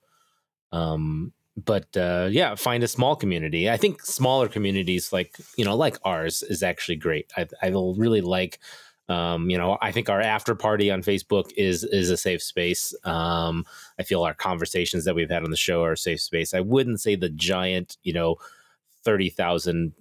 Um, 0.72 1.34
but 1.56 1.96
uh, 1.98 2.28
yeah, 2.32 2.56
find 2.56 2.84
a 2.84 2.88
small 2.88 3.16
community. 3.16 3.70
I 3.70 3.78
think 3.78 4.04
smaller 4.04 4.48
communities 4.48 5.12
like 5.12 5.36
you 5.58 5.66
know 5.66 5.76
like 5.76 5.98
ours 6.04 6.44
is 6.44 6.62
actually 6.64 6.98
great. 6.98 7.32
I 7.36 7.48
I 7.62 7.70
will 7.72 7.96
really 7.96 8.22
like. 8.22 8.60
Um, 9.10 9.50
you 9.50 9.58
know, 9.58 9.78
I 9.82 9.94
think 9.94 10.10
our 10.10 10.20
after 10.20 10.54
party 10.54 10.92
on 10.92 11.02
Facebook 11.02 11.52
is 11.56 11.84
is 11.86 12.10
a 12.10 12.18
safe 12.18 12.44
space. 12.44 12.94
Um, 13.06 13.66
I 13.98 14.04
feel 14.04 14.22
our 14.24 14.34
conversations 14.34 15.06
that 15.06 15.16
we've 15.16 15.30
had 15.30 15.44
on 15.46 15.50
the 15.50 15.56
show 15.58 15.82
are 15.84 15.94
a 15.94 15.98
safe 15.98 16.20
space. 16.20 16.54
I 16.54 16.60
wouldn't 16.60 17.00
say 17.00 17.16
the 17.16 17.30
giant, 17.30 17.96
you 18.04 18.12
know, 18.12 18.36
thirty 19.04 19.30
thousand, 19.30 19.94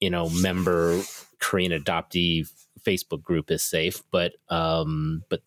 you 0.00 0.10
know, 0.10 0.28
member 0.28 1.00
Korean 1.38 1.72
adoptee 1.72 2.46
Facebook 2.84 3.22
group 3.22 3.50
is 3.50 3.62
safe, 3.62 4.02
but 4.10 4.34
um, 4.50 5.24
but 5.30 5.40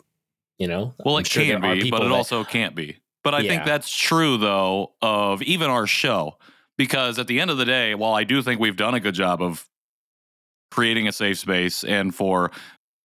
you 0.58 0.66
know, 0.66 0.92
well, 1.04 1.16
I'm 1.16 1.20
it 1.20 1.28
sure 1.28 1.44
can 1.44 1.60
be, 1.60 1.90
but 1.90 2.02
it 2.02 2.06
that- 2.06 2.12
also 2.12 2.42
can't 2.44 2.74
be. 2.74 2.96
But 3.26 3.34
I 3.34 3.40
Yeah. 3.40 3.48
think 3.50 3.64
that's 3.64 3.90
true 3.94 4.36
though 4.38 4.92
of 5.02 5.42
even 5.42 5.68
our 5.68 5.84
show 5.88 6.38
because 6.78 7.18
at 7.18 7.26
the 7.26 7.40
end 7.40 7.50
of 7.50 7.58
the 7.58 7.64
day, 7.64 7.96
while 7.96 8.14
I 8.14 8.22
do 8.22 8.40
think 8.40 8.60
we've 8.60 8.76
done 8.76 8.94
a 8.94 9.00
good 9.00 9.14
job 9.16 9.42
of 9.42 9.68
creating 10.70 11.08
a 11.08 11.12
safe 11.12 11.38
space 11.38 11.82
and 11.82 12.14
for 12.14 12.52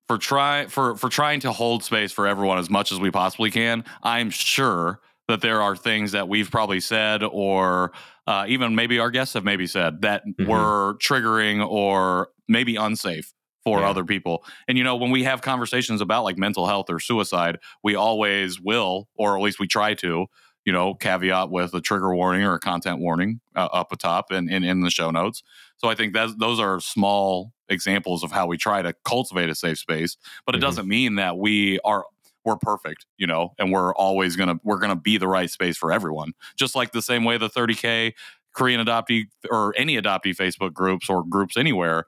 for 0.08 0.20
try 0.20 0.68
for 0.68 0.96
for 0.96 1.10
trying 1.10 1.40
to 1.40 1.52
hold 1.52 1.84
space 1.84 2.12
for 2.12 2.28
everyone 2.28 2.60
as 2.60 2.70
much 2.70 2.92
as 2.92 3.00
we 3.00 3.10
possibly 3.10 3.50
can, 3.50 3.84
I'm 4.04 4.30
sure 4.30 5.00
that 5.28 5.42
there 5.42 5.60
are 5.62 5.76
things 5.76 6.12
that 6.12 6.28
we've 6.28 6.52
probably 6.52 6.82
said 6.82 7.24
or 7.24 7.92
uh, 8.28 8.46
even 8.48 8.76
maybe 8.76 9.00
our 9.00 9.10
guests 9.10 9.34
have 9.34 9.44
maybe 9.44 9.66
said 9.66 10.02
that 10.04 10.24
Mhm. 10.40 10.46
were 10.48 10.98
triggering 11.00 11.66
or 11.68 12.30
maybe 12.48 12.76
unsafe 12.76 13.34
for 13.64 13.80
Yeah. 13.82 13.90
other 13.90 14.04
people. 14.06 14.44
And 14.68 14.78
you 14.78 14.84
know, 14.84 14.96
when 14.96 15.12
we 15.12 15.24
have 15.24 15.42
conversations 15.42 16.02
about 16.02 16.24
like 16.24 16.38
mental 16.38 16.66
health 16.68 16.90
or 16.90 17.00
suicide, 17.00 17.60
we 17.84 17.96
always 17.96 18.60
will, 18.60 19.08
or 19.16 19.38
at 19.38 19.44
least 19.44 19.60
we 19.60 19.68
try 19.68 19.94
to, 19.96 20.26
you 20.66 20.74
know, 20.74 20.94
caveat 20.96 21.50
with 21.50 21.74
a 21.74 21.82
trigger 21.82 22.16
warning 22.16 22.44
or 22.44 22.54
a 22.56 22.60
content 22.60 23.00
warning 23.00 23.40
uh, 23.56 23.66
up 23.72 23.92
atop 23.92 24.32
and 24.32 24.50
in, 24.50 24.64
in 24.64 24.82
the 24.82 24.90
show 24.90 25.12
notes. 25.12 25.44
So 25.78 25.90
I 25.90 25.96
think 25.96 26.14
that 26.14 26.38
those 26.40 26.60
are 26.60 26.80
small 26.80 27.54
examples 27.70 28.24
of 28.24 28.32
how 28.32 28.46
we 28.48 28.58
try 28.58 28.82
to 28.82 28.94
cultivate 29.06 29.50
a 29.50 29.56
safe 29.56 29.80
space. 29.80 30.18
But 30.46 30.56
it 30.56 30.60
Mhm. 30.60 30.62
doesn't 30.62 30.88
mean 30.88 31.16
that 31.16 31.38
we 31.38 31.80
are 31.86 32.06
we're 32.44 32.58
perfect, 32.58 33.06
you 33.20 33.28
know, 33.28 33.54
and 33.60 33.72
we're 33.72 33.94
always 33.94 34.36
gonna 34.36 34.60
we're 34.64 34.80
gonna 34.80 34.96
be 34.96 35.18
the 35.18 35.28
right 35.28 35.50
space 35.52 35.78
for 35.78 35.92
everyone. 35.92 36.34
Just 36.58 36.76
like 36.76 36.92
the 36.92 37.02
same 37.04 37.24
way 37.24 37.38
the 37.38 37.50
30k 37.50 38.14
Korean 38.54 38.84
adoptee 38.84 39.26
or 39.52 39.74
any 39.78 39.96
adoptee 39.96 40.36
Facebook 40.36 40.74
groups 40.74 41.08
or 41.10 41.24
groups 41.24 41.56
anywhere 41.56 42.06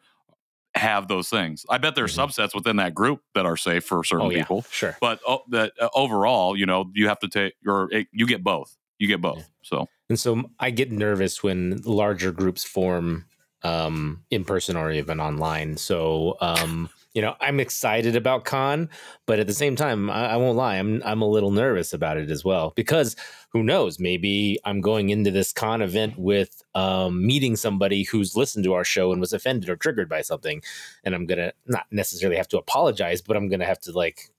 have 0.84 1.08
those 1.08 1.30
things. 1.30 1.66
I 1.70 1.78
bet 1.80 1.96
there's 1.96 2.16
Mhm. 2.16 2.28
subsets 2.30 2.54
within 2.54 2.76
that 2.78 2.94
group 2.94 3.22
that 3.34 3.46
are 3.46 3.58
safe 3.58 3.84
for 3.86 4.04
certain 4.04 4.28
Oh 4.28 4.30
yeah, 4.30 4.40
people. 4.44 4.66
sure. 4.72 4.96
But 5.02 5.20
oh, 5.28 5.42
that 5.50 5.74
uh, 5.80 5.90
overall, 5.96 6.56
you 6.56 6.66
know, 6.68 6.92
you 6.94 7.08
have 7.08 7.20
to 7.20 7.28
take 7.28 7.54
your 7.62 7.92
it, 7.92 8.08
you 8.12 8.28
get 8.28 8.44
both. 8.44 8.78
You 9.00 9.08
get 9.08 9.22
both. 9.22 9.38
Yeah. 9.40 9.44
So 9.64 9.90
And 10.10 10.20
so 10.20 10.44
I 10.60 10.70
get 10.70 10.92
nervous 10.92 11.42
when 11.44 11.82
larger 11.84 12.32
groups 12.32 12.64
form 12.64 13.26
um, 13.64 14.24
in 14.30 14.44
person 14.46 14.76
or 14.76 14.92
even 14.92 15.20
online. 15.20 15.78
So 15.78 16.36
um, 16.42 16.90
you 17.14 17.22
know, 17.22 17.36
I'm 17.40 17.60
excited 17.60 18.16
about 18.16 18.44
con, 18.46 18.90
but 19.28 19.40
at 19.40 19.48
the 19.48 19.54
same 19.54 19.76
time, 19.76 20.10
I, 20.10 20.32
I 20.32 20.38
won't 20.38 20.58
lie, 20.58 20.78
I'm 20.78 21.02
I'm 21.06 21.22
a 21.22 21.28
little 21.28 21.52
nervous 21.52 21.94
about 21.94 22.18
it 22.18 22.32
as 22.32 22.44
well 22.44 22.74
because 22.76 23.16
who 23.52 23.64
knows? 23.64 24.00
Maybe 24.00 24.60
I'm 24.66 24.82
going 24.82 25.10
into 25.10 25.30
this 25.30 25.54
con 25.54 25.82
event 25.82 26.18
with 26.18 26.64
um, 26.74 27.26
meeting 27.26 27.56
somebody 27.56 28.04
who's 28.04 28.36
listened 28.36 28.64
to 28.66 28.74
our 28.74 28.84
show 28.84 29.12
and 29.12 29.22
was 29.22 29.34
offended 29.34 29.70
or 29.70 29.76
triggered 29.76 30.10
by 30.10 30.22
something, 30.22 30.64
and 31.04 31.14
I'm 31.14 31.26
gonna 31.26 31.54
not 31.68 31.86
necessarily 31.92 32.38
have 32.38 32.48
to 32.50 32.58
apologize, 32.58 33.22
but 33.22 33.38
I'm 33.38 33.50
gonna 33.50 33.66
have 33.66 33.80
to 33.82 33.92
like 33.92 34.32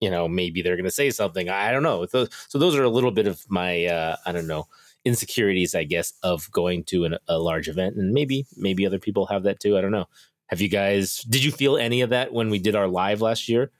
you 0.00 0.10
know 0.10 0.28
maybe 0.28 0.62
they're 0.62 0.76
going 0.76 0.84
to 0.84 0.90
say 0.90 1.10
something 1.10 1.48
i 1.48 1.72
don't 1.72 1.82
know 1.82 2.06
so, 2.06 2.26
so 2.48 2.58
those 2.58 2.76
are 2.76 2.84
a 2.84 2.90
little 2.90 3.10
bit 3.10 3.26
of 3.26 3.44
my 3.48 3.86
uh, 3.86 4.16
i 4.26 4.32
don't 4.32 4.46
know 4.46 4.66
insecurities 5.04 5.74
i 5.74 5.84
guess 5.84 6.12
of 6.22 6.50
going 6.52 6.84
to 6.84 7.04
an, 7.04 7.16
a 7.28 7.38
large 7.38 7.68
event 7.68 7.96
and 7.96 8.12
maybe 8.12 8.44
maybe 8.56 8.84
other 8.84 8.98
people 8.98 9.26
have 9.26 9.42
that 9.44 9.60
too 9.60 9.78
i 9.78 9.80
don't 9.80 9.92
know 9.92 10.06
have 10.48 10.60
you 10.60 10.68
guys 10.68 11.18
did 11.18 11.44
you 11.44 11.50
feel 11.50 11.76
any 11.76 12.00
of 12.00 12.10
that 12.10 12.32
when 12.32 12.50
we 12.50 12.58
did 12.58 12.74
our 12.76 12.88
live 12.88 13.20
last 13.20 13.48
year 13.48 13.70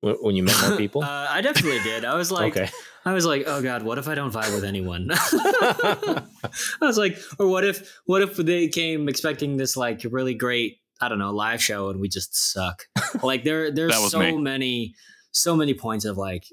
when 0.00 0.34
you 0.34 0.42
met 0.42 0.56
more 0.68 0.76
people 0.78 1.02
uh, 1.02 1.26
I 1.30 1.40
definitely 1.40 1.80
did. 1.80 2.04
I 2.04 2.14
was 2.14 2.30
like, 2.32 2.56
okay 2.56 2.70
I 3.04 3.14
was 3.14 3.24
like, 3.24 3.44
oh 3.46 3.62
god, 3.62 3.82
what 3.82 3.98
if 3.98 4.08
I 4.08 4.14
don't 4.14 4.32
vibe 4.32 4.54
with 4.54 4.64
anyone? 4.64 5.08
I 5.12 6.22
was 6.82 6.98
like, 6.98 7.18
or 7.38 7.48
what 7.48 7.64
if, 7.64 7.98
what 8.04 8.20
if 8.20 8.36
they 8.36 8.68
came 8.68 9.08
expecting 9.08 9.56
this 9.56 9.76
like 9.76 10.04
really 10.10 10.34
great, 10.34 10.78
I 11.00 11.08
don't 11.08 11.18
know, 11.18 11.30
live 11.30 11.62
show 11.62 11.88
and 11.88 11.98
we 11.98 12.08
just 12.08 12.36
suck? 12.36 12.84
Like 13.22 13.44
there, 13.44 13.70
there's 13.70 13.96
so 14.10 14.18
me. 14.18 14.36
many, 14.36 14.94
so 15.32 15.56
many 15.56 15.72
points 15.72 16.04
of 16.04 16.18
like 16.18 16.44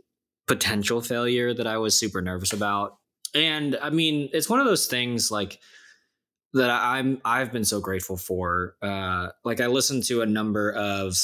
potential 0.47 1.01
failure 1.01 1.53
that 1.53 1.67
I 1.67 1.77
was 1.79 1.99
super 1.99 2.21
nervous 2.21 2.53
about. 2.53 2.97
And 3.35 3.77
I 3.81 3.89
mean, 3.89 4.29
it's 4.31 4.49
one 4.49 4.61
of 4.61 4.65
those 4.65 4.87
things 4.87 5.29
like 5.29 5.59
that 6.53 6.69
I'm 6.69 7.21
I've 7.25 7.51
been 7.51 7.65
so 7.65 7.79
grateful 7.79 8.17
for. 8.17 8.75
Uh, 8.81 9.29
like 9.43 9.61
I 9.61 9.67
listen 9.67 10.01
to 10.03 10.21
a 10.21 10.25
number 10.25 10.71
of 10.71 11.15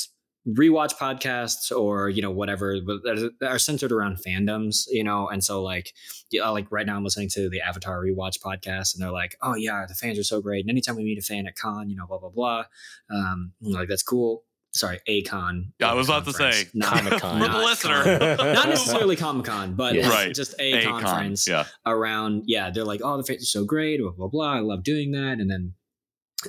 rewatch 0.47 0.95
podcasts 0.97 1.71
or 1.71 2.09
you 2.09 2.21
know 2.21 2.31
whatever 2.31 2.75
that 2.77 3.31
are 3.41 3.59
centered 3.59 3.93
around 3.93 4.17
fandoms 4.17 4.83
you 4.89 5.01
know 5.01 5.29
and 5.29 5.41
so 5.41 5.63
like 5.63 5.93
yeah, 6.31 6.49
like 6.49 6.69
right 6.69 6.86
now 6.86 6.97
i'm 6.97 7.03
listening 7.03 7.29
to 7.29 7.47
the 7.49 7.62
avatar 7.62 8.03
rewatch 8.03 8.41
podcast 8.41 8.93
and 8.93 9.01
they're 9.01 9.09
like 9.09 9.38
oh 9.41 9.55
yeah 9.55 9.86
the 9.88 9.93
fans 9.93 10.19
are 10.19 10.23
so 10.23 10.41
great 10.41 10.59
and 10.59 10.69
anytime 10.69 10.97
we 10.97 11.03
meet 11.05 11.17
a 11.17 11.21
fan 11.21 11.47
at 11.47 11.55
con 11.55 11.89
you 11.89 11.95
know 11.95 12.05
blah 12.05 12.17
blah 12.17 12.27
blah 12.27 12.65
um 13.09 13.53
like 13.62 13.88
that's 13.88 14.03
cool 14.03 14.43
sorry 14.73 14.99
a 15.07 15.21
con 15.23 15.71
I 15.83 15.93
was 15.93 16.07
about 16.09 16.25
to 16.25 16.33
say 16.33 16.65
Comic-Con. 16.81 17.19
for 17.41 17.47
the 17.47 17.53
Not 17.53 17.63
listener. 17.63 18.03
not 18.53 18.69
necessarily 18.69 19.15
comic 19.15 19.45
con 19.45 19.75
but 19.75 19.93
Yeah. 19.95 20.09
Right. 20.09 20.33
just 20.33 20.55
a, 20.59 20.73
A 20.79 20.83
con, 20.86 21.01
conference 21.03 21.47
Yeah. 21.47 21.65
around 21.86 22.43
yeah 22.47 22.69
they're 22.71 22.83
like 22.83 23.01
oh 23.03 23.17
the 23.17 23.23
fans 23.23 23.43
are 23.43 23.45
so 23.45 23.65
great 23.65 23.99
blah 24.01 24.12
blah 24.12 24.27
blah 24.27 24.53
i 24.53 24.59
love 24.59 24.83
doing 24.83 25.12
that 25.12 25.39
and 25.39 25.49
then 25.49 25.73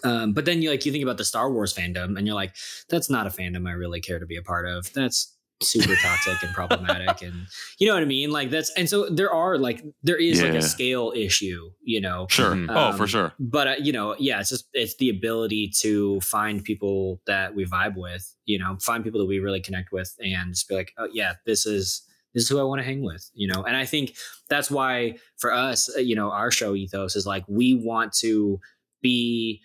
um 0.02 0.32
but 0.32 0.44
then 0.44 0.62
you 0.62 0.70
like 0.70 0.84
you 0.86 0.92
think 0.92 1.04
about 1.04 1.18
the 1.18 1.24
star 1.24 1.52
wars 1.52 1.72
fandom 1.74 2.16
and 2.16 2.26
you're 2.26 2.34
like 2.34 2.54
that's 2.88 3.08
not 3.10 3.26
a 3.26 3.30
fandom 3.30 3.68
i 3.68 3.72
really 3.72 4.00
care 4.00 4.18
to 4.18 4.26
be 4.26 4.36
a 4.36 4.42
part 4.42 4.66
of 4.66 4.92
that's 4.92 5.33
super 5.62 5.94
toxic 5.96 6.42
and 6.42 6.52
problematic 6.52 7.22
and 7.22 7.46
you 7.78 7.86
know 7.86 7.94
what 7.94 8.02
i 8.02 8.06
mean 8.06 8.30
like 8.30 8.50
that's 8.50 8.70
and 8.76 8.88
so 8.88 9.08
there 9.08 9.32
are 9.32 9.56
like 9.56 9.82
there 10.02 10.16
is 10.16 10.42
like 10.42 10.50
a 10.50 10.62
scale 10.62 11.12
issue 11.16 11.70
you 11.82 12.00
know 12.00 12.26
Sure. 12.28 12.52
Mhm. 12.54 12.66
oh, 12.70 12.92
for 12.96 13.04
Um, 13.04 13.08
sure. 13.08 13.32
but 13.38 13.66
uh, 13.68 13.74
you 13.78 13.92
know 13.92 14.14
yeah 14.18 14.40
it's 14.40 14.50
just 14.50 14.66
it's 14.74 14.96
the 14.96 15.08
ability 15.10 15.70
to 15.80 16.20
find 16.20 16.62
people 16.64 17.20
that 17.26 17.54
we 17.54 17.64
vibe 17.64 17.96
with 17.96 18.34
you 18.44 18.58
know 18.58 18.76
find 18.80 19.04
people 19.04 19.20
that 19.20 19.26
we 19.26 19.38
really 19.38 19.60
connect 19.60 19.92
with 19.92 20.14
and 20.22 20.52
just 20.54 20.68
be 20.68 20.74
like 20.74 20.92
oh 20.98 21.08
yeah 21.12 21.34
this 21.46 21.64
is 21.66 22.02
this 22.34 22.42
is 22.42 22.48
who 22.48 22.58
i 22.58 22.62
want 22.64 22.80
to 22.80 22.84
hang 22.84 23.02
with 23.02 23.30
you 23.32 23.46
know 23.46 23.62
and 23.62 23.76
i 23.76 23.84
think 23.86 24.16
that's 24.50 24.70
why 24.70 25.14
for 25.38 25.52
us 25.52 25.88
uh, 25.96 26.00
you 26.00 26.16
know 26.16 26.30
our 26.30 26.50
show 26.50 26.74
ethos 26.74 27.14
is 27.16 27.26
like 27.26 27.44
we 27.48 27.74
want 27.74 28.12
to 28.12 28.60
be 29.02 29.60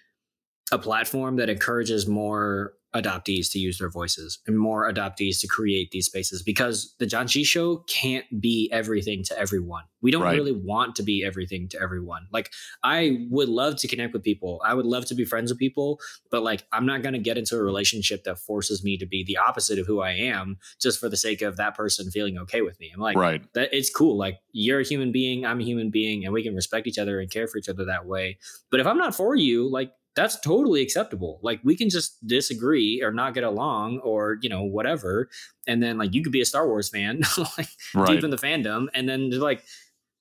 a 0.72 0.78
platform 0.78 1.38
that 1.38 1.50
encourages 1.50 2.08
more 2.08 2.74
adoptees 2.96 3.52
to 3.52 3.60
use 3.60 3.78
their 3.78 3.90
voices 3.90 4.40
and 4.48 4.58
more 4.58 4.92
adoptees 4.92 5.40
to 5.40 5.48
create 5.48 5.92
these 5.92 6.08
spaces 6.08 6.42
because 6.42 6.96
the 6.98 7.06
Janchi 7.06 7.46
show 7.46 7.78
can't 7.88 8.26
be 8.42 8.68
everything 8.72 9.24
to 9.26 9.38
everyone. 9.38 9.84
We 10.02 10.12
don't 10.12 10.24
Right. 10.24 10.36
really 10.36 10.54
want 10.54 10.96
to 10.96 11.04
be 11.04 11.24
everything 11.24 11.68
to 11.70 11.82
everyone. 11.82 12.28
Like 12.32 12.52
I 12.84 13.28
would 13.30 13.50
love 13.50 13.76
to 13.82 13.88
connect 13.88 14.14
with 14.14 14.24
people. 14.24 14.62
I 14.66 14.74
would 14.74 14.86
love 14.88 15.06
to 15.06 15.16
be 15.16 15.24
friends 15.26 15.52
with 15.52 15.60
people, 15.60 16.00
but 16.32 16.42
like 16.42 16.64
I'm 16.72 16.86
not 16.86 17.04
going 17.04 17.14
to 17.14 17.20
get 17.20 17.38
into 17.38 17.56
a 17.58 17.62
relationship 17.64 18.24
that 18.24 18.40
forces 18.40 18.84
me 18.84 18.98
to 18.98 19.06
be 19.06 19.24
the 19.24 19.38
opposite 19.38 19.78
of 19.78 19.86
who 19.86 20.02
I 20.02 20.12
am 20.12 20.58
just 20.82 21.00
for 21.00 21.10
the 21.10 21.18
sake 21.18 21.42
of 21.44 21.58
that 21.58 21.76
person 21.76 22.10
feeling 22.10 22.38
okay 22.40 22.62
with 22.62 22.80
me. 22.80 22.92
I'm 22.94 23.02
like 23.02 23.18
right. 23.18 23.42
that 23.54 23.70
it's 23.72 23.92
cool. 23.94 24.18
Like 24.18 24.40
you're 24.52 24.80
a 24.80 24.84
human 24.86 25.12
being, 25.12 25.46
I'm 25.46 25.60
a 25.60 25.64
human 25.64 25.92
being, 25.92 26.24
and 26.26 26.34
we 26.34 26.42
can 26.44 26.56
respect 26.56 26.88
each 26.88 26.98
other 26.98 27.20
and 27.20 27.30
care 27.30 27.48
for 27.48 27.58
each 27.60 27.70
other 27.70 27.86
that 27.86 28.06
way. 28.08 28.40
But 28.72 28.80
if 28.80 28.88
I'm 28.88 28.98
not 28.98 29.14
for 29.14 29.36
you, 29.36 29.70
like 29.70 29.92
that's 30.16 30.40
totally 30.40 30.82
acceptable. 30.82 31.40
Like 31.42 31.60
we 31.64 31.76
can 31.76 31.90
just 31.90 32.26
disagree 32.28 33.02
or 33.02 33.12
not 33.12 33.34
get 33.34 33.44
along 33.44 34.00
or 34.00 34.38
you 34.42 34.50
know 34.50 34.64
whatever, 34.64 35.30
and 35.68 35.82
then 35.82 35.98
like 35.98 36.14
you 36.14 36.24
could 36.24 36.32
be 36.32 36.42
a 36.42 36.46
Star 36.46 36.68
Wars 36.68 36.90
fan, 36.90 37.22
like 37.58 37.70
Right. 37.94 38.08
deep 38.16 38.24
in 38.24 38.30
the 38.30 38.38
fandom, 38.38 38.88
and 38.94 39.08
then 39.08 39.30
they're 39.30 39.40
like, 39.40 39.64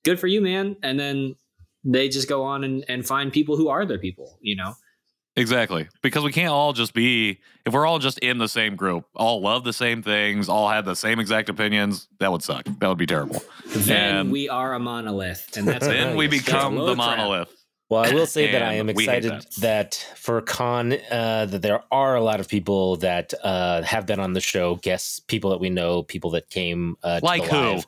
good 0.05 0.20
for 0.20 0.27
you, 0.27 0.40
man. 0.40 0.77
And 0.83 0.98
then 0.98 1.37
they 1.85 2.09
just 2.09 2.29
go 2.29 2.44
on 2.44 2.64
and, 2.64 2.85
and 2.89 3.07
find 3.07 3.32
people 3.32 3.57
who 3.57 3.68
are 3.68 3.86
their 3.86 3.99
people. 3.99 4.39
You 4.41 4.57
know, 4.57 4.74
Exactly. 5.39 5.89
Because 6.03 6.24
we 6.24 6.32
can't 6.32 6.53
all 6.53 6.72
just 6.72 6.93
be, 6.95 7.39
if 7.64 7.72
we're 7.72 7.86
all 7.86 8.01
just 8.01 8.18
in 8.18 8.39
the 8.39 8.49
same 8.49 8.74
group, 8.74 9.05
all 9.14 9.41
love 9.41 9.62
the 9.62 9.72
same 9.72 10.03
things, 10.03 10.49
all 10.49 10.68
have 10.68 10.84
the 10.84 10.97
same 10.97 11.20
exact 11.20 11.49
opinions, 11.49 12.09
that 12.18 12.32
would 12.32 12.43
suck. 12.43 12.64
That 12.80 12.89
would 12.89 12.99
be 12.99 13.07
terrible. 13.07 13.41
then 13.68 14.16
And 14.16 14.32
we 14.32 14.49
are 14.49 14.74
a 14.74 14.80
monolith, 14.80 15.57
and 15.57 15.68
that's 15.68 15.86
then 15.86 16.16
we 16.16 16.26
become 16.26 16.74
the 16.74 16.97
monolith. 16.97 17.55
Well, 17.89 18.01
I 18.03 18.12
will 18.12 18.26
say 18.39 18.47
that 18.53 18.62
I 18.62 18.74
am 18.74 18.89
And 18.89 18.97
we 18.97 19.05
hate 19.07 19.24
excited 19.24 19.47
that. 19.57 20.14
for 20.16 20.41
con 20.43 20.93
uh, 21.11 21.47
that 21.47 21.62
there 21.62 21.82
are 21.91 22.16
a 22.16 22.20
lot 22.22 22.41
of 22.41 22.49
people 22.49 22.97
that 22.97 23.32
uh, 23.43 23.82
have 23.82 24.07
been 24.07 24.20
on 24.20 24.34
the 24.34 24.41
show, 24.41 24.76
guests, 24.76 25.20
people 25.20 25.51
that 25.51 25.61
we 25.61 25.70
know, 25.70 26.03
people 26.03 26.30
that 26.32 26.51
came 26.51 26.97
uh, 27.03 27.20
to 27.20 27.26
Like 27.26 27.45
the 27.45 27.51
who? 27.51 27.74
live. 27.74 27.86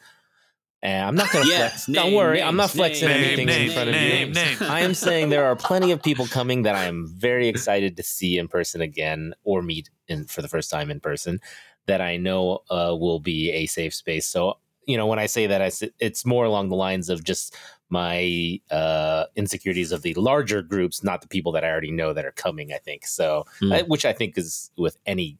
And 0.82 1.07
I'm 1.09 1.14
not 1.14 1.30
going 1.30 1.44
to 1.44 1.51
Yeah, 1.51 1.68
flex. 1.68 1.88
name, 1.88 1.94
Don't 1.94 2.14
worry, 2.14 2.42
I'm 2.42 2.57
not 2.57 2.70
flexing 2.70 3.07
names, 3.09 3.22
anything 3.26 3.48
name, 3.48 3.68
in 3.68 3.74
front 3.74 3.90
of 3.90 3.96
name, 3.96 4.28
you. 4.28 4.34
name. 4.34 4.57
I 4.62 4.80
am 4.80 4.94
saying 4.94 5.28
there 5.28 5.44
are 5.44 5.55
plenty 5.55 5.92
of 5.92 6.03
people 6.03 6.26
coming 6.38 6.62
that 6.62 6.74
I 6.74 6.84
am 6.84 7.07
very 7.07 7.48
excited 7.48 7.98
to 7.98 8.03
see 8.03 8.38
in 8.38 8.48
person 8.48 8.80
again 8.80 9.34
or 9.44 9.61
meet 9.61 9.90
in 10.09 10.24
for 10.24 10.40
the 10.40 10.48
first 10.48 10.70
time 10.70 10.90
in 10.90 10.98
person 10.98 11.38
that 11.86 12.01
I 12.01 12.16
know 12.16 12.61
uh, 12.70 12.96
will 12.98 13.20
be 13.20 13.51
a 13.51 13.66
safe 13.66 13.92
space. 13.92 14.26
So, 14.26 14.57
you 14.86 14.96
know, 14.96 15.07
when 15.07 15.18
I 15.18 15.26
say 15.26 15.46
that, 15.48 15.61
I 15.61 15.66
s- 15.66 15.82
it's 15.98 16.24
more 16.24 16.46
along 16.46 16.70
the 16.70 16.76
lines 16.76 17.11
of 17.11 17.24
just 17.24 17.55
my 17.91 18.61
uh, 18.70 19.24
insecurities 19.36 19.93
of 19.93 20.03
the 20.03 20.14
larger 20.14 20.62
groups, 20.62 21.03
not 21.05 21.20
the 21.20 21.28
people 21.28 21.53
that 21.53 21.64
I 21.64 21.70
already 21.70 21.91
know 21.91 22.12
that 22.12 22.24
are 22.24 22.32
coming. 22.32 22.72
I 22.72 22.78
think 22.78 23.07
so, 23.07 23.45
Hmm. 23.59 23.72
I- 23.72 23.82
which 23.82 24.05
I 24.05 24.12
think 24.12 24.38
is 24.38 24.70
with 24.76 24.97
any 25.07 25.36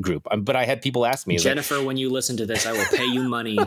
group. 0.00 0.26
Um, 0.30 0.42
but 0.42 0.56
I 0.56 0.64
had 0.64 0.82
people 0.82 1.04
ask 1.06 1.26
me, 1.26 1.34
like, 1.36 1.42
Jennifer, 1.44 1.82
when 1.82 1.96
you 1.96 2.08
listen 2.10 2.36
to 2.38 2.46
this, 2.46 2.66
I 2.66 2.72
will 2.72 2.84
pay 2.92 3.04
you 3.06 3.22
money 3.22 3.58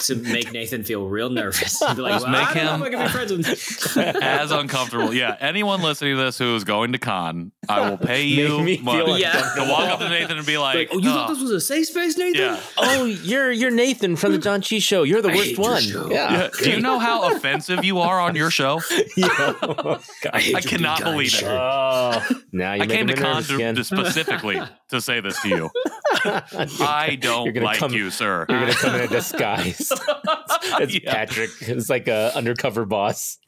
to 0.00 0.14
make 0.16 0.52
Nathan 0.52 0.84
feel 0.84 1.06
real 1.06 1.30
nervous. 1.30 1.78
Be 1.94 2.02
like, 2.02 2.12
Just 2.14 2.24
well, 2.24 2.32
make 2.32 2.48
I 2.48 2.54
don't 2.54 2.64
know 2.64 2.72
him- 2.74 2.82
if 2.82 2.86
I 2.86 2.90
can 2.90 3.06
be 3.06 3.12
friends 3.12 3.32
with 3.32 3.96
As 4.22 4.50
uncomfortable. 4.50 5.12
Yeah. 5.14 5.36
Anyone 5.40 5.82
listening 5.82 6.16
to 6.16 6.22
this 6.22 6.38
who 6.38 6.54
is 6.56 6.64
going 6.64 6.92
to 6.92 6.98
con, 6.98 7.52
I 7.68 7.88
will 7.88 7.98
pay 7.98 8.24
you 8.24 8.58
Make 8.58 8.64
me 8.64 8.84
money 8.84 9.20
Yeah. 9.20 9.32
to 9.56 9.66
walk 9.70 9.88
up 9.90 9.98
to 10.00 10.08
Nathan 10.08 10.36
and 10.38 10.46
be 10.46 10.58
like, 10.58 10.76
Like, 10.76 10.88
oh, 10.92 10.98
you 10.98 11.10
thought 11.10 11.30
"Oh, 11.30 11.34
this 11.34 11.42
was 11.42 11.50
a 11.52 11.60
safe 11.60 11.86
space, 11.86 12.16
Nathan? 12.16 12.40
yeah. 12.40 12.60
oh, 12.78 13.04
you're 13.04 13.50
you're 13.50 13.70
Nathan 13.70 14.16
from 14.16 14.32
the 14.32 14.38
Janchi 14.38 14.82
Show. 14.82 15.02
You're 15.02 15.22
the 15.22 15.30
I 15.30 15.36
worst 15.36 15.58
one. 15.58 15.82
Yeah. 15.84 16.08
Yeah. 16.10 16.48
Do 16.62 16.70
you 16.70 16.80
know 16.80 16.98
how 16.98 17.34
offensive 17.34 17.84
you 17.84 17.98
are 18.00 18.20
on 18.20 18.34
your 18.36 18.50
show? 18.50 18.80
Yeah. 19.16 19.28
Oh, 19.62 20.00
God. 20.22 20.34
hate 20.34 20.54
I 20.56 20.60
cannot 20.60 21.02
believe 21.02 21.28
it. 21.28 21.30
shirt. 21.30 21.48
Oh, 21.50 22.22
now 22.52 22.74
you're 22.74 22.84
I 22.84 22.86
came 22.86 23.06
to 23.06 23.14
con 23.14 23.42
to, 23.44 23.72
to 23.74 23.84
specifically 23.84 24.60
to 24.88 25.00
say 25.00 25.20
this 25.20 25.40
to 25.42 25.48
you. 25.48 25.69
I 26.24 27.16
don't 27.20 27.52
gonna 27.52 27.66
like 27.66 27.78
come- 27.78 27.92
you, 27.92 28.10
sir. 28.10 28.46
You're 28.48 28.60
gonna 28.60 28.72
come 28.74 28.94
in 28.96 29.00
a 29.02 29.08
disguise. 29.08 29.92
it's 30.00 30.94
Yeah. 31.02 31.12
Patrick. 31.14 31.50
It's 31.62 31.88
like 31.90 32.08
a 32.08 32.32
undercover 32.36 32.84
boss. 32.84 33.38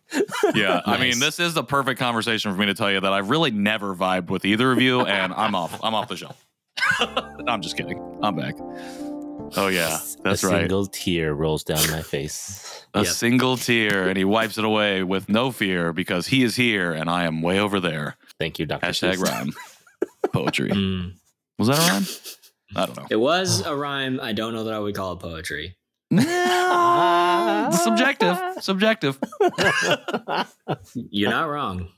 Yeah, 0.54 0.80
I 0.84 0.98
mean, 1.00 1.18
this 1.20 1.40
is 1.40 1.54
the 1.54 1.64
perfect 1.64 1.98
conversation 1.98 2.52
for 2.52 2.58
me 2.58 2.66
to 2.66 2.74
tell 2.74 2.90
you 2.90 3.00
that 3.00 3.12
I've 3.12 3.30
really 3.30 3.50
never 3.50 3.94
vibed 3.94 4.28
with 4.28 4.44
either 4.44 4.70
of 4.70 4.80
you, 4.80 5.00
and 5.02 5.32
I'm 5.32 5.54
off. 5.54 5.78
I'm 5.82 5.94
off 5.94 6.08
the 6.08 6.16
show. 6.16 6.34
I'm 7.46 7.62
just 7.62 7.76
kidding. 7.76 7.98
I'm 8.22 8.36
back. 8.36 8.54
Oh 9.54 9.68
yeah, 9.68 9.98
that's 10.22 10.42
a 10.44 10.48
right. 10.48 10.56
A 10.56 10.60
single 10.60 10.86
tear 10.86 11.34
rolls 11.34 11.64
down 11.64 11.90
my 11.90 12.02
face. 12.02 12.86
A 12.94 13.00
Yep. 13.04 13.06
single 13.08 13.56
tear, 13.56 14.08
and 14.08 14.16
he 14.18 14.24
wipes 14.24 14.58
it 14.58 14.64
away 14.64 15.02
with 15.02 15.28
no 15.28 15.50
fear 15.50 15.92
because 15.92 16.26
he 16.26 16.42
is 16.42 16.56
here 16.56 16.92
and 16.92 17.08
I 17.10 17.24
am 17.24 17.40
way 17.42 17.58
over 17.58 17.80
there. 17.80 18.16
Thank 18.38 18.58
you, 18.58 18.66
Doctor. 18.66 18.86
Hashtag 18.86 19.14
Seuss. 19.16 19.24
rhyme. 19.28 19.52
Poetry. 20.32 20.70
Mm. 20.70 21.14
Was 21.58 21.68
that 21.68 21.78
a 21.78 21.92
rhyme? 21.92 22.06
I 22.76 22.86
don't 22.86 22.96
know. 22.96 23.06
It 23.10 23.16
was 23.16 23.60
a 23.66 23.76
rhyme. 23.76 24.18
I 24.22 24.32
don't 24.32 24.54
know 24.54 24.64
that 24.64 24.74
I 24.74 24.78
would 24.78 24.94
call 24.94 25.12
it 25.12 25.20
poetry. 25.20 25.76
Subjective. 27.72 28.38
Subjective. 28.60 29.18
You're 30.94 31.30
not 31.30 31.48
wrong. 31.48 31.88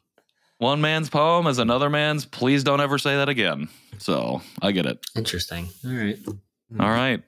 One 0.59 0.81
man's 0.81 1.11
poem 1.11 1.47
is 1.47 1.59
another 1.59 1.91
man's. 1.91 2.25
Please 2.25 2.65
don't 2.65 2.81
ever 2.81 2.97
say 2.99 3.17
that 3.17 3.29
again. 3.29 3.69
So 3.99 4.43
I 4.63 4.73
get 4.73 4.87
it. 4.87 5.05
Interesting. 5.17 5.69
All 5.85 5.91
right. 5.93 6.19
All 6.81 6.89
right. 6.91 7.23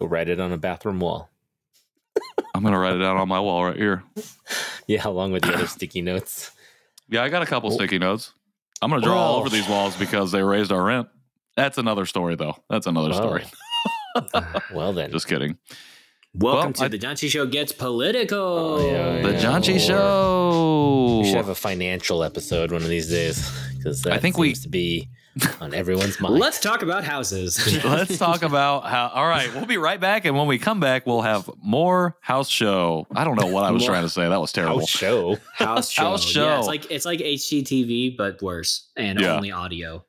Go 0.00 0.06
write 0.06 0.28
it 0.28 0.40
on 0.40 0.52
a 0.52 0.58
bathroom 0.58 1.00
wall. 1.00 1.30
I'm 2.54 2.62
going 2.62 2.72
to 2.72 2.78
write 2.78 2.94
it 2.96 2.98
down 3.00 3.16
on 3.16 3.28
my 3.28 3.40
wall 3.40 3.64
right 3.64 3.76
here. 3.76 4.02
Yeah, 4.86 5.06
along 5.06 5.32
with 5.32 5.42
the 5.42 5.54
other 5.54 5.66
sticky 5.66 6.02
notes. 6.02 6.50
Yeah, 7.08 7.22
I 7.22 7.28
got 7.28 7.42
a 7.42 7.46
couple 7.46 7.72
oh. 7.72 7.74
sticky 7.74 7.98
notes. 7.98 8.32
I'm 8.82 8.90
going 8.90 9.00
to 9.02 9.06
draw 9.06 9.16
all 9.16 9.36
Oh. 9.36 9.40
over 9.40 9.48
these 9.48 9.68
walls 9.68 9.96
because 9.96 10.32
they 10.32 10.42
raised 10.42 10.72
our 10.72 10.82
rent. 10.82 11.08
That's 11.56 11.78
another 11.78 12.06
story, 12.06 12.34
though. 12.36 12.56
That's 12.68 12.86
another 12.86 13.10
oh. 13.12 13.16
story. 13.16 13.44
Oh. 13.44 13.52
Well 14.72 14.92
then, 14.94 15.10
Just 15.12 15.28
kidding. 15.28 15.58
Welcome 16.34 16.64
Well, 16.68 16.72
to 16.74 16.84
I- 16.84 16.88
the 16.88 16.98
Janchi 16.98 17.28
Show 17.30 17.44
gets 17.46 17.70
political. 17.72 18.38
Oh, 18.38 18.86
yeah, 18.90 19.22
The 19.22 19.32
yeah. 19.32 19.40
Janchi 19.40 19.76
or- 19.76 19.78
Show. 19.78 21.18
we 21.22 21.26
should 21.28 21.36
have 21.36 21.48
a 21.50 21.54
financial 21.54 22.22
episode 22.22 22.72
one 22.72 22.82
of 22.82 22.88
these 22.88 23.08
days 23.10 23.50
because 23.76 24.06
I 24.06 24.18
think 24.18 24.36
seems 24.36 24.40
we- 24.40 24.54
to 24.62 24.68
be 24.70 25.08
on 25.60 25.74
everyone's 25.74 26.18
mind. 26.18 26.38
Let's 26.38 26.60
talk 26.60 26.80
about 26.82 27.04
houses. 27.04 27.58
Let's 27.84 28.16
talk 28.16 28.42
about 28.42 28.86
how. 28.86 29.08
All 29.08 29.26
right, 29.26 29.52
we'll 29.54 29.66
be 29.66 29.76
right 29.76 30.00
back, 30.00 30.24
and 30.24 30.34
when 30.36 30.46
we 30.46 30.58
come 30.58 30.80
back, 30.80 31.06
we'll 31.06 31.20
have 31.22 31.50
more 31.62 32.16
house 32.22 32.48
show. 32.48 33.06
I 33.14 33.24
don't 33.24 33.38
know 33.38 33.48
what 33.48 33.64
I 33.64 33.70
was 33.70 33.84
trying 33.84 34.02
to 34.04 34.08
say. 34.08 34.26
That 34.28 34.40
was 34.40 34.50
terrible. 34.52 34.80
House 34.80 34.88
show. 34.88 35.36
house 35.52 35.90
show. 35.90 36.02
House 36.04 36.34
Yeah, 36.34 36.58
it's 36.58 36.66
like 36.66 36.90
it's 36.90 37.04
like 37.04 37.20
HGTV 37.20 38.16
but 38.16 38.40
worse 38.40 38.88
and 38.96 39.20
Yeah. 39.20 39.36
only 39.36 39.52
audio. 39.52 40.04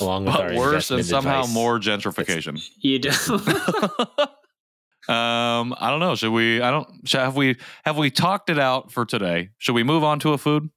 Along 0.00 0.24
with 0.26 0.34
But 0.34 0.52
our 0.52 0.56
worse 0.56 0.90
and 0.90 1.04
somehow 1.04 1.40
advice. 1.40 1.54
more 1.54 1.78
gentrification. 1.78 2.62
You 2.80 2.98
do. 2.98 3.10
um, 5.08 5.74
I 5.78 5.90
don't 5.90 6.00
know. 6.00 6.14
Should 6.14 6.32
we? 6.32 6.60
I 6.60 6.70
don't. 6.70 6.88
Should, 7.08 7.20
have 7.20 7.36
we? 7.36 7.56
Have 7.84 7.96
we 7.96 8.10
talked 8.10 8.50
it 8.50 8.58
out 8.58 8.90
for 8.92 9.04
today? 9.06 9.50
Should 9.58 9.74
we 9.74 9.82
move 9.82 10.02
on 10.04 10.18
to 10.20 10.32
a 10.32 10.38
food? 10.38 10.68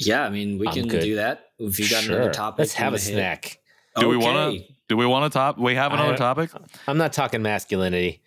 yeah, 0.00 0.22
I 0.22 0.28
mean 0.30 0.58
we 0.58 0.68
I'm 0.68 0.72
can 0.74 0.86
good. 0.88 1.02
do 1.02 1.16
that. 1.16 1.46
If 1.58 1.80
you 1.80 1.88
got 1.90 2.04
Sure. 2.04 2.14
another 2.16 2.32
topic, 2.32 2.60
Let's 2.60 2.74
have 2.74 2.94
a 2.94 2.98
hit. 2.98 3.14
snack. 3.14 3.58
Do 3.98 4.08
we 4.08 4.16
wanna- 4.16 4.60
Do 4.88 4.96
we 4.96 5.04
want 5.06 5.30
to 5.30 5.36
top? 5.36 5.58
We 5.58 5.74
have 5.74 5.92
another 5.92 6.12
I- 6.12 6.16
topic. 6.16 6.50
I'm 6.86 6.96
not 6.98 7.12
talking 7.12 7.42
masculinity. 7.42 8.22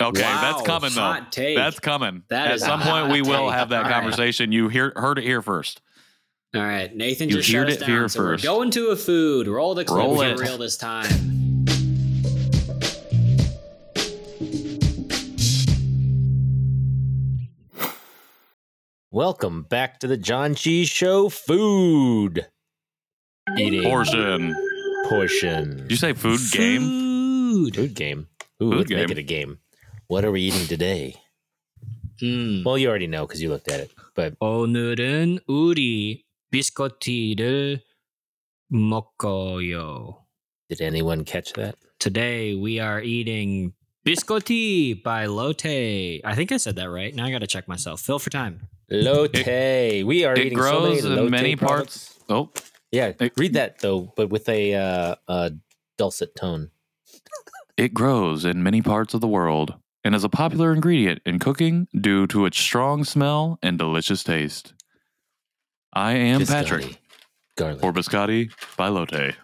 Okay, 0.00 0.22
that's 0.22 0.62
coming 0.62 0.90
though. 0.94 1.18
take. 1.30 1.56
That's 1.58 1.78
coming. 1.78 2.22
That 2.30 2.48
At 2.48 2.54
is 2.54 2.62
some 2.62 2.80
point, 2.80 3.12
we 3.12 3.18
hot 3.18 3.28
will 3.28 3.50
have 3.50 3.68
that 3.68 3.84
All 3.84 3.90
right. 3.90 3.92
conversation. 3.92 4.50
You 4.50 4.68
hear 4.68 4.94
heard 4.96 5.18
it 5.18 5.24
here 5.24 5.42
first. 5.42 5.82
All 6.52 6.60
right, 6.60 6.92
Nathan 6.92 7.28
you 7.28 7.36
just 7.36 7.48
shut 7.48 7.68
us 7.68 7.76
down. 7.76 8.08
So 8.08 8.22
we 8.22 8.26
we're 8.30 8.36
going 8.38 8.72
to 8.72 8.88
a 8.88 8.96
food. 8.96 9.46
Roll 9.46 9.72
the 9.76 9.84
clip 9.84 9.98
Roll 9.98 10.16
for 10.16 10.34
real 10.42 10.58
this 10.58 10.76
time. 10.76 11.06
Welcome 19.12 19.62
back 19.62 20.00
to 20.00 20.08
the 20.08 20.18
Janchi 20.18 20.88
Show 20.88 21.28
food 21.28 22.46
eating 23.56 23.84
portion. 23.84 24.54
Portion. 25.08 25.76
Did 25.76 25.90
you 25.92 25.96
say 25.96 26.12
food, 26.14 26.40
food. 26.40 26.58
game? 26.58 27.70
Food 27.72 27.94
game. 27.94 28.26
Ooh, 28.60 28.70
food 28.70 28.76
let's 28.78 28.88
game. 28.88 28.98
make 28.98 29.10
it 29.12 29.18
a 29.18 29.22
game. 29.22 29.58
What 30.08 30.24
are 30.24 30.32
we 30.32 30.40
eating 30.42 30.66
today? 30.66 31.14
Mm. 32.20 32.64
Well, 32.64 32.76
you 32.76 32.88
already 32.88 33.06
know 33.06 33.24
because 33.24 33.40
you 33.40 33.50
looked 33.50 33.70
at 33.70 33.78
it. 33.78 33.92
But 34.16 34.34
오늘은 34.40 35.40
우리 35.48 36.24
biscotti 36.52 37.80
mocoyo. 38.72 40.16
Did 40.68 40.80
anyone 40.80 41.24
catch 41.24 41.52
that? 41.54 41.76
Today 41.98 42.54
we 42.54 42.80
are 42.80 43.00
eating 43.00 43.72
biscotti 44.06 45.02
by 45.02 45.26
Lotte. 45.26 46.20
I 46.24 46.34
think 46.34 46.52
I 46.52 46.56
said 46.56 46.76
that 46.76 46.90
right. 46.90 47.14
Now 47.14 47.26
I 47.26 47.30
got 47.30 47.40
to 47.40 47.46
check 47.46 47.68
myself. 47.68 48.00
Fill 48.00 48.18
for 48.18 48.30
time. 48.30 48.68
Lotte. 48.90 49.46
We 50.04 50.24
are 50.24 50.34
it 50.34 50.46
eating 50.46 50.58
grows 50.58 51.02
so 51.02 51.08
many 51.08 51.26
in 51.26 51.30
many 51.30 51.56
parts. 51.56 52.18
Oh, 52.28 52.50
yeah. 52.90 53.12
Read 53.36 53.54
that 53.54 53.80
though, 53.80 54.12
but 54.16 54.30
with 54.30 54.48
a 54.48 54.74
uh, 54.74 55.14
uh, 55.28 55.50
dulcet 55.98 56.34
tone. 56.34 56.70
it 57.76 57.94
grows 57.94 58.44
in 58.44 58.62
many 58.62 58.82
parts 58.82 59.14
of 59.14 59.20
the 59.20 59.28
world 59.28 59.74
and 60.02 60.14
is 60.14 60.24
a 60.24 60.28
popular 60.28 60.72
ingredient 60.72 61.20
in 61.24 61.38
cooking 61.38 61.86
due 61.98 62.26
to 62.26 62.46
its 62.46 62.58
strong 62.58 63.04
smell 63.04 63.58
and 63.62 63.78
delicious 63.78 64.24
taste. 64.24 64.72
I 65.92 66.12
am 66.12 66.46
Patrick, 66.46 66.84
Biscotti. 66.84 66.96
Garlic. 67.56 67.84
or 67.84 67.92
biscotti 67.92 68.50
by 68.76 68.88
Lotte. 68.88 69.34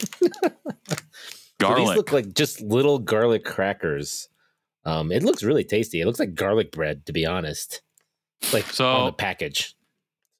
So 0.00 0.06
these 0.20 0.30
Garlic. 1.58 1.96
look 1.96 2.12
like 2.12 2.34
just 2.34 2.60
little 2.60 2.98
garlic 2.98 3.44
crackers. 3.44 4.28
Um, 4.84 5.12
it 5.12 5.22
looks 5.22 5.42
really 5.42 5.64
tasty. 5.64 6.00
It 6.00 6.06
looks 6.06 6.20
like 6.20 6.34
garlic 6.34 6.70
bread, 6.72 7.04
to 7.06 7.12
be 7.12 7.26
honest. 7.26 7.82
Like 8.52 8.64
So- 8.64 8.86
on 8.86 9.06
the 9.06 9.12
package. 9.12 9.74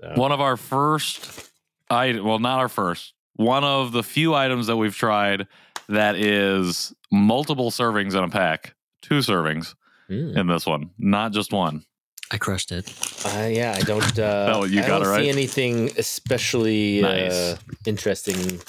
So, 0.01 0.13
One 0.15 0.31
of 0.31 0.41
our 0.41 0.57
first, 0.57 1.51
I 1.91 2.21
well, 2.21 2.39
not 2.39 2.61
our 2.61 2.69
first. 2.69 3.15
One 3.35 3.65
of 3.65 3.91
the 3.91 4.05
few 4.05 4.33
items 4.33 4.69
that 4.69 4.77
we've 4.77 4.95
tried 4.95 5.49
that 5.89 6.15
is 6.15 6.93
multiple 7.11 7.73
servings 7.73 8.15
in 8.15 8.23
a 8.23 8.29
pack, 8.29 8.75
two 9.03 9.19
servings 9.19 9.75
mm. 10.09 10.37
in 10.37 10.47
this 10.47 10.67
one, 10.67 10.91
not 10.99 11.33
just 11.33 11.53
one. 11.53 11.85
I 12.31 12.39
crushed 12.39 12.72
it. 12.72 12.87
Uh, 13.24 13.47
yeah, 13.51 13.74
I 13.76 13.81
don't. 13.83 14.18
Uh, 14.18 14.53
Oh, 14.55 14.64
you 14.64 14.81
I 14.83 14.87
got 14.87 14.99
don't 15.01 15.09
it 15.09 15.11
right? 15.11 15.22
see 15.22 15.29
anything 15.29 15.91
especially 15.97 17.01
Nice. 17.03 17.33
uh, 17.33 17.57
interesting 17.87 18.61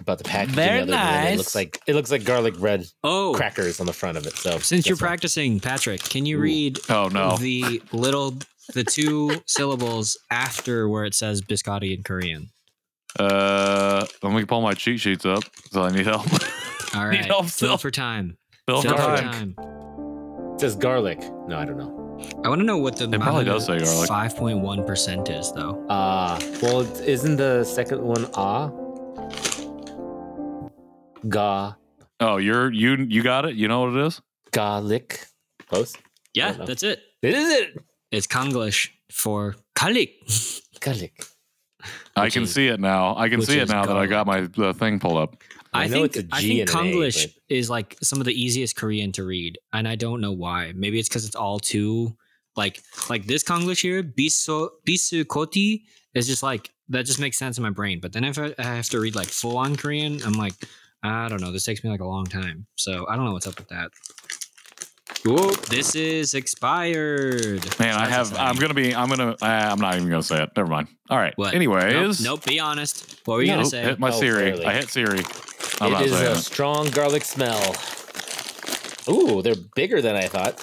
about 0.00 0.18
the 0.18 0.24
packaging. 0.24 0.54
Very 0.56 0.80
other 0.80 0.92
than 0.92 1.32
It 1.34 1.36
looks 1.36 1.54
like 1.54 1.80
it 1.86 1.94
looks 1.94 2.10
like 2.10 2.24
garlic 2.24 2.56
bread 2.58 2.86
Oh, 3.02 3.32
crackers 3.36 3.80
on 3.80 3.86
the 3.86 3.92
front 3.92 4.16
of 4.18 4.26
it. 4.26 4.34
So 4.34 4.58
since 4.58 4.86
you're 4.86 4.96
guess 4.96 5.02
what? 5.02 5.08
practicing, 5.08 5.60
Patrick, 5.60 6.00
can 6.02 6.24
you 6.26 6.38
Ooh. 6.38 6.42
read 6.42 6.80
Oh 6.88 7.08
no! 7.08 7.36
the 7.36 7.82
little, 7.92 8.34
the 8.74 8.84
two 8.84 9.30
syllables 9.46 10.18
after 10.30 10.88
where 10.88 11.04
it 11.04 11.14
says 11.14 11.42
biscotti 11.42 11.94
in 11.96 12.02
Korean? 12.02 12.50
Uh, 13.18 14.06
let 14.22 14.32
me 14.32 14.44
pull 14.44 14.60
my 14.60 14.74
cheat 14.74 14.98
sheets 15.00 15.24
up. 15.24 15.44
So 15.70 15.82
I 15.82 15.90
need 15.90 16.06
help. 16.06 16.26
All 16.94 17.06
right, 17.06 17.12
Need 17.12 17.16
right. 17.18 17.26
help, 17.26 17.46
Fill 17.46 17.78
for 17.78 17.90
time. 17.90 18.36
Fill 18.66 18.82
Fill 18.82 18.96
for 18.96 19.02
for 19.02 19.22
time. 19.22 19.54
time. 19.56 20.54
it 20.54 20.60
says 20.60 20.74
garlic. 20.76 21.20
No, 21.48 21.56
I 21.58 21.64
don't 21.64 21.76
know. 21.78 22.03
I 22.44 22.48
want 22.48 22.60
to 22.60 22.64
know 22.64 22.78
what 22.78 22.96
the 22.96 23.04
It 23.10 23.20
probably 23.20 23.44
does 23.44 23.66
say 23.66 23.78
garlic. 23.78 24.08
Five 24.08 24.36
point 24.36 24.58
one 24.60 24.84
percent 24.84 25.28
is 25.28 25.52
though. 25.52 25.84
Ah, 25.88 26.38
well, 26.62 26.80
isn't 27.02 27.36
the 27.36 27.64
second 27.64 28.02
one 28.02 28.26
ah? 28.34 28.70
Ga 31.28 31.74
Oh, 32.20 32.36
you're 32.36 32.72
you 32.72 32.96
you 33.08 33.22
got 33.22 33.44
it. 33.46 33.54
You 33.56 33.68
know 33.68 33.80
what 33.82 33.96
it 33.96 34.06
is? 34.06 34.20
garlic. 34.52 35.26
Close. 35.68 35.94
Yeah, 36.34 36.52
that's 36.52 36.82
it. 36.82 37.00
It 37.22 37.34
is 37.34 37.48
it. 37.60 37.78
It's 38.12 38.26
Konglish 38.26 38.90
for 39.10 39.56
kalik. 39.74 40.10
Garlic. 40.80 41.12
I 42.16 42.30
can 42.30 42.44
is- 42.44 42.54
see 42.54 42.68
it 42.68 42.78
now. 42.80 43.16
I 43.16 43.28
can 43.28 43.42
see 43.42 43.58
it 43.58 43.64
is 43.64 43.70
now 43.70 43.84
that 43.86 43.96
I 43.96 44.06
got 44.06 44.26
my 44.26 44.42
the 44.42 44.72
thing 44.74 45.00
pulled 45.00 45.18
up. 45.18 45.42
I 45.74 45.84
I, 45.84 45.86
know 45.88 46.02
think 46.06 46.16
it's 46.16 46.32
a 46.32 46.36
I 46.36 46.40
G 46.40 46.48
think 46.48 46.60
and 46.60 46.68
A, 46.70 46.72
Konglish 46.72 47.22
but- 47.24 47.32
is 47.56 47.68
like 47.68 47.96
some 48.02 48.20
of 48.20 48.24
the 48.26 48.32
easiest 48.32 48.76
Korean 48.76 49.12
to 49.12 49.24
read, 49.24 49.58
and 49.72 49.86
I 49.88 49.96
don't 49.96 50.20
know 50.20 50.32
why. 50.32 50.72
Maybe 50.74 50.98
it's 50.98 51.08
because 51.08 51.24
it's 51.26 51.36
all 51.36 51.58
too 51.58 52.16
like 52.56 52.80
like 53.10 53.26
this 53.26 53.42
Konglish 53.42 53.80
here, 53.82 54.02
bisu 54.02 54.68
bisu 54.86 55.26
koti 55.26 55.84
is 56.14 56.26
just 56.26 56.42
like 56.42 56.70
that 56.90 57.04
just 57.06 57.18
makes 57.18 57.36
sense 57.38 57.56
in 57.58 57.62
my 57.62 57.70
brain. 57.70 57.98
But 58.00 58.12
then 58.12 58.24
if 58.24 58.38
I, 58.38 58.54
I 58.58 58.62
have 58.62 58.88
to 58.90 59.00
read 59.00 59.14
like 59.16 59.28
full 59.28 59.56
on 59.56 59.74
Korean, 59.74 60.20
I'm 60.24 60.34
like, 60.34 60.54
I 61.02 61.28
don't 61.28 61.40
know. 61.40 61.50
This 61.50 61.64
takes 61.64 61.82
me 61.82 61.90
like 61.90 62.00
a 62.00 62.06
long 62.06 62.24
time, 62.26 62.66
so 62.76 63.06
I 63.08 63.16
don't 63.16 63.24
know 63.24 63.32
what's 63.32 63.46
up 63.46 63.58
with 63.58 63.68
that. 63.68 63.90
Whoa, 65.24 65.50
this 65.70 65.94
is 65.94 66.34
expired. 66.34 67.64
Man, 67.78 67.94
I 67.94 68.06
have. 68.08 68.28
exciting. 68.28 68.46
I'm 68.46 68.56
gonna 68.56 68.74
be. 68.74 68.94
I'm 68.94 69.08
gonna. 69.08 69.30
Uh, 69.40 69.46
I'm 69.46 69.80
not 69.80 69.96
even 69.96 70.08
gonna 70.10 70.22
say 70.22 70.42
it. 70.42 70.50
Never 70.56 70.68
mind. 70.68 70.88
All 71.08 71.16
right. 71.18 71.32
What? 71.36 71.54
Anyways, 71.54 72.20
Nope, 72.20 72.40
nope, 72.40 72.44
be 72.46 72.60
honest. 72.60 73.20
What 73.24 73.36
were 73.36 73.42
you 73.42 73.48
No. 73.48 73.56
gonna 73.56 73.66
say? 73.66 73.82
hit 73.82 73.98
my 73.98 74.08
Oh, 74.10 74.20
Siri. 74.20 74.50
barely. 74.50 74.66
I 74.66 74.74
hit 74.74 74.88
Siri. 74.90 75.22
I'm 75.80 75.88
It 75.92 76.10
not 76.10 76.20
a 76.22 76.32
it. 76.32 76.36
strong 76.36 76.88
garlic 76.90 77.24
smell. 77.24 77.74
Ooh, 79.08 79.42
they're 79.42 79.54
bigger 79.74 80.00
than 80.00 80.16
I 80.16 80.28
thought. 80.28 80.58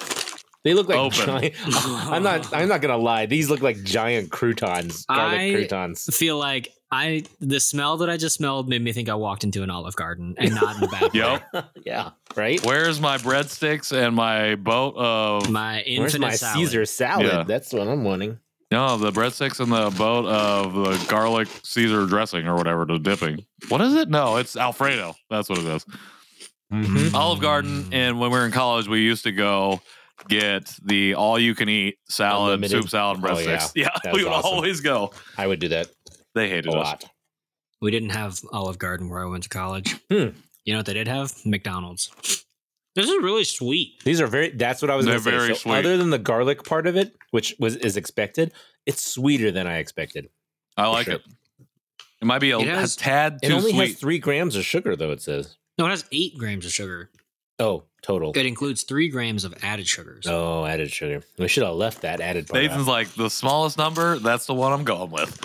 They 0.64 0.74
look 0.74 0.88
like 0.88 0.98
Open. 0.98 1.26
giant. 1.26 1.54
I'm 1.66 2.22
not. 2.22 2.52
I'm 2.54 2.68
not 2.68 2.80
gonna 2.80 2.96
lie. 2.96 3.26
These 3.26 3.50
look 3.50 3.62
like 3.62 3.82
giant 3.82 4.30
croutons. 4.30 5.04
Garlic 5.06 5.38
I- 5.40 5.52
croutons. 5.52 6.04
feel 6.16 6.38
like 6.38 6.68
I 6.92 7.24
the 7.40 7.58
smell 7.58 7.96
that 7.98 8.10
I 8.10 8.16
just 8.16 8.36
smelled 8.36 8.68
made 8.68 8.82
me 8.82 8.92
think 8.92 9.08
I 9.08 9.14
walked 9.14 9.42
into 9.44 9.62
an 9.62 9.70
Olive 9.70 9.96
Garden 9.96 10.34
and 10.38 10.54
not 10.54 10.76
in 10.76 10.84
a 10.84 10.88
bad. 10.88 11.10
Yep. 11.14 11.64
yeah. 11.86 12.10
Right. 12.36 12.64
Where's 12.64 13.00
my 13.00 13.18
breadsticks 13.18 13.92
and 13.96 14.14
my 14.14 14.54
boat 14.54 14.94
of 14.96 15.50
My 15.50 15.80
infinite 15.82 16.00
Where's 16.00 16.18
my 16.20 16.30
salad. 16.36 16.56
Caesar 16.58 16.84
salad? 16.86 17.26
Yeah. 17.26 17.42
That's 17.44 17.72
what 17.72 17.88
I'm 17.88 18.04
wanting. 18.04 18.38
No 18.72 18.96
the 18.96 19.12
breadsticks 19.12 19.60
and 19.60 19.70
the 19.70 19.96
boat 19.96 20.26
of 20.26 20.74
the 20.74 21.06
garlic 21.08 21.48
Caesar 21.62 22.06
dressing 22.06 22.46
or 22.48 22.56
whatever 22.56 22.84
the 22.84 22.98
dipping. 22.98 23.44
What 23.68 23.80
is 23.80 23.94
it? 23.94 24.08
No, 24.08 24.36
it's 24.38 24.56
Alfredo. 24.56 25.14
That's 25.30 25.48
what 25.48 25.58
it 25.58 25.64
is. 25.66 25.84
Mhm. 26.72 27.14
Olive 27.14 27.40
Garden. 27.40 27.88
And 27.92 28.18
when 28.18 28.30
we 28.30 28.38
were 28.38 28.46
in 28.46 28.52
college, 28.52 28.88
we 28.88 29.00
used 29.02 29.24
to 29.24 29.32
go 29.32 29.80
get 30.28 30.74
the 30.84 31.14
all 31.14 31.38
you 31.38 31.54
can 31.54 31.68
eat 31.68 31.98
salad, 32.08 32.54
Unlimited. 32.54 32.82
soup 32.82 32.90
salad, 32.90 33.18
and 33.18 33.26
Oh, 33.26 33.28
breadsticks. 33.34 33.72
yeah. 33.76 33.90
yeah, 34.04 34.12
we 34.12 34.24
would 34.24 34.32
awesome. 34.32 34.50
always 34.50 34.80
go. 34.80 35.12
I 35.36 35.46
would 35.46 35.60
do 35.60 35.68
that 35.68 35.88
They 36.34 36.46
a 36.46 36.48
hated 36.48 36.68
us. 36.68 36.74
lot. 36.74 37.04
We 37.80 37.90
didn't 37.90 38.10
have 38.10 38.40
Olive 38.52 38.78
Garden 38.78 39.08
where 39.10 39.20
I 39.22 39.26
went 39.28 39.42
to 39.44 39.48
college. 39.48 39.96
Hmm. 40.10 40.28
You 40.64 40.72
know 40.72 40.78
what 40.78 40.86
they 40.86 40.94
did 40.94 41.08
have? 41.08 41.34
McDonald's. 41.44 42.44
This 42.94 43.08
is 43.08 43.22
really 43.22 43.44
sweet. 43.44 44.02
These 44.04 44.20
are 44.20 44.26
very. 44.26 44.50
That's 44.50 44.82
what 44.82 44.90
I 44.90 44.96
was. 44.96 45.06
They're 45.06 45.14
going 45.14 45.24
to 45.24 45.30
say. 45.30 45.36
very 45.36 45.48
So 45.54 45.60
sweet. 45.62 45.74
Other 45.76 45.96
than 45.96 46.10
the 46.10 46.18
garlic 46.18 46.64
part 46.64 46.86
of 46.86 46.96
it, 46.96 47.14
which 47.30 47.54
was 47.58 47.76
is 47.76 47.96
expected, 47.96 48.52
it's 48.86 49.02
sweeter 49.04 49.50
than 49.50 49.66
I 49.66 49.78
expected. 49.78 50.28
I 50.76 50.88
like 50.88 51.06
sure. 51.06 51.14
it. 51.14 51.22
It 52.20 52.24
might 52.26 52.40
be 52.40 52.50
a, 52.52 52.58
It 52.58 52.68
has- 52.68 52.94
a 52.94 52.98
tad 52.98 53.38
It 53.42 53.50
only 53.50 53.72
sweet. 53.72 53.88
has 53.90 53.98
three 53.98 54.18
grams 54.18 54.56
of 54.56 54.64
sugar, 54.64 54.94
though. 54.94 55.10
It 55.10 55.22
says. 55.22 55.56
No, 55.78 55.86
it 55.86 55.90
has 55.90 56.04
eight 56.12 56.36
grams 56.38 56.64
of 56.66 56.72
sugar. 56.72 57.10
Oh, 57.58 57.84
total. 58.02 58.32
It 58.34 58.46
includes 58.46 58.82
three 58.82 59.08
grams 59.08 59.44
of 59.44 59.54
added 59.62 59.86
sugars. 59.88 60.26
Oh, 60.26 60.64
added 60.64 60.90
sugar. 60.90 61.22
We 61.38 61.48
should 61.48 61.62
have 61.64 61.74
left 61.74 62.02
that 62.02 62.20
added 62.20 62.46
part. 62.48 62.62
Nathan's 62.62 62.88
out. 62.88 62.92
like 62.92 63.14
the 63.14 63.28
smallest 63.30 63.78
number. 63.78 64.18
That's 64.18 64.46
the 64.46 64.54
one 64.54 64.72
I'm 64.72 64.84
going 64.84 65.10
with. 65.10 65.38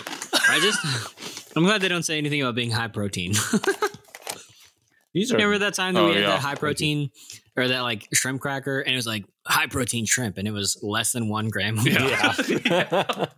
I 0.48 0.58
just, 0.60 1.52
I'm 1.56 1.64
glad 1.64 1.80
they 1.80 1.88
don't 1.88 2.02
say 2.04 2.18
anything 2.18 2.42
about 2.42 2.54
being 2.54 2.70
high 2.70 2.88
protein. 2.88 3.34
These 5.14 5.32
are. 5.32 5.36
Remember 5.36 5.58
that 5.58 5.74
time 5.74 5.94
that 5.94 6.00
Oh, 6.00 6.08
we 6.08 6.14
had 6.14 6.20
yeah. 6.22 6.30
that 6.30 6.40
high 6.40 6.54
protein 6.54 7.10
or 7.56 7.68
that 7.68 7.80
like 7.80 8.08
shrimp 8.12 8.40
cracker 8.40 8.80
and 8.80 8.92
it 8.92 8.96
was 8.96 9.06
like 9.06 9.24
high 9.46 9.66
protein 9.66 10.04
shrimp 10.06 10.38
and 10.38 10.46
it 10.46 10.52
was 10.52 10.78
less 10.82 11.12
than 11.12 11.28
one 11.28 11.48
gram. 11.48 11.76
Yeah. 11.82 12.34
Yeah. 12.64 13.26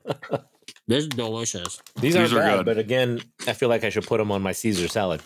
This 0.86 1.04
is 1.04 1.08
delicious. 1.08 1.80
These, 2.00 2.14
These 2.14 2.16
aren't 2.16 2.32
bad, 2.34 2.56
good. 2.58 2.66
but 2.66 2.78
again, 2.78 3.20
I 3.46 3.52
feel 3.52 3.68
like 3.68 3.84
I 3.84 3.90
should 3.90 4.06
put 4.06 4.18
them 4.18 4.32
on 4.32 4.42
my 4.42 4.50
Caesar 4.50 4.88
salad. 4.88 5.20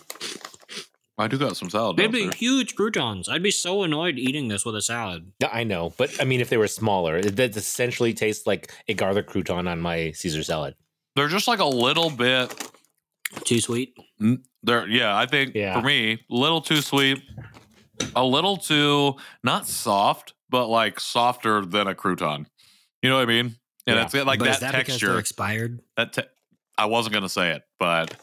I 1.17 1.27
do 1.27 1.39
got 1.39 1.57
some 1.57 1.71
salad. 1.71 1.97
They'd 1.97 2.11
be 2.11 2.19
downstairs. 2.23 2.39
huge 2.39 2.75
croutons. 2.75 3.27
I'd 3.29 3.41
be 3.41 3.49
so 3.51 3.81
annoyed 3.81 4.19
eating 4.19 4.47
this 4.47 4.63
with 4.63 4.75
a 4.75 4.81
salad. 4.81 5.31
Yeah, 5.39 5.49
I 5.51 5.63
know, 5.63 5.91
but 5.97 6.21
I 6.21 6.25
mean, 6.25 6.39
if 6.39 6.49
they 6.49 6.57
were 6.57 6.67
smaller, 6.67 7.17
it- 7.17 7.35
that 7.37 7.55
essentially 7.57 8.13
tastes 8.13 8.45
like 8.45 8.71
a 8.87 8.93
garlic 8.93 9.27
crouton 9.27 9.67
on 9.67 9.79
my 9.81 10.11
Caesar 10.11 10.43
salad. 10.43 10.75
They're 11.15 11.29
just 11.29 11.47
like 11.47 11.59
a 11.59 11.65
little 11.65 12.09
bit. 12.11 12.53
Too 13.45 13.59
sweet. 13.59 13.95
They're 14.65 14.87
yeah. 14.87 15.15
I 15.17 15.25
think 15.25 15.53
Yeah. 15.55 15.79
for 15.79 15.85
me, 15.85 16.13
a 16.13 16.35
little 16.35 16.61
too 16.61 16.81
sweet, 16.81 17.21
a 18.15 18.23
little 18.25 18.57
too 18.57 19.15
not 19.43 19.67
soft, 19.67 20.33
but 20.49 20.67
like 20.67 20.99
softer 20.99 21.65
than 21.65 21.87
a 21.87 21.95
crouton. 21.95 22.45
You 23.01 23.09
know 23.09 23.15
what 23.17 23.23
I 23.23 23.25
mean? 23.25 23.55
And 23.87 23.97
Yeah. 23.97 24.03
it's 24.05 24.13
like 24.13 24.39
but 24.39 24.45
that, 24.45 24.53
is 24.55 24.59
that 24.61 24.71
texture. 24.71 25.19
expired? 25.19 25.79
That 25.97 26.13
te- 26.13 26.23
I 26.77 26.85
wasn't 26.87 27.13
gonna 27.13 27.29
say 27.29 27.51
it, 27.51 27.61
but 27.79 28.15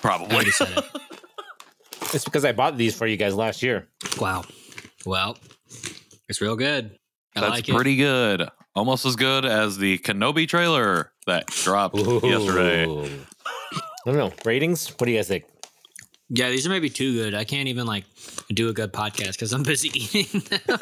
probably. 0.00 0.34
already 0.34 0.50
said 0.52 0.76
it. 0.78 0.84
It's 2.14 2.24
because 2.24 2.44
I 2.46 2.52
bought 2.52 2.78
these 2.78 2.94
for 2.94 3.06
you 3.06 3.18
guys 3.18 3.34
last 3.34 3.62
year. 3.62 3.86
Wow. 4.18 4.44
Well, 5.04 5.36
it's 6.28 6.40
real 6.40 6.56
good. 6.56 6.96
I 7.36 7.40
That's 7.40 7.50
like 7.50 7.68
it. 7.68 7.74
pretty 7.74 7.96
good. 7.96 8.48
Almost 8.74 9.04
as 9.04 9.14
good 9.14 9.44
as 9.44 9.76
the 9.76 9.98
Kenobi 9.98 10.48
trailer 10.48 11.12
that 11.26 11.48
dropped 11.48 11.96
yesterday. 11.98 12.84
I 12.84 13.78
don't 14.06 14.16
know. 14.16 14.32
Ratings? 14.46 14.88
What 14.92 15.04
do 15.04 15.10
you 15.10 15.18
guys 15.18 15.28
think? 15.28 15.44
Yeah, 16.30 16.50
these 16.50 16.66
are 16.66 16.70
maybe 16.70 16.90
too 16.90 17.14
good. 17.14 17.34
I 17.34 17.44
can't 17.44 17.68
even 17.68 17.86
like 17.86 18.04
do 18.52 18.68
a 18.68 18.72
good 18.72 18.92
podcast 18.92 19.32
because 19.32 19.52
I'm 19.52 19.62
busy 19.62 19.88
eating 19.94 20.40
them. 20.40 20.60
All 20.68 20.76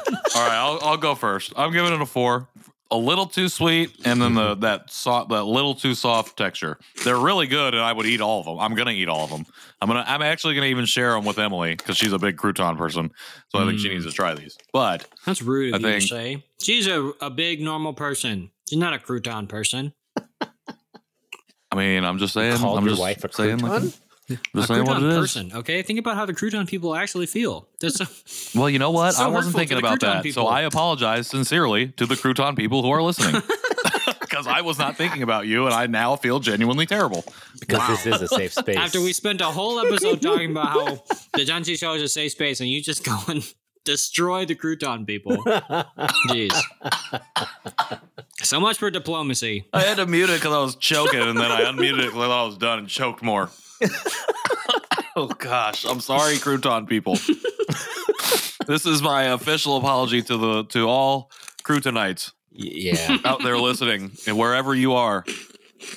right, 0.49 0.53
I'll, 0.57 0.79
I'll 0.83 0.97
go 0.97 1.15
first. 1.15 1.53
I'm 1.57 1.73
giving 1.73 1.93
it 1.93 2.01
a 2.01 2.07
four. 2.07 2.49
A 2.93 2.97
little 2.97 3.27
too 3.27 3.49
sweet, 3.49 3.91
and 4.05 4.23
then 4.23 4.35
the 4.35 4.55
that 4.57 4.93
soft, 4.93 5.31
that 5.31 5.43
little 5.43 5.75
too 5.75 5.97
soft 5.97 6.37
texture. 6.37 6.79
They're 7.05 7.19
really 7.19 7.49
good, 7.49 7.75
and 7.75 7.83
I 7.83 7.93
would 7.93 8.07
eat 8.07 8.21
all 8.21 8.39
of 8.39 8.47
them. 8.47 8.61
I'm 8.61 8.77
gonna 8.77 8.93
eat 8.93 9.09
all 9.09 9.25
of 9.25 9.31
them. 9.31 9.45
I'm 9.83 9.89
gonna. 9.89 10.05
I'm 10.07 10.23
actually 10.23 10.55
gonna 10.55 10.69
even 10.69 10.85
share 10.87 11.11
them 11.15 11.25
with 11.25 11.37
Emily 11.41 11.75
because 11.75 11.97
she's 11.97 12.13
a 12.13 12.19
big 12.19 12.37
crouton 12.37 12.79
person. 12.79 13.11
So 13.49 13.59
I 13.59 13.67
think 13.67 13.81
she 13.81 13.89
Mm. 13.89 13.95
needs 13.95 14.07
to 14.07 14.13
try 14.13 14.35
these. 14.35 14.57
But 14.73 15.05
That's 15.25 15.43
rude 15.43 15.75
I 15.75 15.79
of 15.79 15.83
you 15.83 15.89
to 15.89 15.99
think- 15.99 16.09
say. 16.09 16.45
She's 16.63 16.87
a, 16.87 17.11
a 17.21 17.29
big 17.29 17.61
normal 17.61 17.93
person. 17.93 18.53
She's 18.69 18.79
not 18.79 18.95
a 18.95 18.99
crouton 18.99 19.49
person. 19.49 19.93
I 20.41 21.75
mean, 21.75 22.05
I'm 22.05 22.19
just 22.19 22.35
saying. 22.35 22.59
Called 22.59 22.79
I'm 22.79 22.85
your 22.85 22.91
just 22.93 23.01
wife 23.01 23.25
a 23.25 23.33
saying, 23.33 23.59
like, 23.59 23.83
crouton? 23.83 24.01
Just 24.29 24.41
a 24.55 24.63
saying 24.63 24.85
what 24.85 25.03
it 25.03 25.09
is. 25.09 25.15
person. 25.17 25.53
Okay, 25.55 25.83
think 25.83 25.99
about 25.99 26.17
how 26.17 26.27
the 26.27 26.35
crouton 26.35 26.67
people 26.69 26.95
actually 26.97 27.27
feel. 27.27 27.69
That's 27.81 28.01
a, 28.01 28.09
Well, 28.59 28.69
you 28.71 28.79
know 28.79 28.91
what? 28.91 29.13
So 29.13 29.25
I 29.25 29.29
wasn't 29.29 29.55
thinking 29.57 29.79
about 29.79 30.01
that. 30.01 30.23
people. 30.23 30.45
So 30.45 30.49
I 30.49 30.63
apologize 30.63 31.29
sincerely 31.29 31.89
to 31.93 32.07
the 32.07 32.15
crouton 32.17 32.57
people 32.57 32.83
who 32.83 32.91
are 32.91 33.03
listening. 33.03 33.41
Because 34.21 34.49
I 34.49 34.61
was 34.61 34.79
not 34.79 34.97
thinking 34.97 35.23
about 35.23 35.47
you, 35.47 35.65
and 35.67 35.75
I 35.75 35.87
now 35.87 36.17
feel 36.17 36.41
genuinely 36.41 36.85
terrible. 36.85 37.25
Because 37.61 37.79
Wow. 37.79 37.89
this 37.89 38.07
is 38.07 38.23
a 38.23 38.29
safe 38.29 38.53
space. 38.53 38.77
after 38.77 39.01
we 39.01 39.13
spent 39.13 39.41
a 39.41 39.47
whole 39.47 39.79
episode 39.81 40.21
talking 40.21 40.51
about 40.51 40.67
how 40.69 40.85
the 41.35 41.45
Janchi 41.47 41.79
show 41.79 41.95
is 41.95 42.03
a 42.03 42.09
safe 42.09 42.33
space, 42.33 42.61
and 42.61 42.69
you 42.69 42.83
just 42.83 43.05
go 43.05 43.17
and 43.29 43.43
destroy 43.85 44.45
the 44.45 44.55
crouton 44.57 45.07
people. 45.07 45.37
Jeez. 46.29 46.53
So 48.43 48.61
much 48.61 48.79
for 48.79 48.91
diplomacy. 48.91 49.65
I 49.73 49.83
had 49.83 49.97
to 49.99 50.07
mute 50.07 50.29
it 50.29 50.41
because 50.41 50.53
I 50.53 50.59
was 50.61 50.77
choking, 50.77 51.21
and 51.21 51.39
then 51.39 51.51
I 51.51 51.63
unmuted 51.63 52.01
it 52.01 52.07
because 52.07 52.29
I 52.29 52.43
I 52.43 52.43
was 52.45 52.59
done 52.59 52.81
and 52.81 52.89
choked 52.89 53.23
more. 53.23 53.49
oh 55.17 55.29
gosh, 55.39 55.85
I'm 55.85 56.01
sorry, 56.01 56.37
crouton 56.37 56.89
people. 56.89 57.15
this 58.67 58.87
is 58.87 59.03
my 59.03 59.25
official 59.25 59.77
apology 59.77 60.23
to 60.23 60.37
the 60.37 60.65
to 60.65 60.89
all 60.89 61.31
croutonites 61.63 62.33
yeah. 62.53 63.19
out 63.25 63.43
there 63.43 63.59
listening, 63.59 64.13
and 64.27 64.39
wherever 64.39 64.75
you 64.75 64.95
are, 64.95 65.25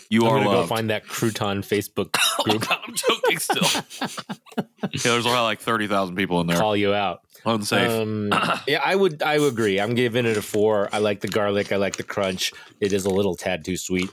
you 0.10 0.26
I'm 0.26 0.28
are 0.28 0.44
gonna 0.44 0.62
go 0.62 0.68
find 0.68 0.90
that 0.90 1.06
crouton 1.06 1.60
Facebook 1.60 2.18
oh 2.40 2.44
group. 2.44 2.68
god, 2.68 2.80
I'm 2.88 2.96
joking 2.96 3.40
still. 3.40 3.84
yeah, 4.02 5.12
there's 5.12 5.24
probably 5.24 5.42
like 5.42 5.60
thirty 5.60 5.88
thousand 5.88 6.16
people 6.16 6.42
in 6.42 6.48
there. 6.48 6.58
Call 6.58 6.76
you 6.76 6.94
out. 6.94 7.22
Unsafe. 7.46 7.90
Um, 7.90 8.34
yeah, 8.68 8.82
I 8.84 8.96
would. 8.96 9.24
I 9.24 9.40
would 9.40 9.54
agree. 9.54 9.80
I'm 9.80 9.96
giving 9.96 10.26
it 10.26 10.38
a 10.38 10.42
four. 10.42 10.90
I 10.92 11.00
like 11.00 11.22
the 11.22 11.28
garlic. 11.28 11.72
I 11.72 11.78
like 11.78 11.96
the 11.98 12.04
crunch. 12.04 12.52
It 12.80 12.94
is 12.94 13.06
a 13.06 13.10
little 13.10 13.36
tad 13.36 13.64
too 13.64 13.78
sweet. 13.78 14.10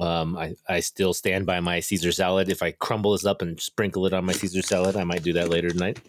Um, 0.00 0.36
I, 0.36 0.54
I 0.68 0.80
still 0.80 1.12
stand 1.12 1.44
by 1.44 1.60
my 1.60 1.80
Caesar 1.80 2.10
salad. 2.10 2.48
If 2.48 2.62
I 2.62 2.70
crumble 2.72 3.12
this 3.12 3.26
up 3.26 3.42
and 3.42 3.60
sprinkle 3.60 4.06
it 4.06 4.14
on 4.14 4.24
my 4.24 4.32
Caesar 4.32 4.62
salad, 4.62 4.96
I 4.96 5.04
might 5.04 5.22
do 5.22 5.34
that 5.34 5.50
later 5.50 5.68
tonight. 5.68 6.00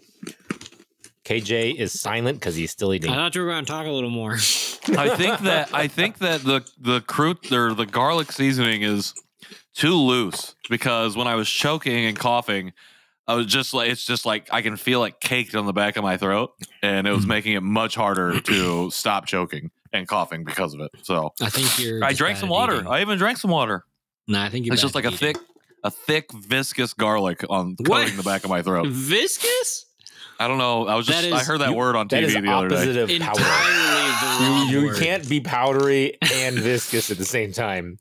KJ 1.26 1.76
is 1.76 2.00
silent 2.00 2.39
because 2.39 2.56
he's 2.56 2.72
still 2.72 2.94
eating. 2.94 3.12
I 3.12 3.16
thought 3.16 3.36
you 3.36 3.42
were 3.42 3.48
going 3.48 3.66
to 3.66 3.72
talk 3.72 3.86
a 3.86 3.92
little 3.92 4.10
more. 4.10 4.34
I 4.98 5.16
think 5.16 5.39
that 5.39 5.70
I 5.74 5.88
think 5.88 6.20
that 6.20 6.42
the 6.44 6.66
the 6.80 7.02
crout 7.02 7.52
or 7.52 7.74
the 7.74 7.86
garlic 7.86 8.32
seasoning 8.32 8.82
is 8.82 9.14
too 9.76 9.96
loose 9.96 10.56
because 10.70 11.16
when 11.16 11.28
I 11.28 11.36
was 11.36 11.50
choking 11.50 12.06
and 12.06 12.18
coughing, 12.18 12.74
I 13.28 13.36
was 13.36 13.46
just 13.46 13.74
like 13.74 13.92
it's 13.92 14.06
just 14.06 14.26
like 14.26 14.48
I 14.52 14.62
can 14.62 14.78
feel 14.78 15.04
it 15.04 15.20
caked 15.20 15.54
on 15.54 15.66
the 15.66 15.74
back 15.74 15.98
of 15.98 16.04
my 16.04 16.18
throat, 16.18 16.54
and 16.82 17.08
it 17.08 17.12
was 17.12 17.28
making 17.28 17.54
it 17.54 17.64
much 17.64 17.96
harder 17.96 18.39
to 18.42 18.89
stop 18.89 19.26
choking 19.26 19.70
and 19.94 20.08
coughing 20.08 20.44
because 20.44 20.74
of 20.74 20.80
it. 20.82 20.92
So 21.04 21.34
I 21.42 21.50
think 21.50 21.80
you're. 21.80 22.04
I 22.04 22.14
drank 22.14 22.38
some 22.38 22.50
water. 22.50 22.76
eating. 22.76 22.88
I 22.88 23.02
even 23.02 23.18
drank 23.18 23.38
some 23.38 23.52
water. 23.52 23.84
No, 24.28 24.42
I 24.42 24.50
think 24.50 24.66
you're. 24.66 24.74
It's 24.74 24.82
just 24.82 24.96
like 24.96 25.06
a 25.06 25.10
eating. 25.10 25.18
thick, 25.36 25.38
a 25.84 25.92
thick 25.92 26.32
viscous 26.34 26.94
garlic 26.94 27.44
on 27.50 27.76
coating 27.76 28.18
the 28.18 28.24
back 28.24 28.44
of 28.44 28.50
my 28.50 28.62
throat. 28.62 28.88
viscous. 28.88 29.86
I 30.39 30.48
don't 30.48 30.58
know. 30.58 30.88
I 30.88 30.96
was 30.96 31.06
just 31.06 31.22
That 31.30 31.34
I 31.34 31.44
heard 31.44 31.62
that 31.62 31.70
you- 31.70 31.76
word 31.76 31.96
on 31.96 32.08
TV 32.10 32.24
is 32.24 32.34
the 32.34 32.48
other 32.52 32.70
day. 32.70 33.00
of 33.02 33.10
powdery. 33.10 33.16
Entirely 33.16 34.50
wrong 34.50 34.70
You, 34.70 34.80
you 34.89 34.94
can't 34.96 35.28
be 35.30 35.39
powdery 35.39 36.18
and 36.34 36.56
viscous 36.58 37.12
at 37.12 37.18
the 37.20 37.26
same 37.26 37.52
time. 37.52 38.00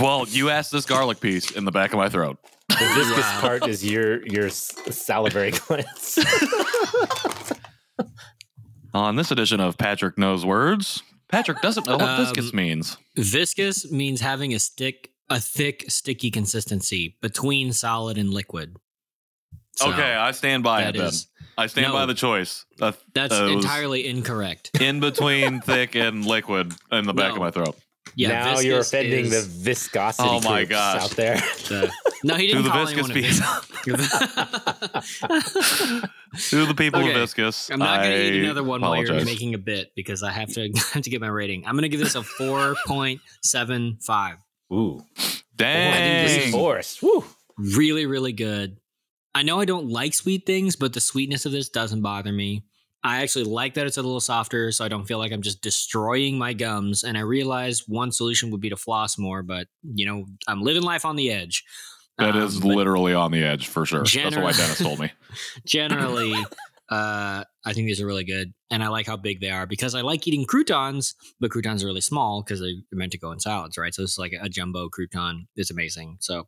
Well, 0.00 0.26
you 0.28 0.48
asked 0.48 0.72
this 0.72 0.86
garlic 0.86 1.20
piece 1.20 1.50
in 1.50 1.64
the 1.66 1.70
back 1.70 1.92
of 1.92 1.98
my 1.98 2.08
throat. 2.08 2.38
The 2.68 2.76
viscous 2.94 3.18
Wow. 3.24 3.40
part 3.40 3.68
is 3.68 3.84
your 3.84 4.26
your 4.26 4.48
salivary 4.48 5.50
glands. 5.66 6.18
On 8.94 9.16
this 9.16 9.30
edition 9.30 9.60
of 9.60 9.78
Patrick 9.78 10.18
Knows 10.18 10.44
Words, 10.44 11.02
Patrick 11.32 11.62
doesn't 11.62 11.86
know 11.86 11.96
what 11.96 12.08
Um, 12.08 12.26
viscous 12.26 12.52
means. 12.52 12.98
Viscous 13.16 13.90
means 13.90 14.20
having 14.20 14.52
a 14.52 14.58
stick, 14.58 15.12
a 15.30 15.40
thick, 15.40 15.86
sticky 15.88 16.30
consistency 16.30 17.16
between 17.22 17.72
solid 17.72 18.18
and 18.18 18.32
liquid. 18.32 18.76
So 19.76 19.90
okay, 19.90 20.14
I 20.14 20.32
stand 20.32 20.62
by 20.62 20.82
it 20.82 20.96
then. 20.96 21.10
I 21.56 21.66
stand 21.68 21.88
no. 21.88 21.94
by 21.94 22.04
the 22.04 22.14
choice. 22.14 22.66
Uh, 22.78 22.92
that's 23.14 23.36
those 23.36 23.64
entirely 23.64 24.06
incorrect. 24.06 24.78
in 24.80 25.00
between 25.00 25.62
thick 25.62 25.96
and 25.96 26.26
liquid 26.26 26.74
in 26.90 27.06
the 27.06 27.14
back 27.14 27.32
of 27.32 27.38
my 27.38 27.50
throat. 27.50 27.76
Yeah, 28.14 28.28
now 28.28 28.60
you're 28.60 28.76
viscous 28.78 28.88
offending 28.92 29.30
the 29.30 29.40
viscosity 29.42 30.28
Oh 30.28 30.40
my 30.42 30.60
groups 30.64 30.70
gosh. 30.70 31.02
out 31.02 31.10
there. 31.12 31.36
the- 31.68 31.90
no, 32.24 32.34
he 32.36 32.46
To 32.48 32.52
didn't 32.54 32.64
the 32.64 32.70
call 32.70 32.86
viscous 32.86 33.10
anyone 33.10 33.30
a 33.90 33.96
To 36.50 36.66
the 36.66 36.74
people 36.76 37.00
Okay. 37.00 37.10
of 37.12 37.16
viscous, 37.16 37.70
I'm 37.70 37.78
not 37.78 38.00
going 38.02 38.12
to 38.12 38.32
eat 38.34 38.44
another 38.44 38.62
one 38.62 38.80
while 38.80 38.96
you're 38.96 39.24
making 39.24 39.54
a 39.54 39.58
bit 39.58 39.92
because 39.96 40.22
I 40.22 40.30
have 40.30 40.52
to 40.54 40.70
have 40.92 41.02
to 41.02 41.10
get 41.10 41.20
my 41.20 41.26
rating. 41.28 41.64
I'm 41.66 41.72
going 41.74 41.82
to 41.82 41.88
give 41.88 42.00
this 42.00 42.14
a 42.14 42.20
4.75. 42.20 44.36
Ooh, 44.72 45.04
Dang. 45.56 46.52
forest. 46.52 47.02
Woo. 47.02 47.24
Really, 47.58 48.06
really 48.06 48.32
good. 48.32 48.78
I 49.34 49.42
know 49.42 49.60
I 49.60 49.64
don't 49.66 49.88
like 49.88 50.14
sweet 50.14 50.46
things, 50.46 50.76
but 50.76 50.92
the 50.92 51.00
sweetness 51.00 51.44
of 51.46 51.52
this 51.52 51.68
doesn't 51.68 52.02
bother 52.02 52.32
me. 52.32 52.64
I 53.04 53.22
actually 53.22 53.44
like 53.44 53.74
that 53.74 53.86
it's 53.86 53.96
a 53.96 54.02
little 54.02 54.20
softer, 54.20 54.70
so 54.72 54.84
I 54.84 54.88
don't 54.88 55.04
feel 55.06 55.18
like 55.18 55.32
I'm 55.32 55.42
just 55.42 55.60
destroying 55.60 56.38
my 56.38 56.52
gums. 56.52 57.02
And 57.02 57.18
I 57.18 57.22
realize 57.22 57.88
one 57.88 58.12
solution 58.12 58.50
would 58.50 58.60
be 58.60 58.70
to 58.70 58.76
floss 58.76 59.18
more, 59.18 59.42
but 59.42 59.66
you 59.82 60.06
know, 60.06 60.26
I'm 60.46 60.62
living 60.62 60.82
life 60.82 61.04
on 61.04 61.16
the 61.16 61.30
edge. 61.30 61.64
That 62.18 62.36
Um, 62.36 62.42
is 62.42 62.62
literally 62.64 63.14
on 63.14 63.32
the 63.32 63.42
edge 63.42 63.66
for 63.68 63.84
sure. 63.86 64.00
That's 64.00 64.14
Gener- 64.14 64.42
what 64.42 64.56
Dennis 64.56 64.78
told 64.78 65.00
me. 65.00 65.10
generally 65.64 66.34
uh 66.90 67.42
i 67.64 67.72
think 67.72 67.86
these 67.86 68.00
are 68.02 68.06
really 68.06 68.24
good 68.24 68.52
and 68.70 68.82
i 68.84 68.88
like 68.88 69.06
how 69.06 69.16
big 69.16 69.40
they 69.40 69.48
are 69.50 69.66
because 69.66 69.94
i 69.94 70.00
like 70.02 70.26
eating 70.26 70.44
croutons 70.44 71.14
but 71.40 71.50
croutons 71.50 71.82
are 71.82 71.86
really 71.86 72.00
small 72.02 72.42
because 72.42 72.60
they're 72.60 72.72
meant 72.92 73.12
to 73.12 73.18
go 73.18 73.30
in 73.32 73.38
salads 73.40 73.78
right 73.78 73.94
so 73.94 74.02
this 74.02 74.12
is 74.12 74.18
like 74.18 74.34
a 74.42 74.48
jumbo 74.48 74.88
crouton 74.90 75.46
it's 75.56 75.70
amazing 75.70 76.16
so 76.20 76.46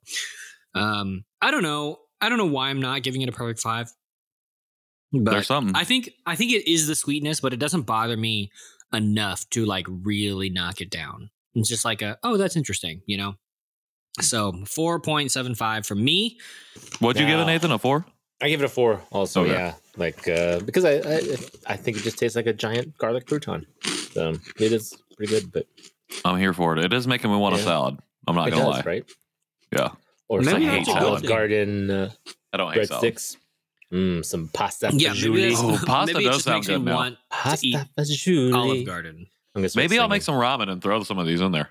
um 0.74 1.24
i 1.40 1.50
don't 1.50 1.62
know 1.62 1.96
i 2.20 2.28
don't 2.28 2.36
know 2.36 2.44
why 2.44 2.68
i'm 2.68 2.80
not 2.80 3.02
giving 3.02 3.22
it 3.22 3.28
a 3.28 3.32
perfect 3.32 3.60
five 3.60 3.90
but 5.22 5.30
There's 5.32 5.46
something. 5.46 5.76
i 5.76 5.84
think 5.84 6.10
i 6.26 6.34
think 6.34 6.52
it 6.52 6.68
is 6.70 6.86
the 6.86 6.94
sweetness 6.94 7.40
but 7.40 7.52
it 7.52 7.58
doesn't 7.58 7.82
bother 7.82 8.16
me 8.16 8.50
enough 8.92 9.48
to 9.50 9.64
like 9.64 9.86
really 9.88 10.50
knock 10.50 10.80
it 10.80 10.90
down 10.90 11.30
it's 11.54 11.68
just 11.68 11.84
like 11.84 12.02
a 12.02 12.18
oh 12.22 12.36
that's 12.36 12.56
interesting 12.56 13.02
you 13.06 13.16
know 13.16 13.34
so 14.20 14.52
4.75 14.52 15.86
for 15.86 15.94
me 15.94 16.38
What'd 17.00 17.20
you 17.20 17.26
give 17.26 17.36
it, 17.38 17.42
Now- 17.42 17.46
Nathan? 17.46 17.70
A 17.72 17.78
four? 17.78 18.04
I 18.42 18.48
give 18.48 18.60
it 18.60 18.64
a 18.64 18.68
four. 18.68 19.00
Also, 19.12 19.42
Okay. 19.42 19.52
yeah, 19.52 19.74
like 19.96 20.26
uh, 20.28 20.58
because 20.60 20.84
I, 20.84 20.94
I 20.96 21.74
I 21.74 21.76
think 21.76 21.96
it 21.96 22.02
just 22.02 22.18
tastes 22.18 22.36
like 22.36 22.46
a 22.46 22.52
giant 22.52 22.98
garlic 22.98 23.26
crouton. 23.26 23.64
So 24.12 24.34
it 24.60 24.72
is 24.72 24.92
pretty 25.16 25.32
good, 25.32 25.52
but 25.52 25.66
I'm 26.24 26.38
here 26.38 26.52
for 26.52 26.76
it. 26.76 26.84
It 26.84 26.92
is 26.92 27.06
making 27.06 27.30
me 27.30 27.36
want 27.38 27.54
a 27.54 27.58
salad. 27.58 27.98
I'm 28.26 28.34
not 28.34 28.48
it 28.48 28.50
gonna 28.50 28.64
does, 28.64 28.74
lie. 28.74 28.82
right? 28.84 29.04
Yeah. 29.72 29.90
Or 30.28 30.40
Maybe 30.40 30.64
some 30.66 30.74
that's 30.76 30.88
a 30.88 31.06
Olive 31.06 31.26
Garden 31.26 31.90
uh, 31.90 32.10
I 32.52 32.56
don't 32.56 32.72
hate 32.74 32.88
salad. 32.88 33.14
breadsticks. 33.14 33.36
Mm, 33.94 34.24
some 34.24 34.48
pasta 34.52 34.90
yeah 34.92 35.10
fagioli. 35.10 35.30
maybe, 35.34 35.48
that's, 35.50 35.60
Oh, 35.62 35.78
pasta 35.86 36.14
maybe 36.14 36.24
does 36.24 36.34
just 36.36 36.44
sound 36.46 36.66
good 36.66 36.82
now. 36.84 36.94
want 36.96 37.16
pasta 37.30 37.66
eat 37.66 37.76
fagioli. 37.96 38.54
Olive 38.54 38.86
Garden. 38.86 39.26
I'm 39.54 39.66
Maybe 39.76 39.98
I'll 40.00 40.08
make 40.08 40.22
some 40.22 40.34
ramen 40.34 40.68
and 40.68 40.82
throw 40.82 41.02
some 41.04 41.18
of 41.18 41.26
these 41.26 41.40
in 41.40 41.52
there. 41.52 41.68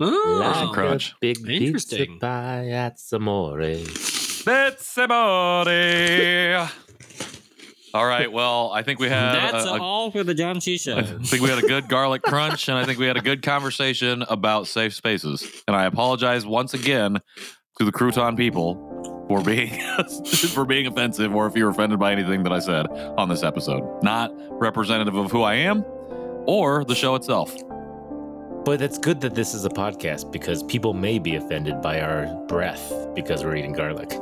Oh, 0.00 0.38
Like 0.40 0.54
some 0.54 0.72
crunch. 0.72 1.14
Big 1.20 1.36
pizza 1.44 1.64
Interesting. 1.64 2.18
pie 2.20 2.68
at 2.68 2.98
Samore. 2.98 4.44
That's 4.44 4.94
body. 4.94 6.54
All 7.94 8.04
right. 8.06 8.30
Well, 8.30 8.70
I 8.72 8.82
think 8.82 8.98
we 9.00 9.08
had 9.08 9.34
That's 9.34 9.66
a, 9.66 9.70
a- 9.70 9.80
all 9.80 10.10
for 10.10 10.24
the 10.24 10.34
Janchi 10.34 10.80
Show. 10.80 10.96
I 10.98 11.02
think 11.02 11.42
we 11.42 11.48
had 11.48 11.58
a 11.62 11.66
good 11.66 11.88
garlic 11.88 12.22
crunch, 12.22 12.68
and 12.68 12.76
I 12.76 12.84
think 12.84 12.98
we 12.98 13.06
had 13.06 13.16
a 13.16 13.20
good 13.20 13.42
conversation 13.42 14.22
about 14.28 14.66
safe 14.66 14.94
spaces. 14.94 15.48
And 15.68 15.76
I 15.76 15.84
apologize 15.86 16.44
once 16.44 16.74
again 16.74 17.20
to 17.78 17.84
the 17.84 17.92
crouton 17.92 18.36
people 18.36 18.74
for 19.28 19.42
being 19.42 19.80
for 20.54 20.64
being 20.64 20.86
offensive, 20.86 21.34
or 21.34 21.46
if 21.46 21.56
you're 21.56 21.70
offended 21.70 21.98
by 21.98 22.12
anything 22.12 22.42
that 22.44 22.52
I 22.52 22.58
said 22.58 22.86
on 23.18 23.28
this 23.28 23.42
episode. 23.42 24.02
Not 24.02 24.32
representative 24.50 25.14
of 25.14 25.30
who 25.30 25.42
I 25.42 25.54
am 25.54 25.84
or 26.46 26.84
the 26.84 26.94
show 26.94 27.14
itself. 27.14 27.54
But 28.64 28.80
it's 28.80 28.98
good 28.98 29.20
that 29.20 29.34
this 29.34 29.52
is 29.52 29.64
a 29.64 29.68
podcast 29.68 30.32
because 30.32 30.62
people 30.62 30.94
may 30.94 31.18
be 31.18 31.36
offended 31.36 31.82
by 31.82 32.00
our 32.00 32.26
breath 32.46 32.92
because 33.14 33.44
we're 33.44 33.56
eating 33.56 33.72
garlic. 33.72 34.12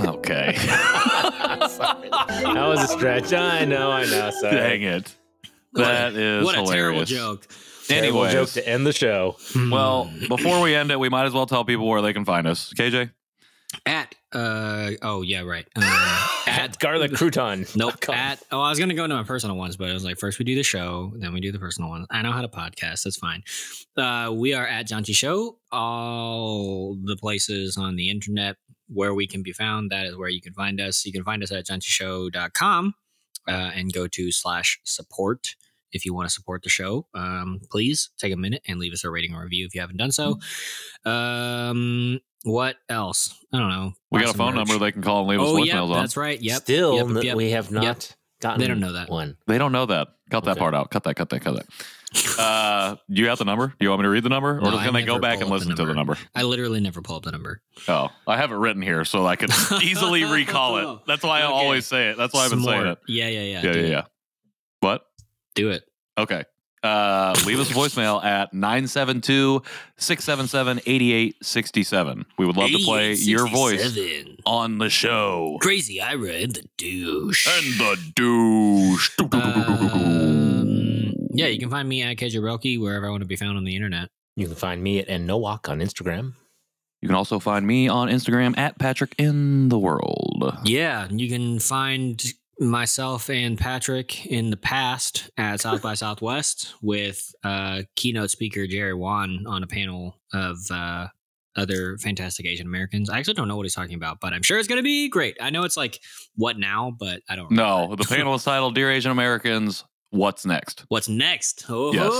Okay. 0.00 0.54
Sorry. 0.56 2.08
That 2.10 2.66
was 2.66 2.82
a 2.82 2.88
stretch. 2.88 3.32
I 3.32 3.64
know, 3.64 3.90
I 3.90 4.04
know. 4.04 4.30
Sorry. 4.30 4.56
Dang 4.56 4.82
it. 4.82 5.14
That 5.74 6.14
is 6.14 6.44
what 6.44 6.58
a 6.58 6.64
terrible 6.64 7.04
joke. 7.04 7.46
Terrible 7.86 8.24
Anyways, 8.24 8.32
joke 8.32 8.48
to 8.50 8.68
end 8.68 8.86
the 8.86 8.92
show. 8.92 9.36
well, 9.70 10.10
before 10.28 10.60
we 10.60 10.74
end 10.74 10.90
it, 10.90 10.98
we 10.98 11.08
might 11.08 11.24
as 11.24 11.32
well 11.32 11.46
tell 11.46 11.64
people 11.64 11.88
where 11.88 12.00
they 12.02 12.12
can 12.12 12.24
find 12.24 12.46
us. 12.46 12.72
KJ? 12.72 13.10
At 13.86 14.14
uh 14.32 14.90
oh 15.02 15.22
yeah 15.22 15.40
right 15.40 15.66
uh, 15.76 16.36
At 16.46 16.78
garlic 16.78 17.10
crouton. 17.12 17.74
Nope. 17.76 18.08
At 18.08 18.42
oh, 18.50 18.60
I 18.60 18.70
was 18.70 18.78
gonna 18.78 18.94
go 18.94 19.04
into 19.04 19.16
my 19.16 19.22
personal 19.22 19.56
ones, 19.56 19.76
but 19.76 19.90
I 19.90 19.92
was 19.92 20.04
like, 20.04 20.18
first 20.18 20.38
we 20.38 20.44
do 20.44 20.54
the 20.54 20.62
show, 20.62 21.12
then 21.16 21.32
we 21.32 21.40
do 21.40 21.52
the 21.52 21.58
personal 21.58 21.90
ones. 21.90 22.06
I 22.10 22.22
know 22.22 22.32
how 22.32 22.42
to 22.42 22.48
podcast. 22.48 23.04
That's 23.04 23.16
fine. 23.16 23.42
Uh, 23.96 24.32
we 24.34 24.54
are 24.54 24.66
at 24.66 24.88
Janchi 24.88 25.14
Show. 25.14 25.58
All 25.70 26.96
the 27.04 27.16
places 27.16 27.76
on 27.76 27.96
the 27.96 28.10
internet 28.10 28.56
where 28.88 29.14
we 29.14 29.26
can 29.26 29.42
be 29.42 29.52
found. 29.52 29.90
That 29.90 30.06
is 30.06 30.16
where 30.16 30.28
you 30.28 30.40
can 30.40 30.52
find 30.52 30.80
us. 30.80 31.04
You 31.04 31.12
can 31.12 31.24
find 31.24 31.42
us 31.42 31.52
at 31.52 31.66
janchishow.com 31.66 32.94
uh, 33.48 33.50
and 33.50 33.92
go 33.92 34.06
to 34.08 34.32
slash 34.32 34.80
support 34.84 35.54
if 35.92 36.04
you 36.04 36.14
want 36.14 36.28
to 36.28 36.32
support 36.32 36.62
the 36.62 36.70
show. 36.70 37.06
Um, 37.14 37.60
please 37.70 38.10
take 38.18 38.32
a 38.32 38.36
minute 38.36 38.62
and 38.66 38.78
leave 38.78 38.92
us 38.92 39.04
a 39.04 39.10
rating 39.10 39.34
or 39.34 39.42
review 39.42 39.66
if 39.66 39.74
you 39.74 39.80
haven't 39.80 39.98
done 39.98 40.12
so. 40.12 40.38
Um, 41.04 42.20
what 42.44 42.76
else? 42.88 43.34
I 43.52 43.58
don't 43.58 43.68
know. 43.68 43.92
We 44.10 44.20
got 44.20 44.34
a 44.34 44.38
phone 44.38 44.54
merch. 44.54 44.68
number 44.68 44.84
they 44.84 44.92
can 44.92 45.02
call 45.02 45.20
and 45.20 45.28
leave 45.28 45.40
us 45.40 45.48
Oh, 45.48 45.54
voicemails 45.54 45.66
yeah, 45.66 45.80
on. 45.80 45.90
that's 46.02 46.16
right. 46.16 46.40
Yep. 46.40 46.62
Still, 46.62 46.96
Yep, 46.96 47.06
n- 47.16 47.22
yep. 47.22 47.36
we 47.36 47.50
have 47.52 47.70
not 47.70 48.14
gotten 48.40 48.60
They 48.60 48.66
don't 48.68 48.80
know 48.80 48.92
that. 48.94 49.08
one. 49.08 49.36
They 49.46 49.58
don't 49.58 49.72
know 49.72 49.86
that. 49.86 50.08
Cut 50.30 50.44
that 50.44 50.52
Okay. 50.52 50.58
part 50.60 50.74
out. 50.74 50.90
Cut 50.90 51.04
that, 51.04 51.14
cut 51.14 51.28
that, 51.30 51.40
cut 51.40 51.54
that. 51.56 51.66
Uh, 52.38 52.96
do 53.10 53.22
you 53.22 53.28
have 53.28 53.38
the 53.38 53.44
number? 53.44 53.68
Do 53.68 53.74
you 53.80 53.88
want 53.88 54.00
me 54.00 54.04
to 54.04 54.10
read 54.10 54.22
the 54.22 54.28
number? 54.28 54.60
No, 54.60 54.70
or 54.70 54.74
I 54.74 54.84
can 54.84 54.92
they 54.94 55.02
go 55.02 55.18
back 55.18 55.34
and 55.34 55.44
up 55.44 55.48
the 55.48 55.54
listen 55.54 55.70
to 55.70 55.76
the 55.76 55.94
number. 55.94 56.14
number? 56.14 56.18
I 56.34 56.42
literally 56.42 56.80
never 56.80 57.00
pull 57.00 57.16
up 57.16 57.22
the 57.22 57.32
number. 57.32 57.62
Oh, 57.88 58.08
I 58.26 58.36
have 58.36 58.50
it 58.52 58.56
written 58.56 58.82
here 58.82 59.04
so 59.06 59.26
I 59.26 59.36
could 59.36 59.50
easily 59.82 60.24
recall 60.24 60.76
it. 60.96 61.00
That's 61.06 61.22
why 61.22 61.40
I 61.40 61.44
always 61.44 61.86
say 61.86 62.10
it. 62.10 62.16
That's 62.18 62.34
why 62.34 62.44
I've 62.44 62.50
been 62.50 62.62
saying 62.62 62.86
it. 62.86 62.98
Yeah, 63.08 63.28
yeah, 63.28 63.40
yeah. 63.40 63.62
Yeah, 63.62 63.72
do 63.72 63.78
yeah, 63.80 63.84
it. 63.86 63.90
yeah. 63.90 64.02
What? 64.80 65.02
Do 65.54 65.70
it. 65.70 65.84
Okay. 66.18 66.44
Uh, 66.82 67.34
leave 67.46 67.60
us 67.60 67.70
a 67.70 67.74
voicemail 67.74 68.22
at 68.24 68.52
972 68.52 69.62
677 69.96 70.80
8867. 70.84 72.26
We 72.38 72.46
would 72.46 72.56
love 72.56 72.70
to 72.70 72.78
play 72.78 73.14
your 73.14 73.46
voice 73.48 73.98
on 74.44 74.78
the 74.78 74.90
show. 74.90 75.58
Crazy 75.60 76.00
Ira 76.00 76.32
and 76.32 76.54
the 76.54 76.64
douche. 76.76 77.46
And 77.46 77.78
the 77.78 78.12
douche. 78.16 79.10
Um, 79.32 81.12
yeah, 81.30 81.46
you 81.46 81.58
can 81.58 81.70
find 81.70 81.88
me 81.88 82.02
at 82.02 82.16
KJ 82.16 82.40
Relke 82.40 82.80
wherever 82.80 83.06
I 83.06 83.10
want 83.10 83.22
to 83.22 83.28
be 83.28 83.36
found 83.36 83.56
on 83.56 83.64
the 83.64 83.76
internet. 83.76 84.08
You 84.36 84.46
can 84.46 84.56
find 84.56 84.82
me 84.82 84.98
at 84.98 85.08
and 85.08 85.26
no 85.26 85.36
walk 85.38 85.68
on 85.68 85.78
Instagram. 85.78 86.34
You 87.00 87.08
can 87.08 87.16
also 87.16 87.38
find 87.38 87.66
me 87.66 87.88
on 87.88 88.08
Instagram 88.08 88.56
at 88.56 88.78
Patrick 88.78 89.14
in 89.18 89.68
the 89.68 89.78
World. 89.78 90.58
Yeah, 90.64 91.08
you 91.10 91.28
can 91.28 91.58
find 91.58 92.22
myself 92.68 93.28
and 93.28 93.58
Patrick 93.58 94.26
in 94.26 94.50
the 94.50 94.56
past 94.56 95.30
at 95.36 95.60
South 95.60 95.82
by 95.82 95.94
Southwest 96.02 96.74
with 96.82 97.34
uh, 97.44 97.82
keynote 97.96 98.30
speaker 98.30 98.66
Jerry 98.66 98.94
Won 98.94 99.44
on 99.46 99.62
a 99.62 99.66
panel 99.66 100.18
of 100.32 100.58
uh, 100.70 101.08
other 101.56 101.98
fantastic 101.98 102.46
Asian 102.46 102.66
Americans. 102.66 103.10
I 103.10 103.18
actually 103.18 103.34
don't 103.34 103.48
know 103.48 103.56
what 103.56 103.64
he's 103.64 103.74
talking 103.74 103.94
about, 103.94 104.20
but 104.20 104.32
I'm 104.32 104.42
sure 104.42 104.58
it's 104.58 104.68
going 104.68 104.78
to 104.78 104.82
be 104.82 105.08
great. 105.08 105.36
I 105.40 105.50
know 105.50 105.64
it's 105.64 105.76
like 105.76 106.00
what 106.34 106.58
now, 106.58 106.94
but 106.98 107.20
I 107.28 107.36
don't. 107.36 107.50
No, 107.50 107.82
remember. 107.82 107.96
the 107.96 108.08
panel 108.08 108.34
is 108.34 108.44
titled 108.44 108.74
Dear 108.74 108.90
Asian 108.90 109.10
Americans, 109.10 109.84
What's 110.12 110.44
Next? 110.44 110.84
What's 110.88 111.08
next? 111.08 111.64
Oh, 111.70 111.90
Yes. 111.94 112.12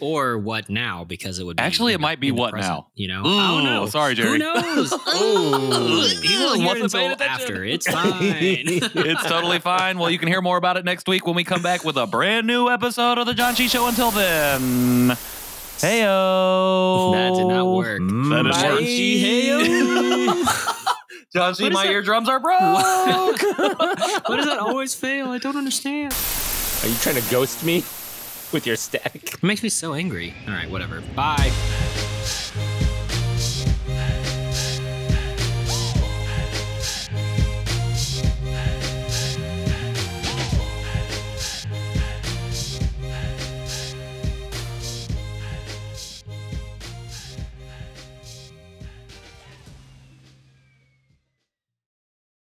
or 0.00 0.38
what 0.38 0.70
now? 0.70 1.04
Because 1.04 1.38
it 1.38 1.44
would 1.44 1.58
be 1.58 1.62
Actually, 1.62 1.92
it 1.92 1.98
the- 1.98 2.02
might 2.02 2.20
be 2.20 2.32
what 2.32 2.52
present, 2.52 2.72
now? 2.72 2.86
You 2.94 3.08
know, 3.08 3.20
Ooh, 3.26 3.38
I 3.38 3.48
don't 3.48 3.64
know. 3.64 3.86
sorry, 3.86 4.14
Jerry. 4.14 4.30
Who 4.30 4.38
knows? 4.38 4.94
Oh, 5.06 5.52
Ooh. 5.54 6.08
he 6.26 6.38
won't 6.42 6.56
hear 6.58 6.66
Wasn't 6.66 6.84
until 6.84 7.00
paying 7.00 7.12
attention. 7.12 7.40
after. 7.42 7.64
It's 7.66 7.86
fine. 7.90 8.14
it's 8.22 9.24
totally 9.26 9.58
fine. 9.72 9.98
Well, 9.98 10.08
you 10.10 10.18
can 10.18 10.28
hear 10.28 10.40
more 10.40 10.56
about 10.56 10.78
it 10.78 10.86
next 10.86 11.06
week 11.06 11.26
when 11.26 11.36
we 11.36 11.44
come 11.44 11.60
back 11.62 11.84
with 11.84 11.96
a 11.98 12.06
brand 12.06 12.46
new 12.46 12.70
episode 12.70 13.18
of 13.18 13.26
The 13.26 13.34
Janchi 13.34 13.68
Show. 13.70 13.86
Until 13.88 14.10
then, 14.10 15.10
heyo. 15.80 17.12
That 17.12 17.34
did 17.34 17.46
not 17.46 17.66
work. 17.66 18.00
Mm. 18.00 18.30
That 18.30 18.46
is 18.48 18.56
Bye. 18.56 18.70
work. 18.70 18.80
Hey-o. 18.80 20.44
John 21.34 21.54
C, 21.54 21.68
my 21.68 21.84
that? 21.84 21.92
eardrums 21.92 22.26
are 22.30 22.40
broke. 22.40 22.58
Why 22.58 24.36
does 24.36 24.46
that 24.46 24.58
always 24.60 24.94
fail? 24.94 25.28
I 25.30 25.36
don't 25.38 25.56
understand. 25.56 26.14
Are 26.82 26.88
you 26.88 26.94
trying 26.96 27.16
to 27.16 27.30
ghost 27.30 27.64
me 27.64 27.78
with 28.52 28.66
your 28.66 28.76
stack? 28.76 29.14
It 29.14 29.42
makes 29.42 29.62
me 29.62 29.68
so 29.68 29.94
angry. 29.94 30.32
All 30.46 30.54
right, 30.54 30.70
whatever. 30.70 31.00
Bye. 31.14 31.52